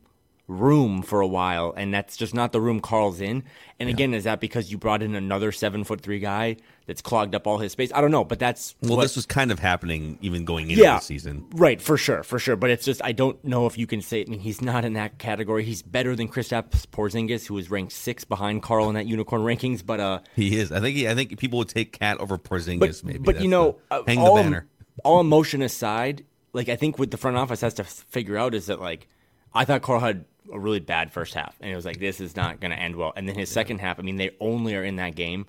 room 0.51 1.01
for 1.01 1.21
a 1.21 1.27
while, 1.27 1.73
and 1.77 1.93
that's 1.93 2.17
just 2.17 2.33
not 2.33 2.51
the 2.51 2.59
room 2.61 2.79
Karl's 2.81 3.21
in. 3.21 3.43
And 3.79 3.89
again, 3.89 4.13
is 4.13 4.25
that 4.25 4.39
because 4.39 4.71
you 4.71 4.77
brought 4.77 5.01
in 5.01 5.15
another 5.15 5.51
seven 5.51 5.83
foot 5.83 6.01
three 6.01 6.19
guy 6.19 6.57
that's 6.85 7.01
clogged 7.01 7.33
up 7.33 7.47
all 7.47 7.57
his 7.57 7.71
space? 7.71 7.91
I 7.95 8.01
don't 8.01 8.11
know, 8.11 8.23
but 8.23 8.37
that's 8.37 8.75
Well, 8.81 8.97
what- 8.97 9.03
this 9.03 9.15
was 9.15 9.25
kind 9.25 9.51
of 9.51 9.59
happening 9.59 10.19
even 10.21 10.45
going 10.45 10.69
into 10.69 10.83
yeah, 10.83 10.95
the 10.97 11.01
season. 11.03 11.45
right? 11.53 11.81
For 11.81 11.97
sure, 11.97 12.21
for 12.23 12.37
sure. 12.37 12.55
But 12.55 12.69
it's 12.69 12.85
just 12.85 13.01
I 13.03 13.11
don't 13.11 13.43
know 13.43 13.65
if 13.65 13.77
you 13.77 13.87
can 13.87 14.01
say. 14.01 14.21
I 14.21 14.25
mean, 14.29 14.39
he's 14.41 14.61
not 14.61 14.85
in 14.85 14.93
that 14.93 15.17
category. 15.17 15.63
He's 15.63 15.81
better 15.81 16.15
than 16.15 16.27
Kristaps 16.27 16.85
Porzingis, 16.87 17.47
who 17.47 17.57
is 17.57 17.71
ranked 17.71 17.93
six 17.93 18.23
behind 18.23 18.61
Karl 18.61 18.87
in 18.89 18.95
that 18.95 19.07
unicorn 19.07 19.41
rankings. 19.41 19.83
But 19.85 19.99
uh, 19.99 20.19
He 20.35 20.57
is. 20.59 20.71
I 20.71 20.79
think. 20.79 20.95
He, 20.97 21.07
I 21.07 21.15
think 21.15 21.39
people 21.39 21.57
would 21.59 21.69
take 21.69 21.97
Cat 21.97 22.19
over 22.19 22.37
Porzingis. 22.37 22.79
but 22.79 23.03
maybe, 23.03 23.19
but 23.19 23.35
That's 23.35 23.43
you 23.43 23.49
know, 23.49 23.77
the- 23.89 23.95
uh, 23.95 24.03
hang 24.05 24.19
all, 24.19 24.35
the 24.35 24.43
banner. 24.43 24.67
all 25.03 25.21
emotion 25.21 25.61
aside, 25.61 26.23
like 26.53 26.69
I 26.69 26.75
think 26.75 26.99
what 26.99 27.09
the 27.09 27.17
front 27.17 27.37
office 27.37 27.61
has 27.61 27.73
to 27.75 27.83
figure 27.83 28.37
out 28.37 28.53
is 28.53 28.67
that 28.67 28.79
like 28.79 29.07
I 29.55 29.65
thought 29.65 29.81
Karl 29.81 29.99
had 30.01 30.25
a 30.51 30.59
really 30.59 30.79
bad 30.79 31.11
first 31.11 31.33
half, 31.33 31.55
and 31.61 31.71
it 31.71 31.75
was 31.75 31.85
like 31.85 31.99
this 31.99 32.19
is 32.19 32.35
not 32.35 32.59
going 32.59 32.71
to 32.71 32.79
end 32.79 32.95
well. 32.95 33.13
And 33.15 33.27
then 33.27 33.35
his 33.35 33.49
second 33.49 33.79
half, 33.79 33.99
I 33.99 34.01
mean, 34.01 34.17
they 34.17 34.31
only 34.39 34.75
are 34.75 34.83
in 34.83 34.95
that 34.97 35.15
game 35.15 35.45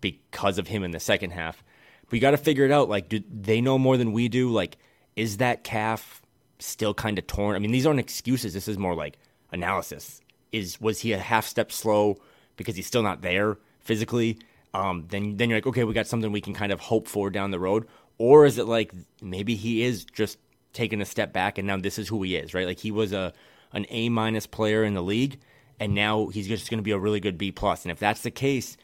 because 0.00 0.58
of 0.58 0.68
him 0.68 0.82
in 0.82 0.90
the 0.90 1.00
second 1.00 1.30
half. 1.30 1.62
But 2.04 2.14
you 2.14 2.20
got 2.20 2.32
to 2.32 2.36
figure 2.36 2.64
it 2.64 2.70
out. 2.70 2.88
Like, 2.88 3.08
do 3.08 3.22
they 3.30 3.60
know 3.60 3.78
more 3.78 3.96
than 3.96 4.12
we 4.12 4.28
do? 4.28 4.50
Like, 4.50 4.76
is 5.16 5.38
that 5.38 5.64
calf 5.64 6.22
still 6.58 6.94
kind 6.94 7.18
of 7.18 7.26
torn? 7.26 7.56
I 7.56 7.58
mean, 7.58 7.72
these 7.72 7.86
aren't 7.86 8.00
excuses. 8.00 8.54
This 8.54 8.68
is 8.68 8.78
more 8.78 8.94
like 8.94 9.18
analysis. 9.52 10.20
Is 10.50 10.80
was 10.80 11.00
he 11.00 11.12
a 11.12 11.18
half 11.18 11.46
step 11.46 11.72
slow 11.72 12.18
because 12.56 12.76
he's 12.76 12.86
still 12.86 13.02
not 13.02 13.22
there 13.22 13.58
physically? 13.80 14.38
Um, 14.74 15.06
then 15.08 15.36
then 15.36 15.50
you're 15.50 15.58
like, 15.58 15.66
okay, 15.66 15.84
we 15.84 15.94
got 15.94 16.06
something 16.06 16.32
we 16.32 16.40
can 16.40 16.54
kind 16.54 16.72
of 16.72 16.80
hope 16.80 17.08
for 17.08 17.30
down 17.30 17.50
the 17.50 17.58
road. 17.58 17.86
Or 18.18 18.44
is 18.44 18.58
it 18.58 18.66
like 18.66 18.92
maybe 19.20 19.54
he 19.54 19.82
is 19.82 20.04
just 20.04 20.38
taking 20.72 21.00
a 21.00 21.04
step 21.04 21.32
back 21.32 21.58
and 21.58 21.66
now 21.66 21.76
this 21.76 21.98
is 21.98 22.08
who 22.08 22.22
he 22.22 22.36
is, 22.36 22.54
right? 22.54 22.66
Like 22.66 22.78
he 22.78 22.90
was 22.90 23.12
a 23.12 23.32
an 23.72 23.86
A 23.90 24.08
minus 24.08 24.46
player 24.46 24.84
in 24.84 24.94
the 24.94 25.02
league, 25.02 25.38
and 25.80 25.94
now 25.94 26.28
he's 26.28 26.48
just 26.48 26.70
going 26.70 26.78
to 26.78 26.82
be 26.82 26.90
a 26.92 26.98
really 26.98 27.20
good 27.20 27.38
B 27.38 27.50
plus. 27.50 27.84
And 27.84 27.92
if 27.92 27.98
that's 27.98 28.22
the 28.22 28.30
case, 28.30 28.76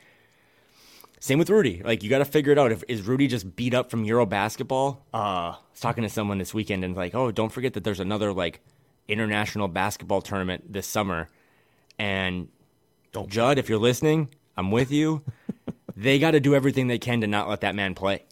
same 1.20 1.38
with 1.38 1.50
Rudy. 1.50 1.82
Like 1.84 2.02
you 2.02 2.10
got 2.10 2.18
to 2.18 2.24
figure 2.24 2.52
it 2.52 2.58
out. 2.58 2.72
If 2.72 2.84
is 2.88 3.02
Rudy 3.02 3.26
just 3.26 3.56
beat 3.56 3.74
up 3.74 3.90
from 3.90 4.04
Euro 4.04 4.26
basketball? 4.26 5.04
Uh, 5.12 5.16
I 5.16 5.56
was 5.72 5.80
talking 5.80 6.02
to 6.02 6.08
someone 6.08 6.38
this 6.38 6.54
weekend 6.54 6.84
and 6.84 6.96
like, 6.96 7.14
oh, 7.14 7.30
don't 7.30 7.50
forget 7.50 7.74
that 7.74 7.84
there's 7.84 8.00
another 8.00 8.32
like 8.32 8.60
international 9.08 9.68
basketball 9.68 10.20
tournament 10.20 10.72
this 10.72 10.86
summer, 10.86 11.28
and 11.98 12.48
Judd, 13.28 13.58
if 13.58 13.68
you're 13.68 13.78
listening, 13.78 14.28
I'm 14.56 14.70
with 14.70 14.90
you. 14.92 15.22
they 15.96 16.18
got 16.18 16.32
to 16.32 16.40
do 16.40 16.54
everything 16.54 16.86
they 16.86 16.98
can 16.98 17.20
to 17.22 17.26
not 17.26 17.48
let 17.48 17.62
that 17.62 17.74
man 17.74 17.94
play. 17.94 18.24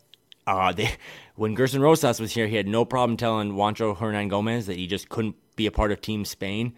Uh, 0.46 0.72
they, 0.72 0.90
when 1.36 1.54
Gersson 1.54 1.80
Rosas 1.80 2.18
was 2.18 2.32
here, 2.32 2.46
he 2.46 2.56
had 2.56 2.66
no 2.66 2.84
problem 2.84 3.16
telling 3.16 3.52
Juancho 3.52 3.96
Hernangomez 3.96 4.64
that 4.66 4.76
he 4.76 4.86
just 4.86 5.08
couldn't 5.08 5.36
be 5.54 5.66
a 5.66 5.70
part 5.70 5.92
of 5.92 6.00
Team 6.00 6.24
Spain. 6.24 6.74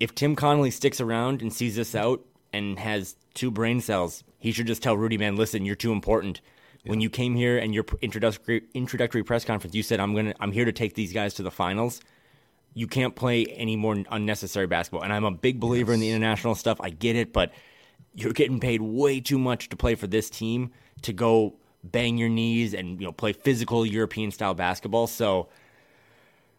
If 0.00 0.14
Tim 0.14 0.36
Connolly 0.36 0.70
sticks 0.70 1.00
around 1.00 1.42
and 1.42 1.52
sees 1.52 1.76
this 1.76 1.94
out 1.94 2.24
and 2.52 2.78
has 2.78 3.16
two 3.34 3.50
brain 3.50 3.80
cells, 3.80 4.22
he 4.38 4.52
should 4.52 4.66
just 4.66 4.82
tell 4.82 4.96
Rudy, 4.96 5.18
man, 5.18 5.36
listen, 5.36 5.66
you're 5.66 5.76
too 5.76 5.92
important. 5.92 6.40
When 6.84 7.00
you 7.00 7.10
came 7.10 7.34
here 7.34 7.58
and 7.58 7.74
your 7.74 7.84
introductory 8.00 8.62
introductory 8.74 9.22
press 9.22 9.44
conference, 9.44 9.74
you 9.74 9.84
said 9.84 10.00
I'm 10.00 10.14
gonna 10.16 10.34
I'm 10.40 10.50
here 10.50 10.64
to 10.64 10.72
take 10.72 10.94
these 10.94 11.12
guys 11.12 11.34
to 11.34 11.44
the 11.44 11.50
finals. 11.50 12.00
You 12.74 12.88
can't 12.88 13.14
play 13.14 13.44
any 13.44 13.76
more 13.76 14.02
unnecessary 14.10 14.66
basketball. 14.66 15.02
And 15.02 15.12
I'm 15.12 15.24
a 15.24 15.30
big 15.30 15.60
believer 15.60 15.92
in 15.92 16.00
the 16.00 16.10
international 16.10 16.56
stuff. 16.56 16.80
I 16.80 16.90
get 16.90 17.14
it, 17.14 17.32
but 17.32 17.52
you're 18.14 18.32
getting 18.32 18.58
paid 18.58 18.82
way 18.82 19.20
too 19.20 19.38
much 19.38 19.68
to 19.68 19.76
play 19.76 19.94
for 19.94 20.06
this 20.08 20.28
team 20.28 20.72
to 21.02 21.12
go 21.12 21.54
bang 21.84 22.18
your 22.18 22.28
knees 22.28 22.74
and 22.74 23.00
you 23.00 23.06
know 23.06 23.12
play 23.12 23.32
physical 23.32 23.84
European 23.84 24.30
style 24.30 24.54
basketball. 24.54 25.06
So 25.06 25.48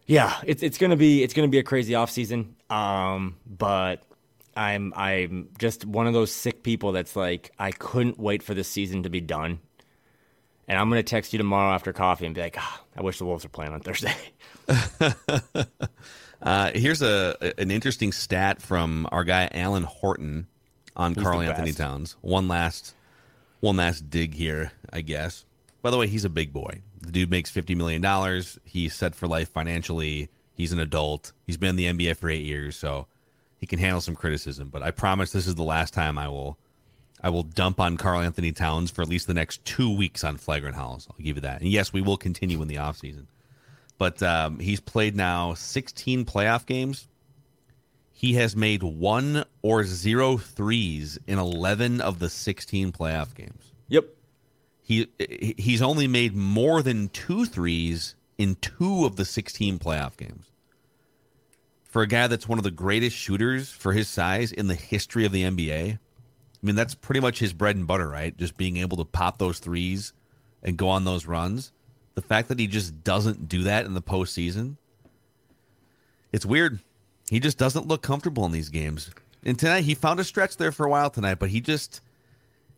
yeah, 0.06 0.36
it's 0.44 0.62
it's 0.62 0.78
gonna 0.78 0.96
be 0.96 1.22
it's 1.22 1.34
gonna 1.34 1.48
be 1.48 1.58
a 1.58 1.62
crazy 1.62 1.94
offseason. 1.94 2.54
Um, 2.70 3.36
but 3.46 4.02
I'm 4.56 4.92
I'm 4.96 5.48
just 5.58 5.84
one 5.84 6.06
of 6.06 6.12
those 6.12 6.32
sick 6.32 6.62
people 6.62 6.92
that's 6.92 7.16
like 7.16 7.52
I 7.58 7.70
couldn't 7.72 8.18
wait 8.18 8.42
for 8.42 8.54
this 8.54 8.68
season 8.68 9.02
to 9.04 9.10
be 9.10 9.20
done. 9.20 9.60
And 10.66 10.78
I'm 10.78 10.88
gonna 10.88 11.02
text 11.02 11.32
you 11.32 11.38
tomorrow 11.38 11.74
after 11.74 11.92
coffee 11.92 12.26
and 12.26 12.34
be 12.34 12.40
like, 12.40 12.56
ah, 12.58 12.82
I 12.96 13.02
wish 13.02 13.18
the 13.18 13.24
Wolves 13.24 13.44
were 13.44 13.50
playing 13.50 13.72
on 13.72 13.80
Thursday. 13.80 14.14
Uh, 16.44 16.70
here's 16.74 17.00
a 17.00 17.36
an 17.58 17.70
interesting 17.70 18.12
stat 18.12 18.60
from 18.60 19.08
our 19.10 19.24
guy 19.24 19.48
Alan 19.52 19.84
Horton 19.84 20.46
on 20.94 21.14
Karl-Anthony. 21.14 21.72
Towns. 21.72 22.16
One 22.20 22.48
last 22.48 22.94
one 23.64 23.76
last 23.76 24.10
dig 24.10 24.34
here, 24.34 24.72
I 24.92 25.00
guess. 25.00 25.44
By 25.82 25.90
the 25.90 25.96
way, 25.96 26.06
he's 26.06 26.24
a 26.24 26.30
big 26.30 26.52
boy. 26.52 26.82
The 27.00 27.12
dude 27.12 27.30
makes 27.30 27.50
fifty 27.50 27.74
million 27.74 28.00
dollars. 28.00 28.58
He's 28.64 28.94
set 28.94 29.14
for 29.14 29.26
life 29.26 29.48
financially. 29.48 30.28
He's 30.54 30.72
an 30.72 30.78
adult. 30.78 31.32
He's 31.46 31.56
been 31.56 31.70
in 31.70 31.76
the 31.76 31.86
NBA 32.08 32.16
for 32.16 32.30
eight 32.30 32.44
years, 32.44 32.76
so 32.76 33.06
he 33.58 33.66
can 33.66 33.78
handle 33.78 34.00
some 34.00 34.14
criticism. 34.14 34.68
But 34.68 34.82
I 34.82 34.90
promise 34.90 35.32
this 35.32 35.46
is 35.46 35.56
the 35.56 35.62
last 35.62 35.94
time 35.94 36.18
I 36.18 36.28
will 36.28 36.58
I 37.22 37.30
will 37.30 37.42
dump 37.42 37.80
on 37.80 37.96
Karl-Anthony 37.96 38.52
Towns 38.52 38.90
for 38.90 39.00
at 39.00 39.08
least 39.08 39.26
the 39.26 39.34
next 39.34 39.64
two 39.64 39.94
weeks 39.96 40.24
on 40.24 40.36
Flagrant 40.36 40.76
Howls. 40.76 41.08
I'll 41.10 41.24
give 41.24 41.36
you 41.36 41.42
that. 41.42 41.62
And 41.62 41.70
yes, 41.70 41.90
we 41.90 42.02
will 42.02 42.18
continue 42.18 42.60
in 42.60 42.68
the 42.68 42.74
offseason. 42.76 43.26
But 43.96 44.22
um, 44.22 44.58
he's 44.58 44.80
played 44.80 45.16
now 45.16 45.54
16 45.54 46.26
playoff 46.26 46.66
games. 46.66 47.08
He 48.16 48.34
has 48.34 48.54
made 48.54 48.82
one 48.84 49.44
or 49.60 49.84
zero 49.84 50.38
threes 50.38 51.18
in 51.26 51.38
11 51.38 52.00
of 52.00 52.20
the 52.20 52.30
16 52.30 52.92
playoff 52.92 53.34
games. 53.34 53.74
yep. 53.88 54.06
He 54.86 55.08
he's 55.56 55.82
only 55.82 56.06
made 56.06 56.36
more 56.36 56.82
than 56.82 57.08
two 57.08 57.46
threes 57.46 58.14
in 58.38 58.54
two 58.56 59.04
of 59.04 59.16
the 59.16 59.24
16 59.24 59.78
playoff 59.78 60.16
games. 60.16 60.50
For 61.84 62.02
a 62.02 62.06
guy 62.06 62.26
that's 62.26 62.48
one 62.48 62.58
of 62.58 62.64
the 62.64 62.70
greatest 62.70 63.16
shooters 63.16 63.70
for 63.70 63.92
his 63.92 64.08
size 64.08 64.52
in 64.52 64.66
the 64.66 64.74
history 64.74 65.24
of 65.24 65.32
the 65.32 65.42
NBA, 65.42 65.94
I 65.94 65.98
mean, 66.62 66.76
that's 66.76 66.94
pretty 66.94 67.20
much 67.20 67.38
his 67.38 67.52
bread 67.52 67.76
and 67.76 67.86
butter, 67.86 68.08
right? 68.08 68.36
Just 68.36 68.56
being 68.56 68.76
able 68.76 68.96
to 68.98 69.04
pop 69.04 69.38
those 69.38 69.58
threes 69.58 70.12
and 70.62 70.76
go 70.76 70.88
on 70.88 71.04
those 71.04 71.26
runs. 71.26 71.72
The 72.14 72.22
fact 72.22 72.48
that 72.48 72.58
he 72.58 72.66
just 72.66 73.02
doesn't 73.04 73.48
do 73.48 73.64
that 73.64 73.86
in 73.86 73.94
the 73.94 74.02
postseason, 74.02 74.76
it's 76.32 76.46
weird. 76.46 76.80
He 77.30 77.40
just 77.40 77.58
doesn't 77.58 77.86
look 77.86 78.02
comfortable 78.02 78.44
in 78.44 78.52
these 78.52 78.68
games. 78.68 79.10
And 79.44 79.58
tonight, 79.58 79.84
he 79.84 79.94
found 79.94 80.20
a 80.20 80.24
stretch 80.24 80.56
there 80.56 80.72
for 80.72 80.86
a 80.86 80.90
while 80.90 81.10
tonight, 81.10 81.38
but 81.38 81.50
he 81.50 81.60
just, 81.60 82.00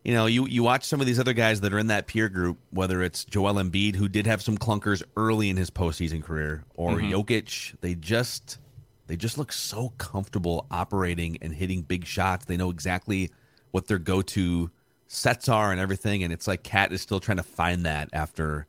you 0.05 0.13
know, 0.13 0.27
you, 0.27 0.47
you 0.47 0.63
watch 0.63 0.85
some 0.85 1.01
of 1.01 1.07
these 1.07 1.19
other 1.19 1.33
guys 1.33 1.61
that 1.61 1.73
are 1.73 1.79
in 1.79 1.89
that 1.89 2.07
peer 2.07 2.29
group, 2.29 2.59
whether 2.71 3.03
it's 3.03 3.25
Joel 3.25 3.55
Embiid, 3.55 3.97
who 3.97 4.09
did 4.09 4.27
have 4.27 4.43
some 4.43 4.59
clunkers 4.59 5.03
early 5.17 5.49
in 5.49 5.57
his 5.57 5.71
postseason 5.71 6.23
career, 6.23 6.65
or 6.75 6.93
mm-hmm. 6.93 7.13
Jokic, 7.13 7.75
they 7.81 7.95
just 7.95 8.59
they 9.07 9.17
just 9.17 9.39
look 9.39 9.53
so 9.53 9.93
comfortable 9.99 10.67
operating 10.71 11.39
and 11.41 11.55
hitting 11.55 11.83
big 11.83 12.05
shots. 12.05 12.45
They 12.45 12.57
know 12.57 12.71
exactly 12.71 13.31
what 13.71 13.87
their 13.87 13.99
go 13.99 14.23
to 14.23 14.71
sets 15.07 15.49
are 15.49 15.71
and 15.71 15.81
everything. 15.81 16.25
And 16.25 16.33
it's 16.33 16.49
like 16.49 16.63
Cat 16.63 16.93
is 16.93 17.01
still 17.01 17.21
trying 17.21 17.37
to 17.37 17.43
find 17.43 17.87
that 17.87 18.09
after 18.13 18.67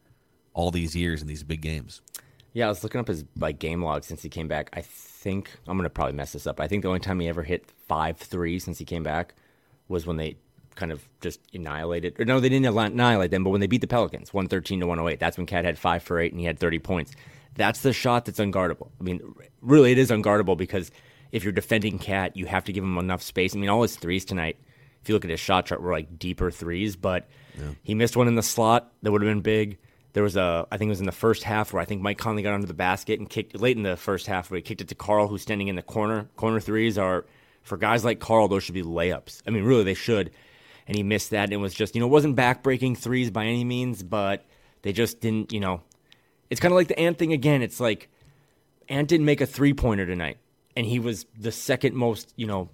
all 0.53 0.71
these 0.71 0.95
years 0.95 1.21
in 1.21 1.27
these 1.27 1.43
big 1.43 1.61
games. 1.61 2.01
Yeah, 2.57 2.65
I 2.65 2.69
was 2.69 2.81
looking 2.81 2.99
up 2.99 3.07
his 3.07 3.23
like 3.37 3.59
game 3.59 3.83
log 3.83 4.03
since 4.03 4.23
he 4.23 4.29
came 4.29 4.47
back. 4.47 4.71
I 4.73 4.81
think 4.81 5.51
I'm 5.67 5.77
gonna 5.77 5.91
probably 5.91 6.15
mess 6.15 6.33
this 6.33 6.47
up. 6.47 6.59
I 6.59 6.67
think 6.67 6.81
the 6.81 6.87
only 6.87 6.99
time 6.99 7.19
he 7.19 7.27
ever 7.27 7.43
hit 7.43 7.69
five 7.87 8.17
threes 8.17 8.63
since 8.63 8.79
he 8.79 8.83
came 8.83 9.03
back 9.03 9.35
was 9.87 10.07
when 10.07 10.17
they 10.17 10.37
kind 10.73 10.91
of 10.91 11.07
just 11.21 11.39
annihilated. 11.53 12.19
Or 12.19 12.25
no, 12.25 12.39
they 12.39 12.49
didn't 12.49 12.65
annihilate 12.65 13.29
them, 13.29 13.43
but 13.43 13.51
when 13.51 13.61
they 13.61 13.67
beat 13.67 13.81
the 13.81 13.87
Pelicans, 13.87 14.33
113 14.33 14.79
to 14.79 14.87
108, 14.87 15.19
that's 15.19 15.37
when 15.37 15.45
KAT 15.45 15.65
had 15.65 15.77
five 15.77 16.01
for 16.01 16.19
eight 16.19 16.31
and 16.31 16.39
he 16.39 16.47
had 16.47 16.57
30 16.57 16.79
points. 16.79 17.11
That's 17.53 17.81
the 17.81 17.93
shot 17.93 18.25
that's 18.25 18.39
unguardable. 18.39 18.89
I 18.99 19.03
mean, 19.03 19.35
really, 19.61 19.91
it 19.91 19.99
is 19.99 20.09
unguardable 20.09 20.57
because 20.57 20.89
if 21.31 21.43
you're 21.43 21.53
defending 21.53 21.99
KAT, 21.99 22.35
you 22.35 22.47
have 22.47 22.63
to 22.63 22.73
give 22.73 22.83
him 22.83 22.97
enough 22.97 23.21
space. 23.21 23.55
I 23.55 23.59
mean, 23.59 23.69
all 23.69 23.83
his 23.83 23.97
threes 23.97 24.25
tonight, 24.25 24.57
if 25.03 25.09
you 25.09 25.13
look 25.13 25.25
at 25.25 25.29
his 25.29 25.39
shot 25.39 25.67
chart, 25.67 25.79
were 25.79 25.91
like 25.91 26.17
deeper 26.17 26.49
threes, 26.49 26.95
but 26.95 27.29
yeah. 27.55 27.69
he 27.83 27.93
missed 27.93 28.17
one 28.17 28.27
in 28.27 28.33
the 28.33 28.41
slot 28.41 28.91
that 29.03 29.11
would 29.11 29.21
have 29.21 29.29
been 29.29 29.41
big. 29.41 29.77
There 30.17 30.23
was 30.23 30.35
a, 30.35 30.65
I 30.71 30.77
think 30.77 30.87
it 30.87 30.93
was 30.93 30.99
in 30.99 31.05
the 31.05 31.11
first 31.11 31.43
half 31.43 31.71
where 31.71 31.79
I 31.79 31.85
think 31.85 32.01
Mike 32.01 32.17
Conley 32.17 32.41
got 32.41 32.55
under 32.55 32.65
the 32.65 32.73
basket 32.73 33.19
and 33.19 33.29
kicked 33.29 33.55
late 33.61 33.77
in 33.77 33.83
the 33.83 33.95
first 33.95 34.25
half 34.25 34.49
where 34.49 34.55
he 34.55 34.63
kicked 34.63 34.81
it 34.81 34.87
to 34.87 34.95
Karl 34.95 35.27
who's 35.27 35.43
standing 35.43 35.67
in 35.67 35.75
the 35.75 35.83
corner. 35.83 36.27
Corner 36.35 36.59
threes 36.59 36.97
are 36.97 37.27
for 37.61 37.77
guys 37.77 38.03
like 38.03 38.19
Karl 38.19 38.47
those 38.47 38.63
should 38.63 38.73
be 38.73 38.81
layups. 38.81 39.43
I 39.45 39.51
mean, 39.51 39.63
really, 39.63 39.83
they 39.83 39.93
should. 39.93 40.31
And 40.87 40.97
he 40.97 41.03
missed 41.03 41.29
that, 41.29 41.43
and 41.43 41.53
it 41.53 41.57
was 41.57 41.71
just, 41.71 41.93
you 41.93 42.01
know, 42.01 42.07
it 42.07 42.09
wasn't 42.09 42.35
backbreaking 42.35 42.97
threes 42.97 43.29
by 43.29 43.45
any 43.45 43.63
means, 43.63 44.01
but 44.01 44.43
they 44.81 44.91
just 44.91 45.21
didn't, 45.21 45.53
you 45.53 45.59
know. 45.59 45.83
It's 46.49 46.59
kind 46.59 46.71
of 46.71 46.77
like 46.77 46.87
the 46.87 46.97
Ant 46.99 47.19
thing 47.19 47.31
again. 47.31 47.61
It's 47.61 47.79
like 47.79 48.09
Ant 48.89 49.07
didn't 49.07 49.27
make 49.27 49.41
a 49.41 49.45
three 49.45 49.75
pointer 49.75 50.07
tonight, 50.07 50.39
and 50.75 50.83
he 50.83 50.97
was 50.97 51.27
the 51.37 51.51
second 51.51 51.93
most, 51.93 52.33
you 52.35 52.47
know, 52.47 52.71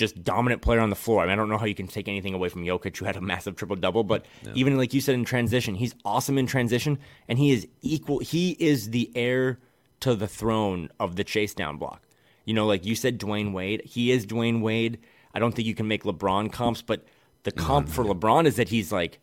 just 0.00 0.24
dominant 0.24 0.62
player 0.62 0.80
on 0.80 0.90
the 0.90 0.96
floor. 0.96 1.22
I 1.22 1.26
mean, 1.26 1.32
I 1.32 1.36
don't 1.36 1.48
know 1.48 1.58
how 1.58 1.66
you 1.66 1.74
can 1.74 1.86
take 1.86 2.08
anything 2.08 2.34
away 2.34 2.48
from 2.48 2.64
Jokic, 2.64 2.96
who 2.96 3.04
had 3.04 3.16
a 3.16 3.20
massive 3.20 3.54
triple 3.54 3.76
double, 3.76 4.02
but 4.02 4.24
yeah. 4.42 4.52
even 4.56 4.76
like 4.76 4.92
you 4.92 5.00
said 5.00 5.14
in 5.14 5.24
transition, 5.24 5.76
he's 5.76 5.94
awesome 6.04 6.38
in 6.38 6.46
transition, 6.46 6.98
and 7.28 7.38
he 7.38 7.52
is 7.52 7.68
equal. 7.82 8.18
He 8.18 8.56
is 8.58 8.90
the 8.90 9.12
heir 9.14 9.60
to 10.00 10.14
the 10.14 10.26
throne 10.26 10.88
of 10.98 11.16
the 11.16 11.22
chase 11.22 11.54
down 11.54 11.76
block. 11.76 12.02
You 12.46 12.54
know, 12.54 12.66
like 12.66 12.84
you 12.84 12.96
said, 12.96 13.20
Dwyane 13.20 13.52
Wade. 13.52 13.82
He 13.84 14.10
is 14.10 14.26
Dwyane 14.26 14.62
Wade. 14.62 14.98
I 15.34 15.38
don't 15.38 15.54
think 15.54 15.68
you 15.68 15.74
can 15.74 15.86
make 15.86 16.02
LeBron 16.02 16.50
comps, 16.50 16.82
but 16.82 17.04
the 17.44 17.52
comp 17.52 17.88
for 17.88 18.02
mm-hmm. 18.02 18.18
LeBron 18.18 18.46
is 18.46 18.56
that 18.56 18.70
he's 18.70 18.90
like, 18.90 19.20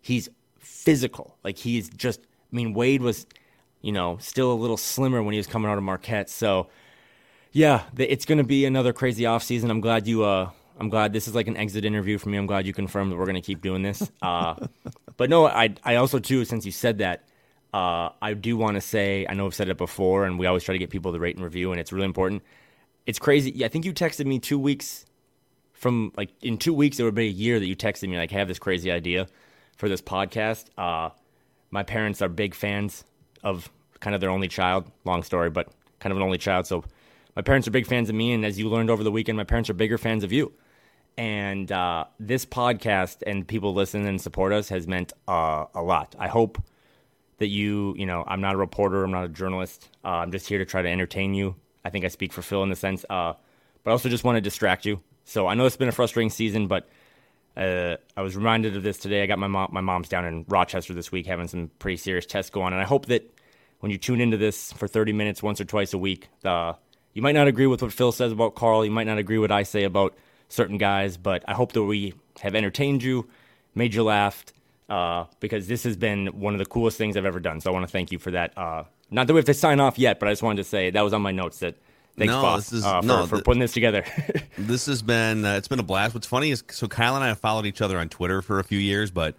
he's 0.00 0.28
physical. 0.58 1.36
Like 1.42 1.58
he's 1.58 1.88
just. 1.88 2.20
I 2.20 2.56
mean, 2.56 2.72
Wade 2.72 3.02
was, 3.02 3.26
you 3.82 3.92
know, 3.92 4.16
still 4.20 4.52
a 4.52 4.54
little 4.54 4.76
slimmer 4.76 5.22
when 5.22 5.32
he 5.32 5.38
was 5.38 5.46
coming 5.46 5.70
out 5.70 5.76
of 5.76 5.84
Marquette. 5.84 6.30
So 6.30 6.68
yeah, 7.58 7.82
it's 7.96 8.24
going 8.24 8.38
to 8.38 8.44
be 8.44 8.66
another 8.66 8.92
crazy 8.92 9.26
off 9.26 9.42
season. 9.42 9.68
I'm 9.68 9.80
glad 9.80 10.06
you. 10.06 10.22
Uh, 10.22 10.50
I'm 10.78 10.88
glad 10.88 11.12
this 11.12 11.26
is 11.26 11.34
like 11.34 11.48
an 11.48 11.56
exit 11.56 11.84
interview 11.84 12.16
for 12.16 12.28
me. 12.28 12.38
I'm 12.38 12.46
glad 12.46 12.68
you 12.68 12.72
confirmed 12.72 13.10
that 13.10 13.16
we're 13.16 13.24
going 13.24 13.34
to 13.34 13.40
keep 13.40 13.60
doing 13.60 13.82
this. 13.82 14.08
Uh, 14.22 14.54
but 15.16 15.28
no, 15.28 15.48
I 15.48 15.74
I 15.82 15.96
also 15.96 16.20
too 16.20 16.44
since 16.44 16.64
you 16.64 16.70
said 16.70 16.98
that, 16.98 17.24
uh, 17.74 18.10
I 18.22 18.34
do 18.34 18.56
want 18.56 18.76
to 18.76 18.80
say 18.80 19.26
I 19.28 19.34
know 19.34 19.46
I've 19.46 19.56
said 19.56 19.68
it 19.68 19.76
before, 19.76 20.24
and 20.24 20.38
we 20.38 20.46
always 20.46 20.62
try 20.62 20.72
to 20.72 20.78
get 20.78 20.90
people 20.90 21.12
to 21.12 21.18
rate 21.18 21.34
and 21.34 21.44
review, 21.44 21.72
and 21.72 21.80
it's 21.80 21.92
really 21.92 22.04
important. 22.06 22.44
It's 23.06 23.18
crazy. 23.18 23.50
Yeah, 23.50 23.66
I 23.66 23.70
think 23.70 23.84
you 23.84 23.92
texted 23.92 24.26
me 24.26 24.38
two 24.38 24.58
weeks 24.58 25.04
from 25.72 26.12
like 26.16 26.30
in 26.40 26.58
two 26.58 26.72
weeks. 26.72 27.00
It 27.00 27.02
would 27.02 27.16
be 27.16 27.26
a 27.26 27.28
year 27.44 27.58
that 27.58 27.66
you 27.66 27.74
texted 27.74 28.08
me 28.08 28.16
like, 28.16 28.32
"I 28.32 28.36
have 28.36 28.46
this 28.46 28.60
crazy 28.60 28.92
idea 28.92 29.26
for 29.76 29.88
this 29.88 30.00
podcast." 30.00 30.66
Uh, 30.78 31.10
my 31.72 31.82
parents 31.82 32.22
are 32.22 32.28
big 32.28 32.54
fans 32.54 33.04
of 33.42 33.68
kind 33.98 34.14
of 34.14 34.20
their 34.20 34.30
only 34.30 34.46
child. 34.46 34.88
Long 35.04 35.24
story, 35.24 35.50
but 35.50 35.72
kind 35.98 36.12
of 36.12 36.18
an 36.18 36.22
only 36.22 36.38
child. 36.38 36.64
So 36.68 36.84
my 37.38 37.42
parents 37.42 37.68
are 37.68 37.70
big 37.70 37.86
fans 37.86 38.08
of 38.08 38.16
me, 38.16 38.32
and 38.32 38.44
as 38.44 38.58
you 38.58 38.68
learned 38.68 38.90
over 38.90 39.04
the 39.04 39.12
weekend, 39.12 39.38
my 39.38 39.44
parents 39.44 39.70
are 39.70 39.72
bigger 39.72 39.96
fans 39.96 40.24
of 40.24 40.32
you. 40.32 40.52
And 41.16 41.70
uh, 41.70 42.06
this 42.18 42.44
podcast 42.44 43.22
and 43.24 43.46
people 43.46 43.74
listen 43.74 44.06
and 44.06 44.20
support 44.20 44.52
us 44.52 44.70
has 44.70 44.88
meant 44.88 45.12
uh, 45.28 45.66
a 45.72 45.80
lot. 45.80 46.16
I 46.18 46.26
hope 46.26 46.60
that 47.36 47.46
you, 47.46 47.94
you 47.96 48.06
know, 48.06 48.24
I'm 48.26 48.40
not 48.40 48.56
a 48.56 48.58
reporter, 48.58 49.04
I'm 49.04 49.12
not 49.12 49.24
a 49.24 49.28
journalist. 49.28 49.88
Uh, 50.04 50.08
I'm 50.08 50.32
just 50.32 50.48
here 50.48 50.58
to 50.58 50.64
try 50.64 50.82
to 50.82 50.88
entertain 50.88 51.32
you. 51.32 51.54
I 51.84 51.90
think 51.90 52.04
I 52.04 52.08
speak 52.08 52.32
for 52.32 52.42
Phil 52.42 52.64
in 52.64 52.70
the 52.70 52.76
sense, 52.76 53.04
uh, 53.08 53.34
but 53.84 53.90
I 53.90 53.92
also 53.92 54.08
just 54.08 54.24
want 54.24 54.34
to 54.34 54.40
distract 54.40 54.84
you. 54.84 55.00
So 55.24 55.46
I 55.46 55.54
know 55.54 55.64
it's 55.64 55.76
been 55.76 55.86
a 55.86 55.92
frustrating 55.92 56.30
season, 56.30 56.66
but 56.66 56.88
uh, 57.56 57.98
I 58.16 58.22
was 58.22 58.34
reminded 58.34 58.76
of 58.76 58.82
this 58.82 58.98
today. 58.98 59.22
I 59.22 59.26
got 59.26 59.38
my 59.38 59.46
mom, 59.46 59.70
my 59.70 59.80
mom's 59.80 60.08
down 60.08 60.24
in 60.24 60.44
Rochester 60.48 60.92
this 60.92 61.12
week 61.12 61.26
having 61.26 61.46
some 61.46 61.70
pretty 61.78 61.98
serious 61.98 62.26
tests 62.26 62.50
go 62.50 62.62
on, 62.62 62.72
and 62.72 62.82
I 62.82 62.84
hope 62.84 63.06
that 63.06 63.32
when 63.78 63.92
you 63.92 63.98
tune 63.98 64.20
into 64.20 64.36
this 64.36 64.72
for 64.72 64.88
30 64.88 65.12
minutes 65.12 65.40
once 65.40 65.60
or 65.60 65.64
twice 65.64 65.94
a 65.94 65.98
week, 65.98 66.30
the 66.40 66.74
you 67.14 67.22
might 67.22 67.34
not 67.34 67.48
agree 67.48 67.66
with 67.66 67.82
what 67.82 67.92
Phil 67.92 68.12
says 68.12 68.32
about 68.32 68.54
Karl. 68.54 68.84
You 68.84 68.90
might 68.90 69.06
not 69.06 69.18
agree 69.18 69.38
with 69.38 69.50
what 69.50 69.56
I 69.56 69.62
say 69.62 69.84
about 69.84 70.16
certain 70.48 70.78
guys, 70.78 71.16
but 71.16 71.44
I 71.46 71.54
hope 71.54 71.72
that 71.72 71.82
we 71.82 72.14
have 72.40 72.54
entertained 72.54 73.02
you, 73.02 73.28
made 73.74 73.94
you 73.94 74.02
laugh, 74.04 74.44
uh, 74.88 75.24
because 75.40 75.68
this 75.68 75.84
has 75.84 75.96
been 75.96 76.28
one 76.28 76.54
of 76.54 76.58
the 76.58 76.66
coolest 76.66 76.96
things 76.96 77.16
I've 77.16 77.26
ever 77.26 77.40
done. 77.40 77.60
So 77.60 77.70
I 77.70 77.72
want 77.72 77.86
to 77.86 77.92
thank 77.92 78.12
you 78.12 78.18
for 78.18 78.30
that. 78.30 78.56
Uh, 78.56 78.84
not 79.10 79.26
that 79.26 79.34
we 79.34 79.38
have 79.38 79.46
to 79.46 79.54
sign 79.54 79.80
off 79.80 79.98
yet, 79.98 80.18
but 80.20 80.28
I 80.28 80.32
just 80.32 80.42
wanted 80.42 80.62
to 80.62 80.68
say 80.68 80.90
that 80.90 81.02
was 81.02 81.12
on 81.12 81.22
my 81.22 81.32
notes 81.32 81.58
that 81.60 81.76
thanks, 82.16 82.32
no, 82.32 82.42
boss, 82.42 82.72
is, 82.72 82.84
uh, 82.84 83.00
for, 83.00 83.06
no, 83.06 83.26
for, 83.26 83.42
putting 83.42 83.60
this 83.60 83.72
together. 83.72 84.04
this 84.58 84.86
has 84.86 85.02
been 85.02 85.44
uh, 85.44 85.56
it's 85.56 85.68
been 85.68 85.78
a 85.78 85.84
blast. 85.84 86.14
What's 86.14 86.26
funny 86.26 86.50
is 86.50 86.62
so 86.70 86.88
Kyle 86.88 87.14
and 87.14 87.24
I 87.24 87.28
have 87.28 87.38
followed 87.38 87.66
each 87.66 87.80
other 87.80 87.98
on 87.98 88.08
Twitter 88.08 88.42
for 88.42 88.58
a 88.58 88.64
few 88.64 88.78
years, 88.78 89.10
but 89.10 89.34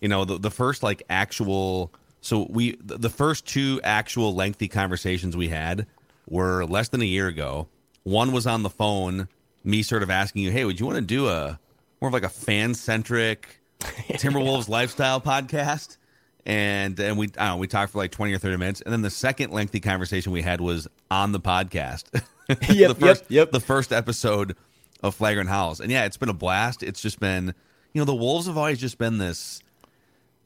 you 0.00 0.08
know 0.08 0.24
the, 0.24 0.38
the 0.38 0.50
first 0.50 0.82
like 0.82 1.02
actual 1.08 1.92
so 2.20 2.46
we 2.50 2.76
the 2.80 3.10
first 3.10 3.46
two 3.46 3.80
actual 3.84 4.34
lengthy 4.34 4.68
conversations 4.68 5.36
we 5.36 5.48
had 5.48 5.86
were 6.28 6.64
less 6.64 6.88
than 6.88 7.02
a 7.02 7.06
year 7.06 7.26
ago. 7.26 7.68
One 8.04 8.32
was 8.32 8.46
on 8.46 8.62
the 8.62 8.70
phone, 8.70 9.28
me 9.64 9.82
sort 9.82 10.02
of 10.02 10.10
asking 10.10 10.42
you, 10.42 10.50
"Hey, 10.50 10.64
would 10.64 10.80
you 10.80 10.86
want 10.86 10.96
to 10.96 11.02
do 11.02 11.28
a 11.28 11.58
more 12.00 12.08
of 12.08 12.14
like 12.14 12.24
a 12.24 12.28
fan 12.28 12.74
centric 12.74 13.60
Timberwolves 13.80 14.68
lifestyle 14.68 15.20
podcast?" 15.20 15.96
And 16.44 16.98
and 16.98 17.16
we 17.16 17.26
I 17.38 17.46
don't 17.46 17.48
know, 17.48 17.56
we 17.58 17.68
talked 17.68 17.92
for 17.92 17.98
like 17.98 18.10
twenty 18.10 18.32
or 18.32 18.38
thirty 18.38 18.56
minutes, 18.56 18.80
and 18.80 18.92
then 18.92 19.02
the 19.02 19.10
second 19.10 19.52
lengthy 19.52 19.80
conversation 19.80 20.32
we 20.32 20.42
had 20.42 20.60
was 20.60 20.88
on 21.10 21.32
the 21.32 21.40
podcast. 21.40 22.04
yep, 22.68 22.88
the 22.88 22.94
first, 22.94 23.22
yep, 23.22 23.30
yep. 23.30 23.50
The 23.52 23.60
first 23.60 23.92
episode 23.92 24.56
of 25.02 25.14
Flagrant 25.14 25.48
Howls, 25.48 25.80
and 25.80 25.90
yeah, 25.90 26.04
it's 26.04 26.16
been 26.16 26.28
a 26.28 26.34
blast. 26.34 26.82
It's 26.82 27.00
just 27.00 27.20
been, 27.20 27.54
you 27.92 28.00
know, 28.00 28.04
the 28.04 28.14
Wolves 28.14 28.46
have 28.46 28.58
always 28.58 28.80
just 28.80 28.98
been 28.98 29.18
this 29.18 29.62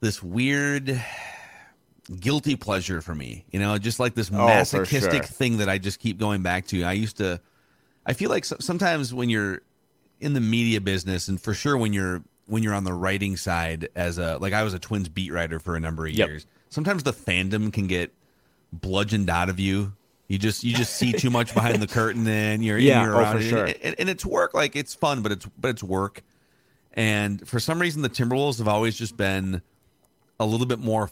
this 0.01 0.23
weird 0.23 1.03
guilty 2.21 2.57
pleasure 2.57 3.01
for 3.01 3.15
me. 3.15 3.45
You 3.51 3.61
know, 3.61 3.77
just 3.79 4.01
like 4.01 4.15
this 4.15 4.31
oh, 4.33 4.47
masochistic 4.47 5.23
sure. 5.25 5.33
thing 5.33 5.59
that 5.59 5.69
I 5.69 5.79
just 5.79 5.99
keep 5.99 6.19
going 6.19 6.43
back 6.43 6.67
to. 6.69 6.85
I 6.85 6.93
used 6.93 7.19
to, 7.19 7.41
I 8.05 8.13
feel 8.13 8.31
like 8.31 8.45
sometimes 8.45 9.13
when 9.13 9.29
you're 9.29 9.63
in 10.21 10.33
the 10.33 10.41
media 10.41 10.81
business, 10.81 11.29
and 11.29 11.41
for 11.41 11.55
sure 11.55 11.77
when 11.77 11.93
you're 11.93 12.23
when 12.47 12.63
you're 12.63 12.75
on 12.75 12.85
the 12.85 12.93
writing 12.93 13.37
side, 13.37 13.89
as 13.97 14.19
a 14.19 14.39
like 14.39 14.53
I 14.53 14.63
was 14.63 14.75
a 14.75 14.79
Twins 14.79 15.09
beat 15.09 15.33
writer 15.33 15.59
for 15.59 15.77
a 15.77 15.81
number 15.81 16.07
of 16.07 16.13
yep. 16.13 16.29
years. 16.29 16.47
Sometimes 16.71 17.03
the 17.03 17.13
fandom 17.13 17.73
can 17.73 17.87
get 17.87 18.13
bludgeoned 18.73 19.31
out 19.31 19.49
of 19.49 19.61
you. 19.61 19.93
You 20.29 20.39
just 20.39 20.65
you 20.65 20.75
just 20.75 20.97
see 20.97 21.13
too 21.13 21.31
much 21.31 21.55
behind 21.55 21.81
the 21.81 21.87
curtain, 21.87 22.27
and 22.27 22.65
you're 22.65 22.79
yeah, 22.79 23.05
you're 23.05 23.17
oh, 23.17 23.33
for 23.33 23.39
it. 23.39 23.43
sure. 23.43 23.67
And, 23.67 23.95
and 23.99 24.09
it's 24.09 24.25
work. 24.25 24.55
Like 24.55 24.77
it's 24.77 24.95
fun, 24.95 25.23
but 25.23 25.33
it's 25.33 25.47
but 25.59 25.69
it's 25.69 25.83
work. 25.83 26.23
And 26.93 27.47
for 27.47 27.61
some 27.61 27.79
reason, 27.79 28.01
the 28.01 28.09
Timberwolves 28.09 28.59
have 28.59 28.69
always 28.69 28.97
just 28.97 29.19
been 29.19 29.61
a 30.41 30.47
little 30.47 30.67
bit 30.67 30.79
more 30.79 31.09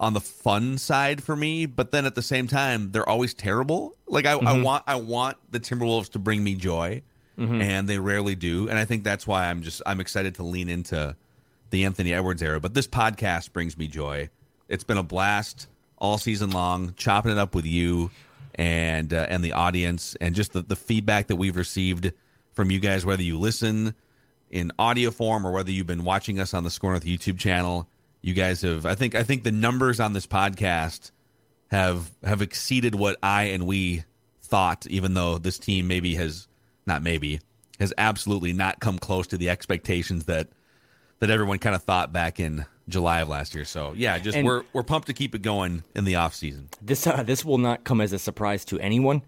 on 0.00 0.12
the 0.12 0.20
fun 0.20 0.78
side 0.78 1.22
for 1.22 1.36
me, 1.36 1.66
but 1.66 1.90
then 1.90 2.06
at 2.06 2.14
the 2.14 2.22
same 2.22 2.46
time, 2.46 2.92
they're 2.92 3.08
always 3.08 3.34
terrible. 3.34 3.96
Like 4.06 4.26
I, 4.26 4.34
mm-hmm. 4.34 4.46
I 4.46 4.60
want 4.60 4.84
I 4.86 4.96
want 4.96 5.36
the 5.50 5.60
Timberwolves 5.60 6.10
to 6.10 6.18
bring 6.18 6.42
me 6.42 6.54
joy, 6.54 7.02
mm-hmm. 7.38 7.60
and 7.60 7.88
they 7.88 7.98
rarely 7.98 8.34
do. 8.34 8.68
And 8.68 8.78
I 8.78 8.84
think 8.84 9.04
that's 9.04 9.26
why 9.26 9.48
I'm 9.48 9.62
just 9.62 9.82
I'm 9.86 10.00
excited 10.00 10.34
to 10.36 10.42
lean 10.42 10.68
into 10.68 11.16
the 11.70 11.84
Anthony 11.84 12.12
Edwards 12.12 12.42
era. 12.42 12.60
But 12.60 12.74
this 12.74 12.86
podcast 12.86 13.52
brings 13.52 13.76
me 13.76 13.88
joy. 13.88 14.30
It's 14.68 14.84
been 14.84 14.98
a 14.98 15.02
blast 15.02 15.68
all 15.98 16.18
season 16.18 16.50
long, 16.50 16.94
chopping 16.96 17.32
it 17.32 17.38
up 17.38 17.54
with 17.54 17.66
you 17.66 18.10
and 18.54 19.12
uh, 19.12 19.26
and 19.28 19.44
the 19.44 19.52
audience, 19.52 20.16
and 20.20 20.34
just 20.34 20.52
the, 20.52 20.62
the 20.62 20.76
feedback 20.76 21.28
that 21.28 21.36
we've 21.36 21.56
received 21.56 22.12
from 22.52 22.70
you 22.70 22.80
guys, 22.80 23.04
whether 23.04 23.22
you 23.22 23.38
listen 23.38 23.94
in 24.50 24.72
audio 24.78 25.10
form 25.10 25.46
or 25.46 25.52
whether 25.52 25.70
you've 25.70 25.86
been 25.86 26.04
watching 26.04 26.38
us 26.38 26.54
on 26.54 26.64
the 26.64 26.70
SKOR 26.70 26.90
North 26.90 27.04
YouTube 27.04 27.38
channel 27.38 27.88
you 28.22 28.34
guys 28.34 28.62
have 28.62 28.86
I 28.86 28.94
think 28.94 29.14
I 29.14 29.22
think 29.22 29.44
the 29.44 29.52
numbers 29.52 30.00
on 30.00 30.12
this 30.12 30.26
podcast 30.26 31.10
have 31.70 32.10
have 32.22 32.42
exceeded 32.42 32.94
what 32.94 33.16
I 33.22 33.44
and 33.44 33.66
we 33.66 34.04
thought 34.42 34.86
even 34.88 35.14
though 35.14 35.38
this 35.38 35.58
team 35.58 35.88
maybe 35.88 36.14
has 36.14 36.48
not 36.86 37.02
maybe 37.02 37.40
has 37.80 37.92
absolutely 37.98 38.52
not 38.52 38.80
come 38.80 38.98
close 38.98 39.26
to 39.28 39.36
the 39.36 39.50
expectations 39.50 40.24
that 40.24 40.48
that 41.18 41.30
everyone 41.30 41.58
kind 41.58 41.74
of 41.74 41.82
thought 41.82 42.12
back 42.12 42.38
in 42.38 42.66
July 42.88 43.20
of 43.20 43.28
last 43.28 43.54
year. 43.54 43.64
So 43.64 43.94
yeah, 43.96 44.18
just 44.18 44.36
And- 44.36 44.46
we're 44.46 44.62
we're 44.72 44.82
pumped 44.82 45.08
to 45.08 45.14
keep 45.14 45.34
it 45.34 45.42
going 45.42 45.82
in 45.94 46.04
the 46.04 46.16
off 46.16 46.34
season. 46.34 46.68
This 46.80 47.06
uh, 47.06 47.22
this 47.22 47.44
will 47.44 47.58
not 47.58 47.84
come 47.84 48.00
as 48.00 48.12
a 48.12 48.18
surprise 48.18 48.64
to 48.66 48.78
anyone, 48.80 49.22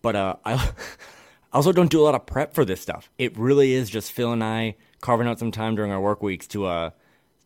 but 0.00 0.16
uh, 0.16 0.36
I 0.44 0.54
I 1.52 1.56
also 1.56 1.72
don't 1.72 1.90
do 1.90 2.00
a 2.00 2.04
lot 2.04 2.14
of 2.14 2.24
prep 2.26 2.54
for 2.54 2.64
this 2.64 2.80
stuff. 2.80 3.10
It 3.18 3.36
really 3.36 3.74
is 3.74 3.90
just 3.90 4.12
Phil 4.12 4.32
and 4.32 4.42
I 4.42 4.76
carving 5.00 5.26
out 5.26 5.38
some 5.38 5.50
time 5.50 5.74
during 5.74 5.92
our 5.92 6.00
work 6.00 6.22
weeks 6.22 6.46
to 6.48 6.64
uh, 6.66 6.90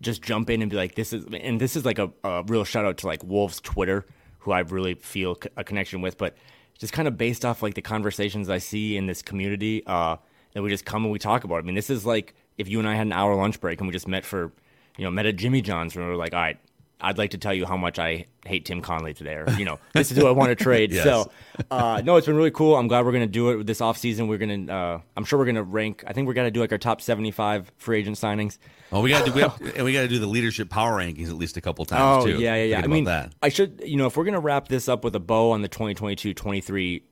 just 0.00 0.22
jump 0.22 0.50
in 0.50 0.62
and 0.62 0.70
be 0.70 0.76
like, 0.76 0.94
this 0.94 1.12
is 1.12 1.24
and 1.32 1.60
this 1.60 1.76
is 1.76 1.84
like 1.84 1.98
a, 1.98 2.10
a 2.24 2.42
real 2.44 2.64
shout 2.64 2.84
out 2.84 2.98
to 2.98 3.06
like 3.06 3.22
Wolves 3.24 3.60
Twitter, 3.60 4.06
who 4.40 4.52
I 4.52 4.60
really 4.60 4.94
feel 4.94 5.38
a 5.56 5.64
connection 5.64 6.00
with, 6.00 6.18
but 6.18 6.36
just 6.78 6.92
kind 6.92 7.08
of 7.08 7.16
based 7.16 7.44
off 7.44 7.62
like 7.62 7.74
the 7.74 7.82
conversations 7.82 8.50
I 8.50 8.58
see 8.58 8.96
in 8.96 9.06
this 9.06 9.22
community, 9.22 9.82
uh, 9.86 10.16
that 10.52 10.62
we 10.62 10.70
just 10.70 10.84
come 10.84 11.04
and 11.04 11.12
we 11.12 11.18
talk 11.18 11.44
about. 11.44 11.56
I 11.56 11.62
mean, 11.62 11.74
this 11.74 11.90
is 11.90 12.04
like 12.06 12.34
if 12.58 12.68
you 12.68 12.78
and 12.78 12.88
I 12.88 12.94
had 12.94 13.06
an 13.06 13.12
hour 13.12 13.34
lunch 13.34 13.60
break 13.60 13.80
and 13.80 13.88
we 13.88 13.92
just 13.92 14.08
met 14.08 14.24
for, 14.24 14.52
you 14.96 15.04
know, 15.04 15.10
met 15.10 15.26
at 15.26 15.36
Jimmy 15.36 15.60
John's 15.60 15.94
and 15.94 16.04
we 16.04 16.10
were 16.10 16.16
like, 16.16 16.32
all 16.32 16.40
right, 16.40 16.58
I'd 16.98 17.18
like 17.18 17.32
to 17.32 17.38
tell 17.38 17.52
you 17.52 17.66
how 17.66 17.76
much 17.76 17.98
I 17.98 18.24
hate 18.46 18.64
Tim 18.64 18.80
Connelly 18.80 19.12
today, 19.12 19.34
or 19.34 19.50
you 19.58 19.66
know, 19.66 19.78
this 19.92 20.10
is 20.10 20.16
who 20.16 20.26
I 20.26 20.30
want 20.30 20.48
to 20.48 20.54
trade. 20.64 20.92
Yes. 20.92 21.04
So, 21.04 21.30
uh, 21.70 22.00
no, 22.02 22.16
it's 22.16 22.26
been 22.26 22.36
really 22.36 22.50
cool. 22.50 22.74
I'm 22.74 22.88
glad 22.88 23.04
we're 23.04 23.12
gonna 23.12 23.26
do 23.26 23.50
it 23.60 23.66
this 23.66 23.82
off 23.82 23.98
season. 23.98 24.28
We're 24.28 24.38
gonna, 24.38 24.72
uh, 24.72 25.00
I'm 25.14 25.24
sure 25.26 25.38
we're 25.38 25.44
gonna 25.44 25.62
rank. 25.62 26.04
I 26.06 26.14
think 26.14 26.26
we're 26.26 26.32
gonna 26.34 26.50
do 26.50 26.60
like 26.60 26.72
our 26.72 26.78
top 26.78 27.02
75 27.02 27.70
free 27.76 27.98
agent 27.98 28.16
signings. 28.16 28.56
Oh, 28.92 29.02
we 29.02 29.10
got 29.10 29.26
to 29.26 29.30
do 29.30 29.34
we 29.34 29.42
have, 29.42 29.60
and 29.76 29.84
we 29.84 29.92
got 29.92 30.02
to 30.02 30.08
do 30.08 30.18
the 30.18 30.26
leadership 30.26 30.70
power 30.70 30.98
rankings 30.98 31.28
at 31.28 31.34
least 31.34 31.56
a 31.56 31.60
couple 31.60 31.84
times 31.84 32.24
Oh 32.24 32.26
too. 32.26 32.38
yeah, 32.40 32.54
yeah, 32.56 32.64
yeah. 32.64 32.80
I 32.82 32.86
mean, 32.86 33.04
that. 33.04 33.34
I 33.42 33.50
should, 33.50 33.82
you 33.84 33.96
know, 33.96 34.06
if 34.06 34.16
we're 34.16 34.24
gonna 34.24 34.40
wrap 34.40 34.68
this 34.68 34.88
up 34.88 35.04
with 35.04 35.14
a 35.16 35.20
bow 35.20 35.50
on 35.50 35.60
the 35.62 35.68
2022-23 35.68 37.02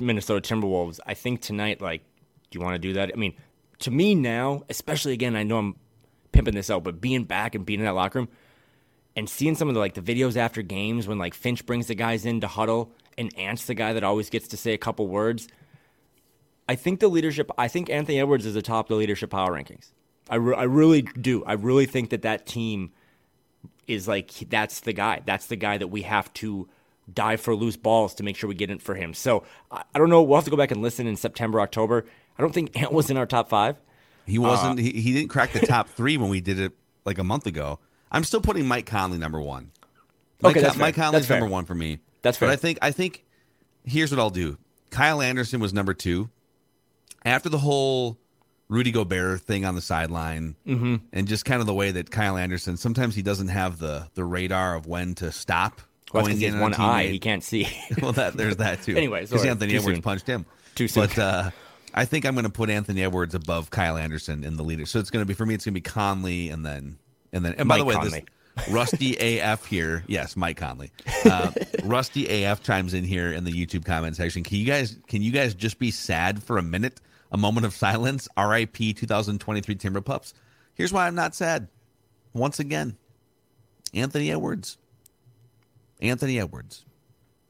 Minnesota 0.00 0.54
Timberwolves, 0.54 1.00
I 1.06 1.14
think 1.14 1.40
tonight, 1.40 1.80
like, 1.80 2.02
do 2.50 2.58
you 2.58 2.64
want 2.64 2.74
to 2.74 2.78
do 2.78 2.92
that? 2.94 3.10
I 3.12 3.16
mean, 3.16 3.34
to 3.80 3.90
me 3.90 4.14
now, 4.14 4.62
especially 4.68 5.14
again, 5.14 5.34
I 5.36 5.42
know 5.42 5.58
I'm 5.58 5.74
pimping 6.32 6.54
this 6.54 6.70
out, 6.70 6.84
but 6.84 7.00
being 7.00 7.24
back 7.24 7.54
and 7.54 7.64
being 7.66 7.80
in 7.80 7.86
that 7.86 7.94
locker 7.94 8.20
room 8.20 8.28
and 9.16 9.28
seeing 9.28 9.54
some 9.54 9.68
of 9.68 9.74
the 9.74 9.80
like 9.80 9.94
the 9.94 10.02
videos 10.02 10.36
after 10.36 10.62
games 10.62 11.08
when 11.08 11.18
like 11.18 11.34
Finch 11.34 11.64
brings 11.66 11.86
the 11.86 11.94
guys 11.94 12.24
in 12.24 12.40
to 12.42 12.46
huddle 12.46 12.92
and 13.18 13.36
Ant's 13.38 13.64
the 13.64 13.74
guy 13.74 13.94
that 13.94 14.04
always 14.04 14.30
gets 14.30 14.46
to 14.48 14.56
say 14.56 14.74
a 14.74 14.78
couple 14.78 15.08
words. 15.08 15.48
I 16.68 16.74
think 16.74 17.00
the 17.00 17.08
leadership. 17.08 17.50
I 17.56 17.68
think 17.68 17.88
Anthony 17.88 18.20
Edwards 18.20 18.44
is 18.44 18.56
atop 18.56 18.88
the 18.88 18.96
leadership 18.96 19.30
power 19.30 19.52
rankings. 19.52 19.92
I, 20.28 20.36
re- 20.36 20.56
I 20.56 20.64
really 20.64 21.02
do. 21.02 21.44
I 21.44 21.52
really 21.54 21.86
think 21.86 22.10
that 22.10 22.22
that 22.22 22.46
team 22.46 22.92
is 23.86 24.06
like 24.06 24.32
that's 24.48 24.80
the 24.80 24.92
guy. 24.92 25.22
That's 25.24 25.46
the 25.46 25.56
guy 25.56 25.78
that 25.78 25.88
we 25.88 26.02
have 26.02 26.32
to 26.34 26.68
dive 27.12 27.40
for 27.40 27.54
loose 27.54 27.76
balls 27.76 28.14
to 28.16 28.24
make 28.24 28.36
sure 28.36 28.48
we 28.48 28.56
get 28.56 28.70
it 28.70 28.82
for 28.82 28.96
him. 28.96 29.14
So 29.14 29.44
I, 29.70 29.84
I 29.94 29.98
don't 29.98 30.10
know. 30.10 30.22
We'll 30.22 30.38
have 30.38 30.44
to 30.44 30.50
go 30.50 30.56
back 30.56 30.72
and 30.72 30.82
listen 30.82 31.06
in 31.06 31.16
September, 31.16 31.60
October. 31.60 32.04
I 32.36 32.42
don't 32.42 32.52
think 32.52 32.78
Ant 32.78 32.92
was 32.92 33.10
in 33.10 33.16
our 33.16 33.26
top 33.26 33.48
five. 33.48 33.76
He 34.26 34.38
wasn't. 34.38 34.80
Uh, 34.80 34.82
he, 34.82 34.90
he 34.90 35.12
didn't 35.12 35.28
crack 35.28 35.52
the 35.52 35.60
top 35.60 35.88
three 35.88 36.16
when 36.16 36.28
we 36.28 36.40
did 36.40 36.58
it 36.58 36.72
like 37.04 37.18
a 37.18 37.24
month 37.24 37.46
ago. 37.46 37.78
I'm 38.16 38.24
still 38.24 38.40
putting 38.40 38.66
Mike 38.66 38.86
Conley 38.86 39.18
number 39.18 39.40
one. 39.40 39.70
Mike, 40.40 40.52
Okay, 40.52 40.60
that's 40.62 40.74
Con- 40.74 40.80
Mike. 40.80 40.94
Conley's 40.96 41.28
number 41.30 41.46
one 41.46 41.64
for 41.66 41.74
me. 41.74 41.98
That's 42.22 42.38
fair. 42.38 42.48
But. 42.48 42.52
I 42.54 42.56
think 42.56 42.78
I 42.82 42.90
think 42.90 43.24
here's 43.84 44.10
what 44.10 44.18
I'll 44.18 44.30
do. 44.30 44.58
Kyle 44.90 45.20
Anderson 45.22 45.60
was 45.60 45.72
number 45.72 45.94
two. 45.94 46.30
After 47.24 47.48
the 47.48 47.58
whole 47.58 48.18
Rudy 48.68 48.90
Gobert 48.92 49.40
thing 49.42 49.64
on 49.64 49.74
the 49.74 49.80
sideline, 49.80 50.56
Mm-hmm. 50.66 50.96
and 51.12 51.28
just 51.28 51.44
kind 51.44 51.60
of 51.60 51.66
the 51.66 51.74
way 51.74 51.90
that 51.92 52.10
Kyle 52.10 52.36
Anderson 52.36 52.76
sometimes 52.76 53.14
he 53.14 53.22
doesn't 53.22 53.48
have 53.48 53.78
the 53.78 54.08
the 54.14 54.24
radar 54.24 54.74
of 54.76 54.86
when 54.86 55.14
to 55.16 55.30
stop. 55.32 55.80
Well, 56.12 56.24
going 56.24 56.40
in 56.40 56.54
on 56.54 56.60
one 56.60 56.74
eye. 56.74 57.08
He 57.08 57.18
can't 57.18 57.42
see. 57.42 57.68
well, 58.02 58.12
that 58.12 58.34
there's 58.34 58.56
that 58.58 58.82
too. 58.82 58.96
Anyway, 58.96 59.22
because 59.22 59.44
Anthony 59.44 59.72
too 59.72 59.78
Edwards 59.78 59.96
soon. 59.96 60.02
punched 60.02 60.26
him 60.26 60.46
Too 60.76 60.86
soon. 60.88 61.06
But 61.06 61.18
uh, 61.18 61.50
I 61.92 62.04
think 62.04 62.24
I'm 62.24 62.34
going 62.34 62.44
to 62.44 62.50
put 62.50 62.70
Anthony 62.70 63.02
Edwards 63.02 63.34
above 63.34 63.70
Kyle 63.70 63.96
Anderson 63.96 64.44
in 64.44 64.56
the 64.56 64.62
leader. 64.62 64.86
So 64.86 65.00
it's 65.00 65.10
going 65.10 65.22
to 65.22 65.26
be 65.26 65.34
for 65.34 65.44
me. 65.44 65.54
It's 65.54 65.64
going 65.64 65.74
to 65.74 65.80
be 65.80 65.82
Conley 65.82 66.48
and 66.50 66.64
then 66.64 66.98
and 67.36 67.44
then. 67.44 67.54
And 67.58 67.68
by 67.68 67.78
the 67.78 67.84
way, 67.84 67.94
Conley. 67.94 68.24
this 68.56 68.68
Rusty 68.70 69.16
AF 69.40 69.66
here. 69.66 70.02
Yes, 70.06 70.36
Mike 70.36 70.56
Conley. 70.56 70.90
Uh, 71.24 71.52
Rusty 71.84 72.44
AF 72.44 72.62
chimes 72.62 72.94
in 72.94 73.04
here 73.04 73.30
in 73.32 73.44
the 73.44 73.52
YouTube 73.52 73.84
comment 73.84 74.16
section. 74.16 74.42
Can 74.42 74.56
you 74.58 74.64
guys 74.66 74.96
can 75.06 75.22
you 75.22 75.30
guys 75.30 75.54
just 75.54 75.78
be 75.78 75.90
sad 75.90 76.42
for 76.42 76.58
a 76.58 76.62
minute? 76.62 77.00
A 77.32 77.36
moment 77.36 77.66
of 77.66 77.74
silence. 77.74 78.28
R.I.P. 78.36 78.94
2023 78.94 79.74
Timber 79.74 80.00
Pups. 80.00 80.32
Here's 80.74 80.92
why 80.92 81.06
I'm 81.06 81.14
not 81.14 81.34
sad. 81.34 81.68
Once 82.32 82.60
again, 82.60 82.96
Anthony 83.92 84.30
Edwards. 84.30 84.78
Anthony 86.00 86.38
Edwards. 86.38 86.84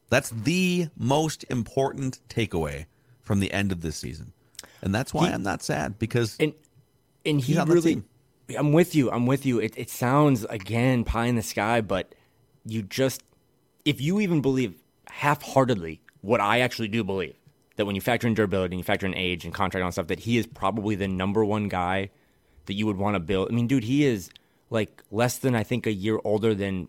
That's 0.09 0.30
the 0.30 0.89
most 0.97 1.45
important 1.51 2.20
takeaway 2.28 2.87
from 3.20 3.41
the 3.41 3.53
end 3.53 3.72
of 3.72 3.80
this 3.80 3.97
season. 3.97 4.32
And 4.80 4.95
that's 4.95 5.12
why 5.12 5.28
He- 5.28 5.34
I'm 5.34 5.43
not 5.43 5.62
sad 5.62 5.99
because 5.99 6.37
and 6.39 6.55
and 7.24 7.41
he 7.41 7.49
He's 7.53 7.59
on 7.59 7.68
the 7.68 7.74
really 7.74 7.95
team. 7.97 8.05
I'm 8.57 8.72
with 8.72 8.94
you. 8.94 9.11
I'm 9.11 9.26
with 9.26 9.44
you. 9.44 9.59
It 9.59 9.74
it 9.76 9.90
sounds 9.90 10.44
again 10.44 11.05
pie 11.05 11.26
in 11.26 11.36
the 11.36 11.42
sky, 11.42 11.80
but 11.80 12.14
you 12.64 12.82
just 12.82 13.22
if 13.84 14.01
you 14.01 14.20
even 14.20 14.40
believe 14.40 14.74
half-heartedly 15.09 16.01
what 16.20 16.40
I 16.40 16.61
actually 16.61 16.88
do 16.88 17.05
believe 17.05 17.36
that 17.76 17.86
when 17.86 17.94
you 17.94 18.01
factor 18.01 18.26
in 18.26 18.34
durability 18.34 18.74
and 18.74 18.80
you 18.80 18.84
factor 18.84 19.07
in 19.07 19.14
age 19.14 19.44
and 19.44 19.55
contract 19.55 19.84
and 19.84 19.92
stuff 19.92 20.09
that 20.09 20.20
he 20.20 20.38
is 20.38 20.47
probably 20.47 20.94
the 20.94 21.09
number 21.09 21.44
one 21.44 21.68
guy 21.68 22.11
that 22.66 22.74
you 22.74 22.86
would 22.86 22.97
want 22.97 23.14
to 23.14 23.20
build. 23.20 23.49
I 23.51 23.55
mean, 23.55 23.66
dude, 23.66 23.84
he 23.84 24.05
is 24.05 24.30
like 24.70 25.03
less 25.11 25.38
than 25.38 25.55
I 25.55 25.62
think 25.62 25.86
a 25.86 25.92
year 25.92 26.18
older 26.24 26.55
than 26.55 26.88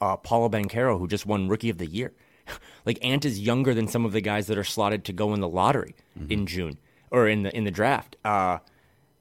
uh, 0.00 0.16
Paolo 0.16 0.48
Banchero, 0.48 0.98
who 0.98 1.06
just 1.06 1.26
won 1.26 1.48
Rookie 1.48 1.70
of 1.70 1.78
the 1.78 1.86
Year. 1.86 2.12
like 2.86 2.98
Ant 3.04 3.24
is 3.24 3.40
younger 3.40 3.74
than 3.74 3.88
some 3.88 4.04
of 4.04 4.12
the 4.12 4.20
guys 4.20 4.48
that 4.48 4.58
are 4.58 4.64
slotted 4.64 5.04
to 5.04 5.12
go 5.12 5.32
in 5.34 5.40
the 5.40 5.48
lottery 5.48 5.94
in 6.28 6.46
June 6.46 6.78
or 7.10 7.28
in 7.28 7.42
the 7.44 7.56
in 7.56 7.64
the 7.64 7.70
draft. 7.70 8.16
Uh, 8.24 8.58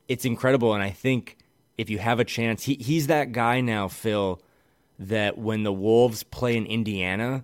it's 0.07 0.25
incredible, 0.25 0.73
and 0.73 0.83
I 0.83 0.89
think 0.89 1.37
if 1.77 1.89
you 1.89 1.97
have 1.99 2.19
a 2.19 2.25
chance, 2.25 2.63
he 2.63 2.75
he's 2.75 3.07
that 3.07 3.31
guy 3.31 3.61
now, 3.61 3.87
Phil, 3.87 4.41
that 4.99 5.37
when 5.37 5.63
the 5.63 5.73
Wolves 5.73 6.23
play 6.23 6.55
in 6.55 6.65
Indiana, 6.65 7.43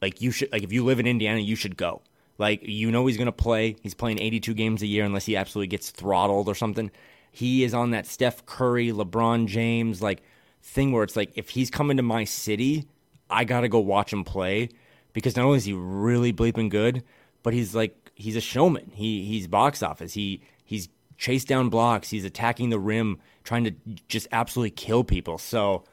like 0.00 0.20
you 0.20 0.30
should 0.30 0.50
like 0.52 0.62
if 0.62 0.72
you 0.72 0.84
live 0.84 1.00
in 1.00 1.06
Indiana, 1.06 1.40
you 1.40 1.56
should 1.56 1.76
go. 1.76 2.02
Like 2.38 2.60
you 2.62 2.90
know 2.90 3.06
he's 3.06 3.16
going 3.16 3.26
to 3.26 3.32
play. 3.32 3.76
He's 3.82 3.94
playing 3.94 4.20
82 4.20 4.54
games 4.54 4.82
a 4.82 4.86
year 4.86 5.04
unless 5.04 5.26
he 5.26 5.36
absolutely 5.36 5.68
gets 5.68 5.90
throttled 5.90 6.48
or 6.48 6.54
something. 6.54 6.90
He 7.30 7.64
is 7.64 7.74
on 7.74 7.90
that 7.90 8.06
Steph 8.06 8.46
Curry, 8.46 8.88
LeBron 8.88 9.46
James 9.46 10.02
like 10.02 10.22
thing 10.62 10.92
where 10.92 11.04
it's 11.04 11.16
like 11.16 11.32
if 11.36 11.50
he's 11.50 11.70
coming 11.70 11.96
to 11.96 12.02
my 12.02 12.24
city, 12.24 12.86
I 13.30 13.44
got 13.44 13.60
to 13.60 13.68
go 13.68 13.78
watch 13.78 14.12
him 14.12 14.24
play 14.24 14.70
because 15.12 15.36
not 15.36 15.44
only 15.44 15.58
is 15.58 15.64
he 15.64 15.72
really 15.72 16.32
bleeping 16.32 16.70
good, 16.70 17.02
but 17.42 17.54
he's 17.54 17.74
like 17.74 18.10
he's 18.14 18.36
a 18.36 18.40
showman. 18.40 18.90
He 18.94 19.24
he's 19.24 19.46
box 19.46 19.82
office. 19.82 20.14
He 20.14 20.42
he's 20.64 20.88
chased 21.16 21.48
down 21.48 21.68
blocks. 21.68 22.10
He's 22.10 22.24
attacking 22.24 22.70
the 22.70 22.78
rim, 22.78 23.18
trying 23.44 23.64
to 23.64 23.72
just 24.08 24.28
absolutely 24.32 24.70
kill 24.70 25.04
people. 25.04 25.38
So, 25.38 25.84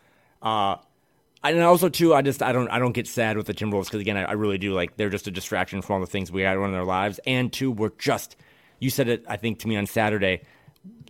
uh, 0.41 0.77
and 1.43 1.61
also 1.61 1.89
too, 1.89 2.13
I 2.13 2.21
just 2.21 2.41
I 2.41 2.51
don't 2.51 2.69
I 2.69 2.79
don't 2.79 2.93
get 2.93 3.07
sad 3.07 3.37
with 3.37 3.47
the 3.47 3.53
Timberwolves 3.53 3.85
because 3.85 4.01
again 4.01 4.17
I, 4.17 4.23
I 4.23 4.31
really 4.33 4.57
do 4.57 4.73
like 4.73 4.95
they're 4.95 5.09
just 5.09 5.27
a 5.27 5.31
distraction 5.31 5.81
from 5.81 5.95
all 5.95 5.99
the 5.99 6.07
things 6.07 6.31
we 6.31 6.41
had 6.41 6.57
on 6.57 6.65
in 6.65 6.71
their 6.71 6.85
lives. 6.85 7.19
And 7.25 7.51
two, 7.51 7.71
we're 7.71 7.91
just 7.97 8.35
you 8.79 8.89
said 8.89 9.07
it 9.09 9.25
I 9.27 9.37
think 9.37 9.59
to 9.59 9.67
me 9.67 9.75
on 9.75 9.85
Saturday, 9.85 10.43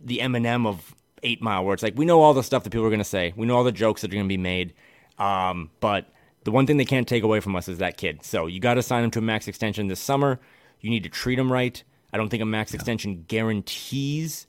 the 0.03 0.19
Eminem 0.19 0.65
of 0.65 0.95
Eight 1.21 1.41
Mile, 1.41 1.63
where 1.63 1.73
it's 1.73 1.83
like 1.83 1.97
we 1.97 2.05
know 2.05 2.21
all 2.21 2.33
the 2.33 2.43
stuff 2.43 2.63
that 2.63 2.71
people 2.71 2.85
are 2.85 2.89
to 2.97 3.03
say, 3.03 3.33
we 3.35 3.45
know 3.45 3.55
all 3.55 3.63
the 3.63 3.71
jokes 3.71 4.01
that 4.01 4.11
are 4.11 4.15
to 4.17 4.27
be 4.27 4.37
made, 4.37 4.73
um, 5.19 5.69
but 5.79 6.09
the 6.43 6.51
one 6.51 6.67
thing 6.67 6.77
they 6.77 6.85
can't 6.85 7.07
take 7.07 7.23
away 7.23 7.39
from 7.39 7.55
us 7.55 7.67
is 7.67 7.77
that 7.77 7.97
kid. 7.97 8.23
So 8.23 8.47
you 8.47 8.59
got 8.59 8.73
to 8.73 8.83
sign 8.83 9.03
him 9.03 9.11
to 9.11 9.19
a 9.19 9.21
max 9.21 9.47
extension 9.47 9.87
this 9.87 9.99
summer. 9.99 10.39
You 10.81 10.89
need 10.89 11.03
to 11.03 11.09
treat 11.09 11.39
him 11.39 11.51
right. 11.51 11.81
I 12.13 12.17
don't 12.17 12.29
think 12.29 12.43
a 12.43 12.45
max 12.45 12.73
extension 12.73 13.25
guarantees 13.27 14.47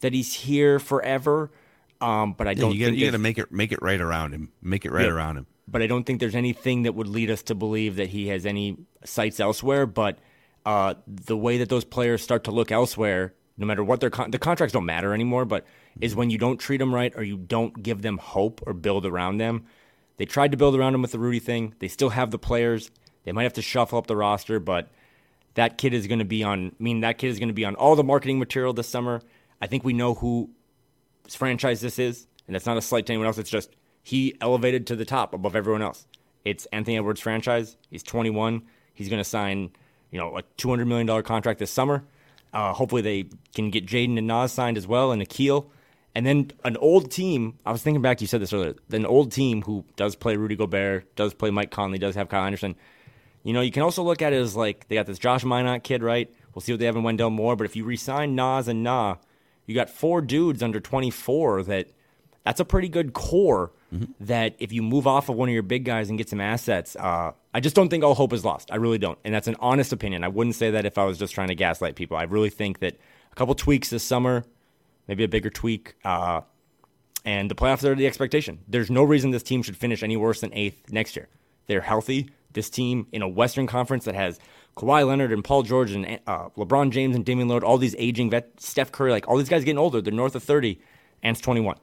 that 0.00 0.12
he's 0.12 0.32
here 0.32 0.78
forever. 0.78 1.50
Um, 2.00 2.34
but 2.34 2.46
I 2.46 2.54
don't 2.54 2.74
you 2.74 2.86
think 2.86 2.96
you 2.98 3.06
got 3.06 3.12
there's- 3.12 3.12
to 3.14 3.18
make 3.18 3.38
it 3.38 3.52
make 3.52 3.72
it 3.72 3.80
right 3.82 4.00
around 4.00 4.32
him. 4.32 4.50
Make 4.62 4.84
it 4.84 4.92
right 4.92 5.06
Yeah. 5.06 5.12
around 5.12 5.36
him. 5.38 5.46
but 5.66 5.80
I 5.80 5.86
don't 5.86 6.04
think 6.04 6.20
there's 6.20 6.34
anything 6.34 6.82
that 6.82 6.94
would 6.94 7.08
lead 7.08 7.30
us 7.30 7.42
to 7.44 7.54
believe 7.54 7.96
that 7.96 8.10
he 8.10 8.28
has 8.28 8.44
any 8.44 8.76
sights 9.04 9.40
elsewhere. 9.40 9.86
But 9.86 10.18
uh, 10.66 10.94
the 11.06 11.36
way 11.38 11.56
that 11.58 11.70
those 11.70 11.84
players 11.84 12.22
start 12.22 12.44
to 12.44 12.50
look 12.50 12.70
elsewhere, 12.70 13.32
no 13.56 13.64
matter 13.66 13.82
what 13.82 14.00
their 14.00 14.10
con- 14.10 14.30
the 14.30 14.38
contracts 14.38 14.74
don't 14.74 14.84
matter 14.84 15.14
anymore, 15.14 15.46
but 15.46 15.66
is 16.02 16.14
when 16.14 16.28
you 16.28 16.36
don't 16.36 16.58
treat 16.60 16.78
them 16.78 16.94
right 16.94 17.14
or 17.16 17.22
you 17.22 17.38
don't 17.38 17.82
give 17.82 18.02
them 18.02 18.18
hope 18.18 18.60
or 18.66 18.74
build 18.74 19.06
around 19.06 19.38
them. 19.38 19.64
They 20.18 20.26
tried 20.26 20.50
to 20.50 20.56
build 20.58 20.76
around 20.76 20.94
him 20.94 21.00
with 21.02 21.12
the 21.12 21.18
Rudy 21.18 21.38
thing. 21.40 21.74
They 21.78 21.88
still 21.88 22.10
have 22.10 22.30
the 22.30 22.38
players. 22.38 22.90
They 23.24 23.32
might 23.32 23.44
have 23.44 23.52
to 23.54 23.62
shuffle 23.62 23.98
up 23.98 24.06
the 24.06 24.16
roster, 24.16 24.60
but 24.60 24.90
that 25.54 25.78
kid 25.78 25.94
is 25.94 26.06
going 26.06 26.18
to 26.18 26.24
be 26.24 26.42
on. 26.42 26.68
I 26.68 26.82
mean, 26.82 27.00
that 27.00 27.18
kid 27.18 27.28
is 27.28 27.38
going 27.38 27.48
to 27.48 27.54
be 27.54 27.64
on 27.64 27.74
all 27.74 27.96
the 27.96 28.04
marketing 28.04 28.38
material 28.38 28.72
this 28.72 28.88
summer. 28.88 29.20
I 29.60 29.66
think 29.66 29.84
we 29.84 29.92
know 29.92 30.14
who 30.14 30.50
franchise 31.28 31.80
this 31.80 31.98
is, 31.98 32.26
and 32.46 32.56
it's 32.56 32.66
not 32.66 32.76
a 32.76 32.82
slight 32.82 33.06
to 33.06 33.12
anyone 33.12 33.26
else. 33.26 33.38
It's 33.38 33.50
just 33.50 33.70
he 34.02 34.36
elevated 34.40 34.86
to 34.88 34.96
the 34.96 35.04
top 35.04 35.32
above 35.32 35.56
everyone 35.56 35.82
else. 35.82 36.06
It's 36.44 36.66
Anthony 36.66 36.98
Edwards 36.98 37.20
franchise. 37.20 37.76
He's 37.90 38.02
21. 38.02 38.62
He's 38.92 39.08
going 39.08 39.20
to 39.20 39.28
sign, 39.28 39.70
you 40.10 40.18
know, 40.18 40.36
a 40.36 40.42
200 40.56 40.84
million 40.84 41.06
dollar 41.06 41.22
contract 41.22 41.58
this 41.58 41.70
summer. 41.70 42.04
Uh, 42.52 42.72
hopefully, 42.72 43.02
they 43.02 43.28
can 43.54 43.70
get 43.70 43.86
Jaden 43.86 44.18
and 44.18 44.26
Naz 44.26 44.52
signed 44.52 44.76
as 44.76 44.86
well, 44.86 45.10
and 45.10 45.22
Akil. 45.22 45.70
And 46.14 46.24
then 46.24 46.52
an 46.62 46.76
old 46.76 47.10
team. 47.10 47.58
I 47.66 47.72
was 47.72 47.82
thinking 47.82 48.02
back. 48.02 48.20
You 48.20 48.26
said 48.26 48.40
this 48.40 48.52
earlier. 48.52 48.74
An 48.92 49.06
old 49.06 49.32
team 49.32 49.62
who 49.62 49.84
does 49.96 50.14
play 50.14 50.36
Rudy 50.36 50.54
Gobert, 50.54 51.16
does 51.16 51.34
play 51.34 51.50
Mike 51.50 51.72
Conley, 51.72 51.98
does 51.98 52.14
have 52.14 52.28
Kyle 52.28 52.44
Anderson. 52.44 52.76
You 53.44 53.52
know, 53.52 53.60
you 53.60 53.70
can 53.70 53.82
also 53.82 54.02
look 54.02 54.22
at 54.22 54.32
it 54.32 54.36
as 54.36 54.56
like 54.56 54.88
they 54.88 54.96
got 54.96 55.06
this 55.06 55.18
Josh 55.18 55.44
Minott 55.44 55.84
kid, 55.84 56.02
right? 56.02 56.34
We'll 56.54 56.62
see 56.62 56.72
what 56.72 56.80
they 56.80 56.86
have 56.86 56.96
in 56.96 57.02
Wendell 57.02 57.30
Moore. 57.30 57.54
But 57.56 57.64
if 57.64 57.76
you 57.76 57.84
resign 57.84 58.34
Naz 58.34 58.68
and 58.68 58.82
Nah, 58.82 59.16
you 59.66 59.74
got 59.74 59.90
four 59.90 60.20
dudes 60.20 60.62
under 60.62 60.80
24 60.80 61.62
that 61.64 61.88
that's 62.44 62.60
a 62.60 62.64
pretty 62.64 62.88
good 62.88 63.12
core. 63.12 63.72
Mm-hmm. 63.92 64.12
That 64.20 64.56
if 64.58 64.72
you 64.72 64.82
move 64.82 65.06
off 65.06 65.28
of 65.28 65.36
one 65.36 65.48
of 65.48 65.52
your 65.52 65.62
big 65.62 65.84
guys 65.84 66.08
and 66.08 66.18
get 66.18 66.28
some 66.28 66.40
assets, 66.40 66.96
uh, 66.96 67.32
I 67.52 67.60
just 67.60 67.76
don't 67.76 67.88
think 67.90 68.02
all 68.02 68.14
hope 68.14 68.32
is 68.32 68.44
lost. 68.44 68.72
I 68.72 68.76
really 68.76 68.98
don't, 68.98 69.18
and 69.24 69.32
that's 69.32 69.46
an 69.46 69.56
honest 69.60 69.92
opinion. 69.92 70.24
I 70.24 70.28
wouldn't 70.28 70.56
say 70.56 70.72
that 70.72 70.84
if 70.84 70.98
I 70.98 71.04
was 71.04 71.16
just 71.16 71.32
trying 71.32 71.48
to 71.48 71.54
gaslight 71.54 71.94
people. 71.94 72.16
I 72.16 72.24
really 72.24 72.50
think 72.50 72.80
that 72.80 72.98
a 73.30 73.34
couple 73.36 73.54
tweaks 73.54 73.90
this 73.90 74.02
summer, 74.02 74.44
maybe 75.06 75.22
a 75.22 75.28
bigger 75.28 75.50
tweak, 75.50 75.94
uh, 76.04 76.40
and 77.24 77.48
the 77.48 77.54
playoffs 77.54 77.84
are 77.84 77.94
the 77.94 78.06
expectation. 78.06 78.58
There's 78.66 78.90
no 78.90 79.04
reason 79.04 79.30
this 79.30 79.44
team 79.44 79.62
should 79.62 79.76
finish 79.76 80.02
any 80.02 80.16
worse 80.16 80.40
than 80.40 80.52
eighth 80.54 80.90
next 80.90 81.14
year. 81.14 81.28
They're 81.66 81.80
healthy. 81.80 82.30
This 82.54 82.70
team 82.70 83.06
in 83.12 83.22
a 83.22 83.28
Western 83.28 83.66
Conference 83.66 84.04
that 84.06 84.14
has 84.14 84.38
Kawhi 84.76 85.06
Leonard 85.06 85.32
and 85.32 85.44
Paul 85.44 85.62
George 85.62 85.92
and 85.92 86.20
uh, 86.26 86.48
LeBron 86.56 86.90
James 86.90 87.14
and 87.14 87.24
Damian 87.24 87.48
Lillard, 87.48 87.62
all 87.62 87.78
these 87.78 87.94
aging 87.98 88.30
vet, 88.30 88.60
Steph 88.60 88.90
Curry, 88.90 89.10
like 89.10 89.28
all 89.28 89.36
these 89.36 89.48
guys 89.48 89.64
getting 89.64 89.78
older. 89.78 90.00
They're 90.00 90.12
north 90.12 90.34
of 90.34 90.42
30, 90.42 90.80
and 91.22 91.36
it's 91.36 91.40
21. 91.40 91.76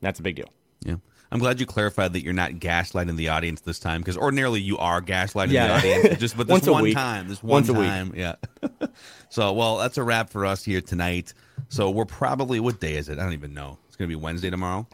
That's 0.00 0.18
a 0.18 0.22
big 0.22 0.36
deal. 0.36 0.48
Yeah. 0.84 0.96
I'm 1.32 1.40
glad 1.40 1.58
you 1.58 1.66
clarified 1.66 2.12
that 2.12 2.22
you're 2.22 2.32
not 2.32 2.52
gaslighting 2.52 3.16
the 3.16 3.28
audience 3.28 3.60
this 3.60 3.78
time 3.78 4.00
because 4.00 4.16
ordinarily 4.16 4.60
you 4.60 4.78
are 4.78 5.02
gaslighting 5.02 5.50
yeah. 5.50 5.66
the 5.66 5.74
audience. 5.74 6.20
Just 6.20 6.36
but 6.38 6.46
this 6.46 6.52
Once 6.52 6.68
one 6.68 6.90
time, 6.92 7.28
this 7.28 7.42
one 7.42 7.66
Once 7.66 7.68
time, 7.68 8.12
yeah. 8.14 8.36
so 9.28 9.52
well, 9.52 9.78
that's 9.78 9.98
a 9.98 10.04
wrap 10.04 10.30
for 10.30 10.46
us 10.46 10.64
here 10.64 10.80
tonight. 10.80 11.34
So 11.68 11.90
we're 11.90 12.04
probably 12.04 12.60
what 12.60 12.80
day 12.80 12.94
is 12.94 13.08
it? 13.08 13.18
I 13.18 13.24
don't 13.24 13.32
even 13.32 13.54
know. 13.54 13.78
It's 13.88 13.96
gonna 13.96 14.08
be 14.08 14.16
Wednesday 14.16 14.50
tomorrow. 14.50 14.86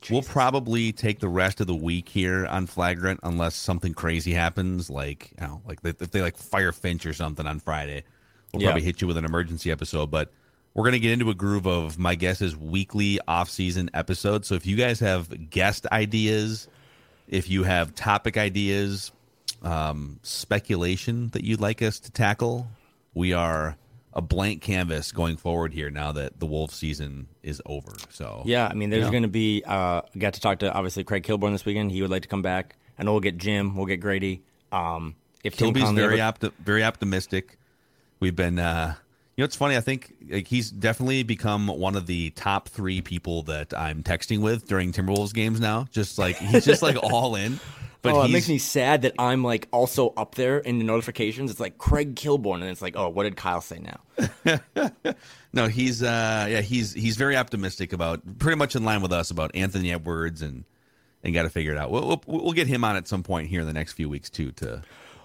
Jesus. 0.00 0.12
We'll 0.12 0.32
probably 0.32 0.92
take 0.92 1.20
the 1.20 1.28
rest 1.28 1.60
of 1.60 1.66
the 1.66 1.74
week 1.74 2.08
here 2.08 2.46
on 2.46 2.66
flagrant 2.66 3.20
unless 3.22 3.54
something 3.54 3.94
crazy 3.94 4.32
happens, 4.32 4.88
like 4.90 5.32
you 5.40 5.46
know, 5.46 5.62
like 5.66 5.80
if 5.82 6.10
they 6.10 6.22
like 6.22 6.36
fire 6.36 6.72
Finch 6.72 7.06
or 7.06 7.12
something 7.12 7.46
on 7.46 7.60
Friday. 7.60 8.04
We'll 8.52 8.62
yeah. 8.62 8.68
probably 8.68 8.82
hit 8.82 9.00
you 9.00 9.06
with 9.06 9.18
an 9.18 9.24
emergency 9.24 9.70
episode, 9.70 10.10
but 10.10 10.32
we're 10.74 10.84
going 10.84 10.92
to 10.92 11.00
get 11.00 11.12
into 11.12 11.28
a 11.28 11.34
groove 11.34 11.66
of 11.66 11.98
my 11.98 12.14
guess 12.14 12.40
is 12.40 12.56
weekly 12.56 13.18
off-season 13.26 13.90
episodes. 13.94 14.48
So 14.48 14.54
if 14.54 14.64
you 14.64 14.76
guys 14.76 15.00
have 15.00 15.50
guest 15.50 15.86
ideas, 15.90 16.68
if 17.26 17.50
you 17.50 17.64
have 17.64 17.94
topic 17.94 18.36
ideas, 18.36 19.12
um, 19.62 20.20
speculation 20.22 21.28
that 21.30 21.44
you'd 21.44 21.60
like 21.60 21.82
us 21.82 21.98
to 22.00 22.10
tackle, 22.10 22.68
we 23.12 23.32
are 23.32 23.76
a 24.18 24.20
blank 24.20 24.60
canvas 24.60 25.12
going 25.12 25.36
forward 25.36 25.72
here 25.72 25.90
now 25.90 26.10
that 26.10 26.40
the 26.40 26.44
Wolf 26.44 26.74
season 26.74 27.28
is 27.44 27.62
over. 27.64 27.94
So 28.10 28.42
yeah, 28.44 28.66
I 28.68 28.74
mean, 28.74 28.90
there's 28.90 29.10
going 29.10 29.22
to 29.22 29.28
be. 29.28 29.62
Uh, 29.64 30.02
got 30.18 30.34
to 30.34 30.40
talk 30.40 30.58
to 30.58 30.72
obviously 30.72 31.04
Craig 31.04 31.22
Kilborn 31.22 31.52
this 31.52 31.64
weekend. 31.64 31.92
He 31.92 32.02
would 32.02 32.10
like 32.10 32.22
to 32.22 32.28
come 32.28 32.42
back. 32.42 32.74
I 32.98 33.04
know 33.04 33.12
we'll 33.12 33.20
get 33.20 33.38
Jim. 33.38 33.76
We'll 33.76 33.86
get 33.86 33.98
Grady. 33.98 34.42
Um, 34.72 35.14
if 35.44 35.56
Kilby's 35.56 35.90
very 35.92 36.20
ever- 36.20 36.32
opti- 36.32 36.52
very 36.58 36.82
optimistic. 36.82 37.58
We've 38.18 38.34
been 38.34 38.58
uh, 38.58 38.96
you 39.36 39.42
know, 39.42 39.44
it's 39.44 39.54
funny. 39.54 39.76
I 39.76 39.80
think 39.80 40.12
like, 40.28 40.48
he's 40.48 40.68
definitely 40.68 41.22
become 41.22 41.68
one 41.68 41.94
of 41.94 42.06
the 42.06 42.30
top 42.30 42.68
three 42.68 43.00
people 43.00 43.44
that 43.44 43.72
I'm 43.72 44.02
texting 44.02 44.40
with 44.40 44.66
during 44.66 44.90
Timberwolves 44.90 45.32
games 45.32 45.60
now. 45.60 45.86
Just 45.92 46.18
like 46.18 46.38
he's 46.38 46.64
just 46.64 46.82
like 46.82 46.96
all 47.04 47.36
in. 47.36 47.60
But 48.00 48.14
oh, 48.14 48.22
it 48.22 48.30
makes 48.30 48.48
me 48.48 48.58
sad 48.58 49.02
that 49.02 49.14
I'm 49.18 49.42
like 49.42 49.66
also 49.72 50.12
up 50.16 50.36
there 50.36 50.58
in 50.58 50.78
the 50.78 50.84
notifications. 50.84 51.50
It's 51.50 51.58
like 51.58 51.78
Craig 51.78 52.14
Kilborn, 52.14 52.56
and 52.56 52.70
it's 52.70 52.80
like, 52.80 52.96
oh, 52.96 53.08
what 53.08 53.24
did 53.24 53.36
Kyle 53.36 53.60
say 53.60 53.80
now? 53.80 54.90
no, 55.52 55.66
he's 55.66 56.02
uh, 56.02 56.46
yeah, 56.48 56.60
he's 56.60 56.92
he's 56.92 57.16
very 57.16 57.36
optimistic 57.36 57.92
about 57.92 58.38
pretty 58.38 58.56
much 58.56 58.76
in 58.76 58.84
line 58.84 59.02
with 59.02 59.12
us 59.12 59.30
about 59.32 59.50
Anthony 59.54 59.92
Edwards 59.92 60.42
and 60.42 60.64
and 61.24 61.34
got 61.34 61.42
to 61.42 61.50
figure 61.50 61.72
it 61.72 61.78
out. 61.78 61.90
We'll, 61.90 62.06
we'll, 62.06 62.44
we'll 62.44 62.52
get 62.52 62.68
him 62.68 62.84
on 62.84 62.96
at 62.96 63.08
some 63.08 63.24
point 63.24 63.48
here 63.48 63.60
in 63.60 63.66
the 63.66 63.72
next 63.72 63.94
few 63.94 64.08
weeks 64.08 64.30
too 64.30 64.52
to 64.52 64.82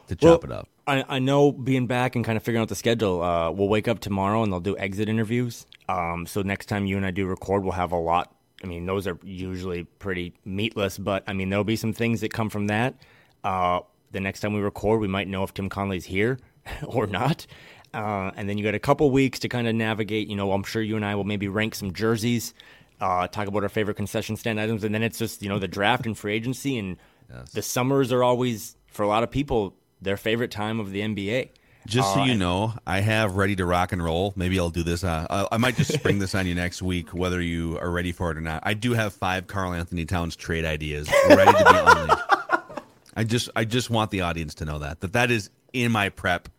to 0.07 0.15
chop 0.15 0.43
well, 0.43 0.51
it 0.51 0.51
up. 0.51 0.69
I, 0.85 1.05
I 1.07 1.19
know 1.19 1.51
being 1.51 1.87
back 1.87 2.15
and 2.15 2.25
kind 2.25 2.37
of 2.37 2.43
figuring 2.43 2.61
out 2.61 2.69
the 2.69 2.75
schedule. 2.75 3.21
Uh, 3.21 3.51
we'll 3.51 3.69
wake 3.69 3.87
up 3.87 3.99
tomorrow 3.99 4.43
and 4.43 4.51
they'll 4.51 4.59
do 4.59 4.77
exit 4.77 5.09
interviews. 5.09 5.65
Um, 5.87 6.25
so 6.25 6.41
next 6.41 6.65
time 6.67 6.85
you 6.85 6.97
and 6.97 7.05
I 7.05 7.11
do 7.11 7.25
record, 7.25 7.63
we'll 7.63 7.73
have 7.73 7.91
a 7.91 7.97
lot. 7.97 8.33
I 8.63 8.67
mean, 8.67 8.85
those 8.85 9.07
are 9.07 9.19
usually 9.23 9.83
pretty 9.83 10.33
meatless, 10.45 10.97
but 10.97 11.23
I 11.27 11.33
mean, 11.33 11.49
there'll 11.49 11.65
be 11.65 11.75
some 11.75 11.93
things 11.93 12.21
that 12.21 12.31
come 12.33 12.49
from 12.49 12.67
that. 12.67 12.95
Uh, 13.43 13.81
the 14.11 14.21
next 14.21 14.39
time 14.39 14.53
we 14.53 14.61
record, 14.61 15.01
we 15.01 15.07
might 15.07 15.27
know 15.27 15.43
if 15.43 15.53
Tim 15.53 15.69
Connelly's 15.69 16.05
here 16.05 16.39
or 16.87 17.07
not. 17.07 17.45
Uh, 17.93 18.31
and 18.35 18.49
then 18.49 18.57
you 18.57 18.63
got 18.63 18.73
a 18.73 18.79
couple 18.79 19.11
weeks 19.11 19.39
to 19.39 19.49
kind 19.49 19.67
of 19.67 19.75
navigate. 19.75 20.27
You 20.27 20.35
know, 20.35 20.51
I'm 20.53 20.63
sure 20.63 20.81
you 20.81 20.95
and 20.95 21.05
I 21.05 21.15
will 21.15 21.25
maybe 21.25 21.47
rank 21.47 21.75
some 21.75 21.93
jerseys, 21.93 22.53
uh, 22.99 23.27
talk 23.27 23.47
about 23.47 23.63
our 23.63 23.69
favorite 23.69 23.95
concession 23.95 24.35
stand 24.35 24.59
items, 24.59 24.83
and 24.83 24.95
then 24.95 25.03
it's 25.03 25.19
just 25.19 25.43
you 25.43 25.49
know 25.49 25.59
the 25.59 25.67
draft 25.67 26.05
and 26.05 26.17
free 26.17 26.33
agency, 26.33 26.77
and 26.79 26.97
yes. 27.29 27.51
the 27.51 27.61
summers 27.61 28.11
are 28.11 28.23
always 28.23 28.77
for 28.87 29.03
a 29.03 29.07
lot 29.07 29.23
of 29.23 29.29
people 29.29 29.75
their 30.01 30.17
favorite 30.17 30.51
time 30.51 30.79
of 30.79 30.91
the 30.91 31.01
NBA. 31.01 31.49
Just 31.85 32.13
so 32.13 32.23
you 32.23 32.35
know, 32.35 32.73
I 32.87 33.01
have 33.01 33.35
ready 33.35 33.55
to 33.57 33.65
rock 33.65 33.91
and 33.91 34.03
roll. 34.03 34.33
Maybe 34.35 34.59
I'll 34.59 34.69
do 34.69 34.83
this. 34.83 35.03
Uh, 35.03 35.47
I 35.51 35.57
might 35.57 35.75
just 35.75 35.93
spring 35.93 36.19
this 36.19 36.33
on 36.33 36.47
you 36.47 36.55
next 36.55 36.81
week, 36.81 37.09
whether 37.09 37.41
you 37.41 37.77
are 37.79 37.89
ready 37.89 38.11
for 38.11 38.31
it 38.31 38.37
or 38.37 38.41
not. 38.41 38.63
I 38.65 38.73
do 38.73 38.93
have 38.93 39.13
five 39.13 39.47
Karl-Anthony 39.47 40.05
Towns 40.05 40.35
trade 40.35 40.65
ideas 40.65 41.09
ready 41.29 41.51
to 41.51 41.57
be 41.57 41.77
unleashed. 41.77 42.23
I 43.15 43.23
just, 43.23 43.49
I 43.55 43.65
just 43.65 43.89
want 43.89 44.11
the 44.11 44.21
audience 44.21 44.55
to 44.55 44.65
know 44.65 44.79
that 44.79 45.01
that 45.01 45.13
that 45.13 45.29
is 45.29 45.49
in 45.71 45.91
my 45.91 46.09
prep, 46.09 46.49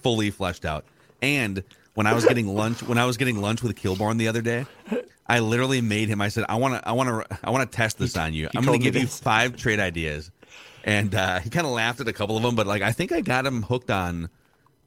fully 0.00 0.30
fleshed 0.30 0.64
out. 0.64 0.84
And 1.20 1.62
when 1.94 2.06
I 2.06 2.14
was 2.14 2.24
getting 2.24 2.46
lunch, 2.46 2.82
when 2.82 2.98
I 2.98 3.04
was 3.04 3.16
getting 3.16 3.40
lunch 3.40 3.62
with 3.62 3.76
Kilborn 3.76 4.16
the 4.16 4.28
other 4.28 4.40
day, 4.40 4.64
I 5.26 5.40
literally 5.40 5.80
made 5.80 6.08
him. 6.08 6.20
I 6.20 6.28
said, 6.28 6.46
I 6.48 6.54
want 6.56 6.74
to, 6.74 6.88
I 6.88 6.92
want 6.92 7.28
to, 7.28 7.38
I 7.44 7.50
want 7.50 7.70
to 7.70 7.76
test 7.76 7.98
this 7.98 8.16
on 8.16 8.32
you. 8.32 8.48
I'm 8.56 8.64
going 8.64 8.78
to 8.78 8.82
give 8.82 8.96
you 8.96 9.06
five 9.06 9.56
trade 9.56 9.80
ideas 9.80 10.30
and 10.84 11.14
uh, 11.14 11.40
he 11.40 11.50
kind 11.50 11.66
of 11.66 11.72
laughed 11.72 12.00
at 12.00 12.08
a 12.08 12.12
couple 12.12 12.36
of 12.36 12.42
them, 12.42 12.54
but 12.54 12.66
like 12.66 12.82
I 12.82 12.92
think 12.92 13.12
I 13.12 13.20
got 13.20 13.46
him 13.46 13.62
hooked 13.62 13.90
on 13.90 14.28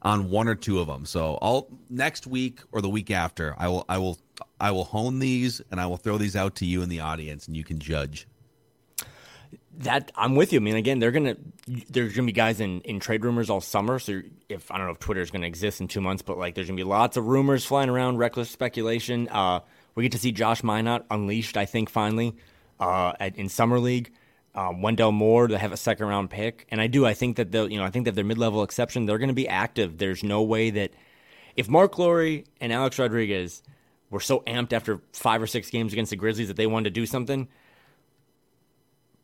on 0.02 0.30
one 0.30 0.48
or 0.48 0.54
two 0.54 0.78
of 0.78 0.86
them. 0.86 1.06
So 1.06 1.38
I'll 1.42 1.68
next 1.90 2.26
week 2.26 2.60
or 2.72 2.80
the 2.80 2.88
week 2.88 3.10
after, 3.10 3.54
I 3.58 3.68
will 3.68 3.84
I 3.88 3.98
will 3.98 4.18
I 4.60 4.70
will 4.70 4.84
hone 4.84 5.18
these 5.18 5.60
and 5.70 5.80
I 5.80 5.86
will 5.86 5.96
throw 5.96 6.18
these 6.18 6.36
out 6.36 6.56
to 6.56 6.66
you 6.66 6.82
in 6.82 6.88
the 6.88 7.00
audience, 7.00 7.46
and 7.46 7.56
you 7.56 7.64
can 7.64 7.78
judge. 7.78 8.26
That 9.78 10.10
I'm 10.16 10.36
with 10.36 10.52
you. 10.52 10.60
I 10.60 10.62
mean, 10.62 10.76
again, 10.76 11.00
they're 11.00 11.10
gonna 11.10 11.36
there's 11.90 12.14
gonna 12.14 12.26
be 12.26 12.32
guys 12.32 12.60
in 12.60 12.80
in 12.82 13.00
trade 13.00 13.24
rumors 13.24 13.50
all 13.50 13.60
summer. 13.60 13.98
So 13.98 14.22
if 14.48 14.70
I 14.70 14.78
don't 14.78 14.86
know 14.86 14.92
if 14.92 14.98
Twitter 14.98 15.20
is 15.20 15.30
gonna 15.30 15.46
exist 15.46 15.80
in 15.80 15.88
two 15.88 16.00
months, 16.00 16.22
but 16.22 16.38
like 16.38 16.54
there's 16.54 16.66
gonna 16.68 16.76
be 16.76 16.84
lots 16.84 17.16
of 17.16 17.26
rumors 17.26 17.64
flying 17.64 17.90
around, 17.90 18.16
reckless 18.16 18.50
speculation. 18.50 19.28
Uh, 19.28 19.60
we 19.94 20.02
get 20.02 20.12
to 20.12 20.18
see 20.18 20.32
Josh 20.32 20.62
Minott 20.62 21.04
unleashed. 21.10 21.56
I 21.56 21.66
think 21.66 21.90
finally 21.90 22.36
uh, 22.80 23.12
at, 23.20 23.36
in 23.36 23.48
summer 23.48 23.78
league 23.78 24.12
um, 24.56 24.80
Wendell 24.80 25.12
Moore 25.12 25.48
to 25.48 25.58
have 25.58 25.70
a 25.70 25.76
second 25.76 26.06
round 26.06 26.30
pick, 26.30 26.66
and 26.70 26.80
I 26.80 26.86
do. 26.86 27.04
I 27.04 27.14
think 27.14 27.36
that 27.36 27.52
they'll, 27.52 27.70
you 27.70 27.78
know, 27.78 27.84
I 27.84 27.90
think 27.90 28.06
that 28.06 28.14
their 28.14 28.24
mid 28.24 28.38
level 28.38 28.62
exception, 28.62 29.04
they're 29.04 29.18
going 29.18 29.28
to 29.28 29.34
be 29.34 29.46
active. 29.46 29.98
There's 29.98 30.24
no 30.24 30.42
way 30.42 30.70
that 30.70 30.92
if 31.56 31.68
Marc 31.68 31.98
Lore 31.98 32.40
and 32.60 32.72
Alex 32.72 32.98
Rodriguez 32.98 33.62
were 34.10 34.20
so 34.20 34.40
amped 34.40 34.72
after 34.72 35.00
five 35.12 35.42
or 35.42 35.46
six 35.46 35.68
games 35.68 35.92
against 35.92 36.10
the 36.10 36.16
Grizzlies 36.16 36.48
that 36.48 36.56
they 36.56 36.66
wanted 36.66 36.84
to 36.84 37.00
do 37.00 37.06
something, 37.06 37.48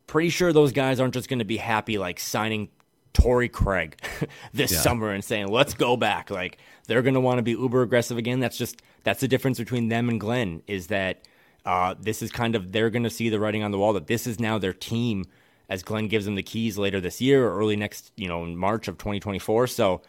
pretty 0.06 0.28
sure 0.28 0.52
those 0.52 0.72
guys 0.72 1.00
aren't 1.00 1.14
just 1.14 1.28
going 1.28 1.38
to 1.38 1.44
be 1.44 1.56
happy 1.56 1.96
like 1.96 2.20
signing 2.20 2.68
Torrey 3.14 3.48
Craig 3.48 4.00
this 4.52 4.72
yeah. 4.72 4.78
summer 4.80 5.10
and 5.10 5.24
saying 5.24 5.48
let's 5.48 5.72
go 5.72 5.96
back. 5.96 6.30
Like 6.30 6.58
they're 6.86 7.02
going 7.02 7.14
to 7.14 7.20
want 7.20 7.38
to 7.38 7.42
be 7.42 7.52
uber 7.52 7.82
aggressive 7.82 8.18
again. 8.18 8.40
That's 8.40 8.58
just 8.58 8.82
that's 9.04 9.20
the 9.20 9.28
difference 9.28 9.58
between 9.58 9.88
them 9.88 10.08
and 10.10 10.20
Glenn 10.20 10.62
is 10.66 10.88
that 10.88 11.26
uh, 11.64 11.94
this 12.00 12.22
is 12.22 12.30
kind 12.30 12.54
of 12.54 12.72
they're 12.72 12.90
going 12.90 13.04
to 13.04 13.10
see 13.10 13.28
the 13.28 13.38
writing 13.38 13.62
on 13.62 13.70
the 13.70 13.78
wall 13.78 13.92
that 13.92 14.06
this 14.06 14.26
is 14.26 14.40
now 14.40 14.58
their 14.58 14.72
team 14.72 15.24
as 15.68 15.82
Glenn 15.82 16.08
gives 16.08 16.24
them 16.24 16.34
the 16.34 16.42
keys 16.42 16.76
later 16.76 17.00
this 17.00 17.20
year 17.20 17.46
or 17.46 17.58
early 17.58 17.76
next, 17.76 18.12
you 18.16 18.28
know, 18.28 18.44
in 18.44 18.56
March 18.56 18.88
of 18.88 18.98
2024. 18.98 19.68
So 19.68 20.02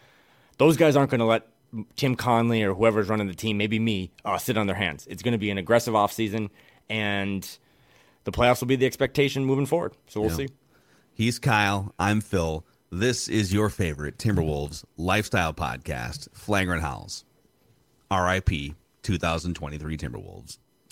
those 0.58 0.78
guys 0.78 0.95
aren't 0.95 1.12
going 1.12 1.20
to 1.20 1.26
let 1.26 1.47
Tim 1.95 2.16
Connelly 2.16 2.64
or 2.64 2.74
whoever's 2.74 3.10
running 3.10 3.28
the 3.28 3.34
team, 3.34 3.58
maybe 3.58 3.80
me, 3.80 4.12
uh, 4.26 4.38
sit 4.38 4.58
on 4.58 4.68
their 4.68 4.76
hands. 4.76 5.08
It's 5.08 5.24
going 5.24 5.32
to 5.32 5.38
be 5.38 5.49
an 5.51 5.58
aggressive 5.58 5.93
offseason, 5.93 6.49
and 6.89 7.58
the 8.26 8.32
playoffs 8.32 8.62
will 8.62 8.68
be 8.68 8.76
the 8.76 8.86
expectation 8.86 9.45
moving 9.45 9.66
forward. 9.66 9.93
So 10.08 10.22
we'll 10.22 10.32
yeah. 10.32 10.38
see. 10.38 10.47
He's 11.14 11.39
Kyle. 11.39 11.93
I'm 11.99 12.22
Phil. 12.22 12.66
This 12.91 13.28
is 13.28 13.54
your 13.54 13.70
favorite 13.70 14.18
Timberwolves 14.18 14.84
lifestyle 14.97 15.54
podcast, 15.54 16.28
Flagrant 16.34 16.82
Howls. 16.82 17.26
RIP 18.12 18.76
2023 19.01 19.97
Timberwolves. 19.97 20.58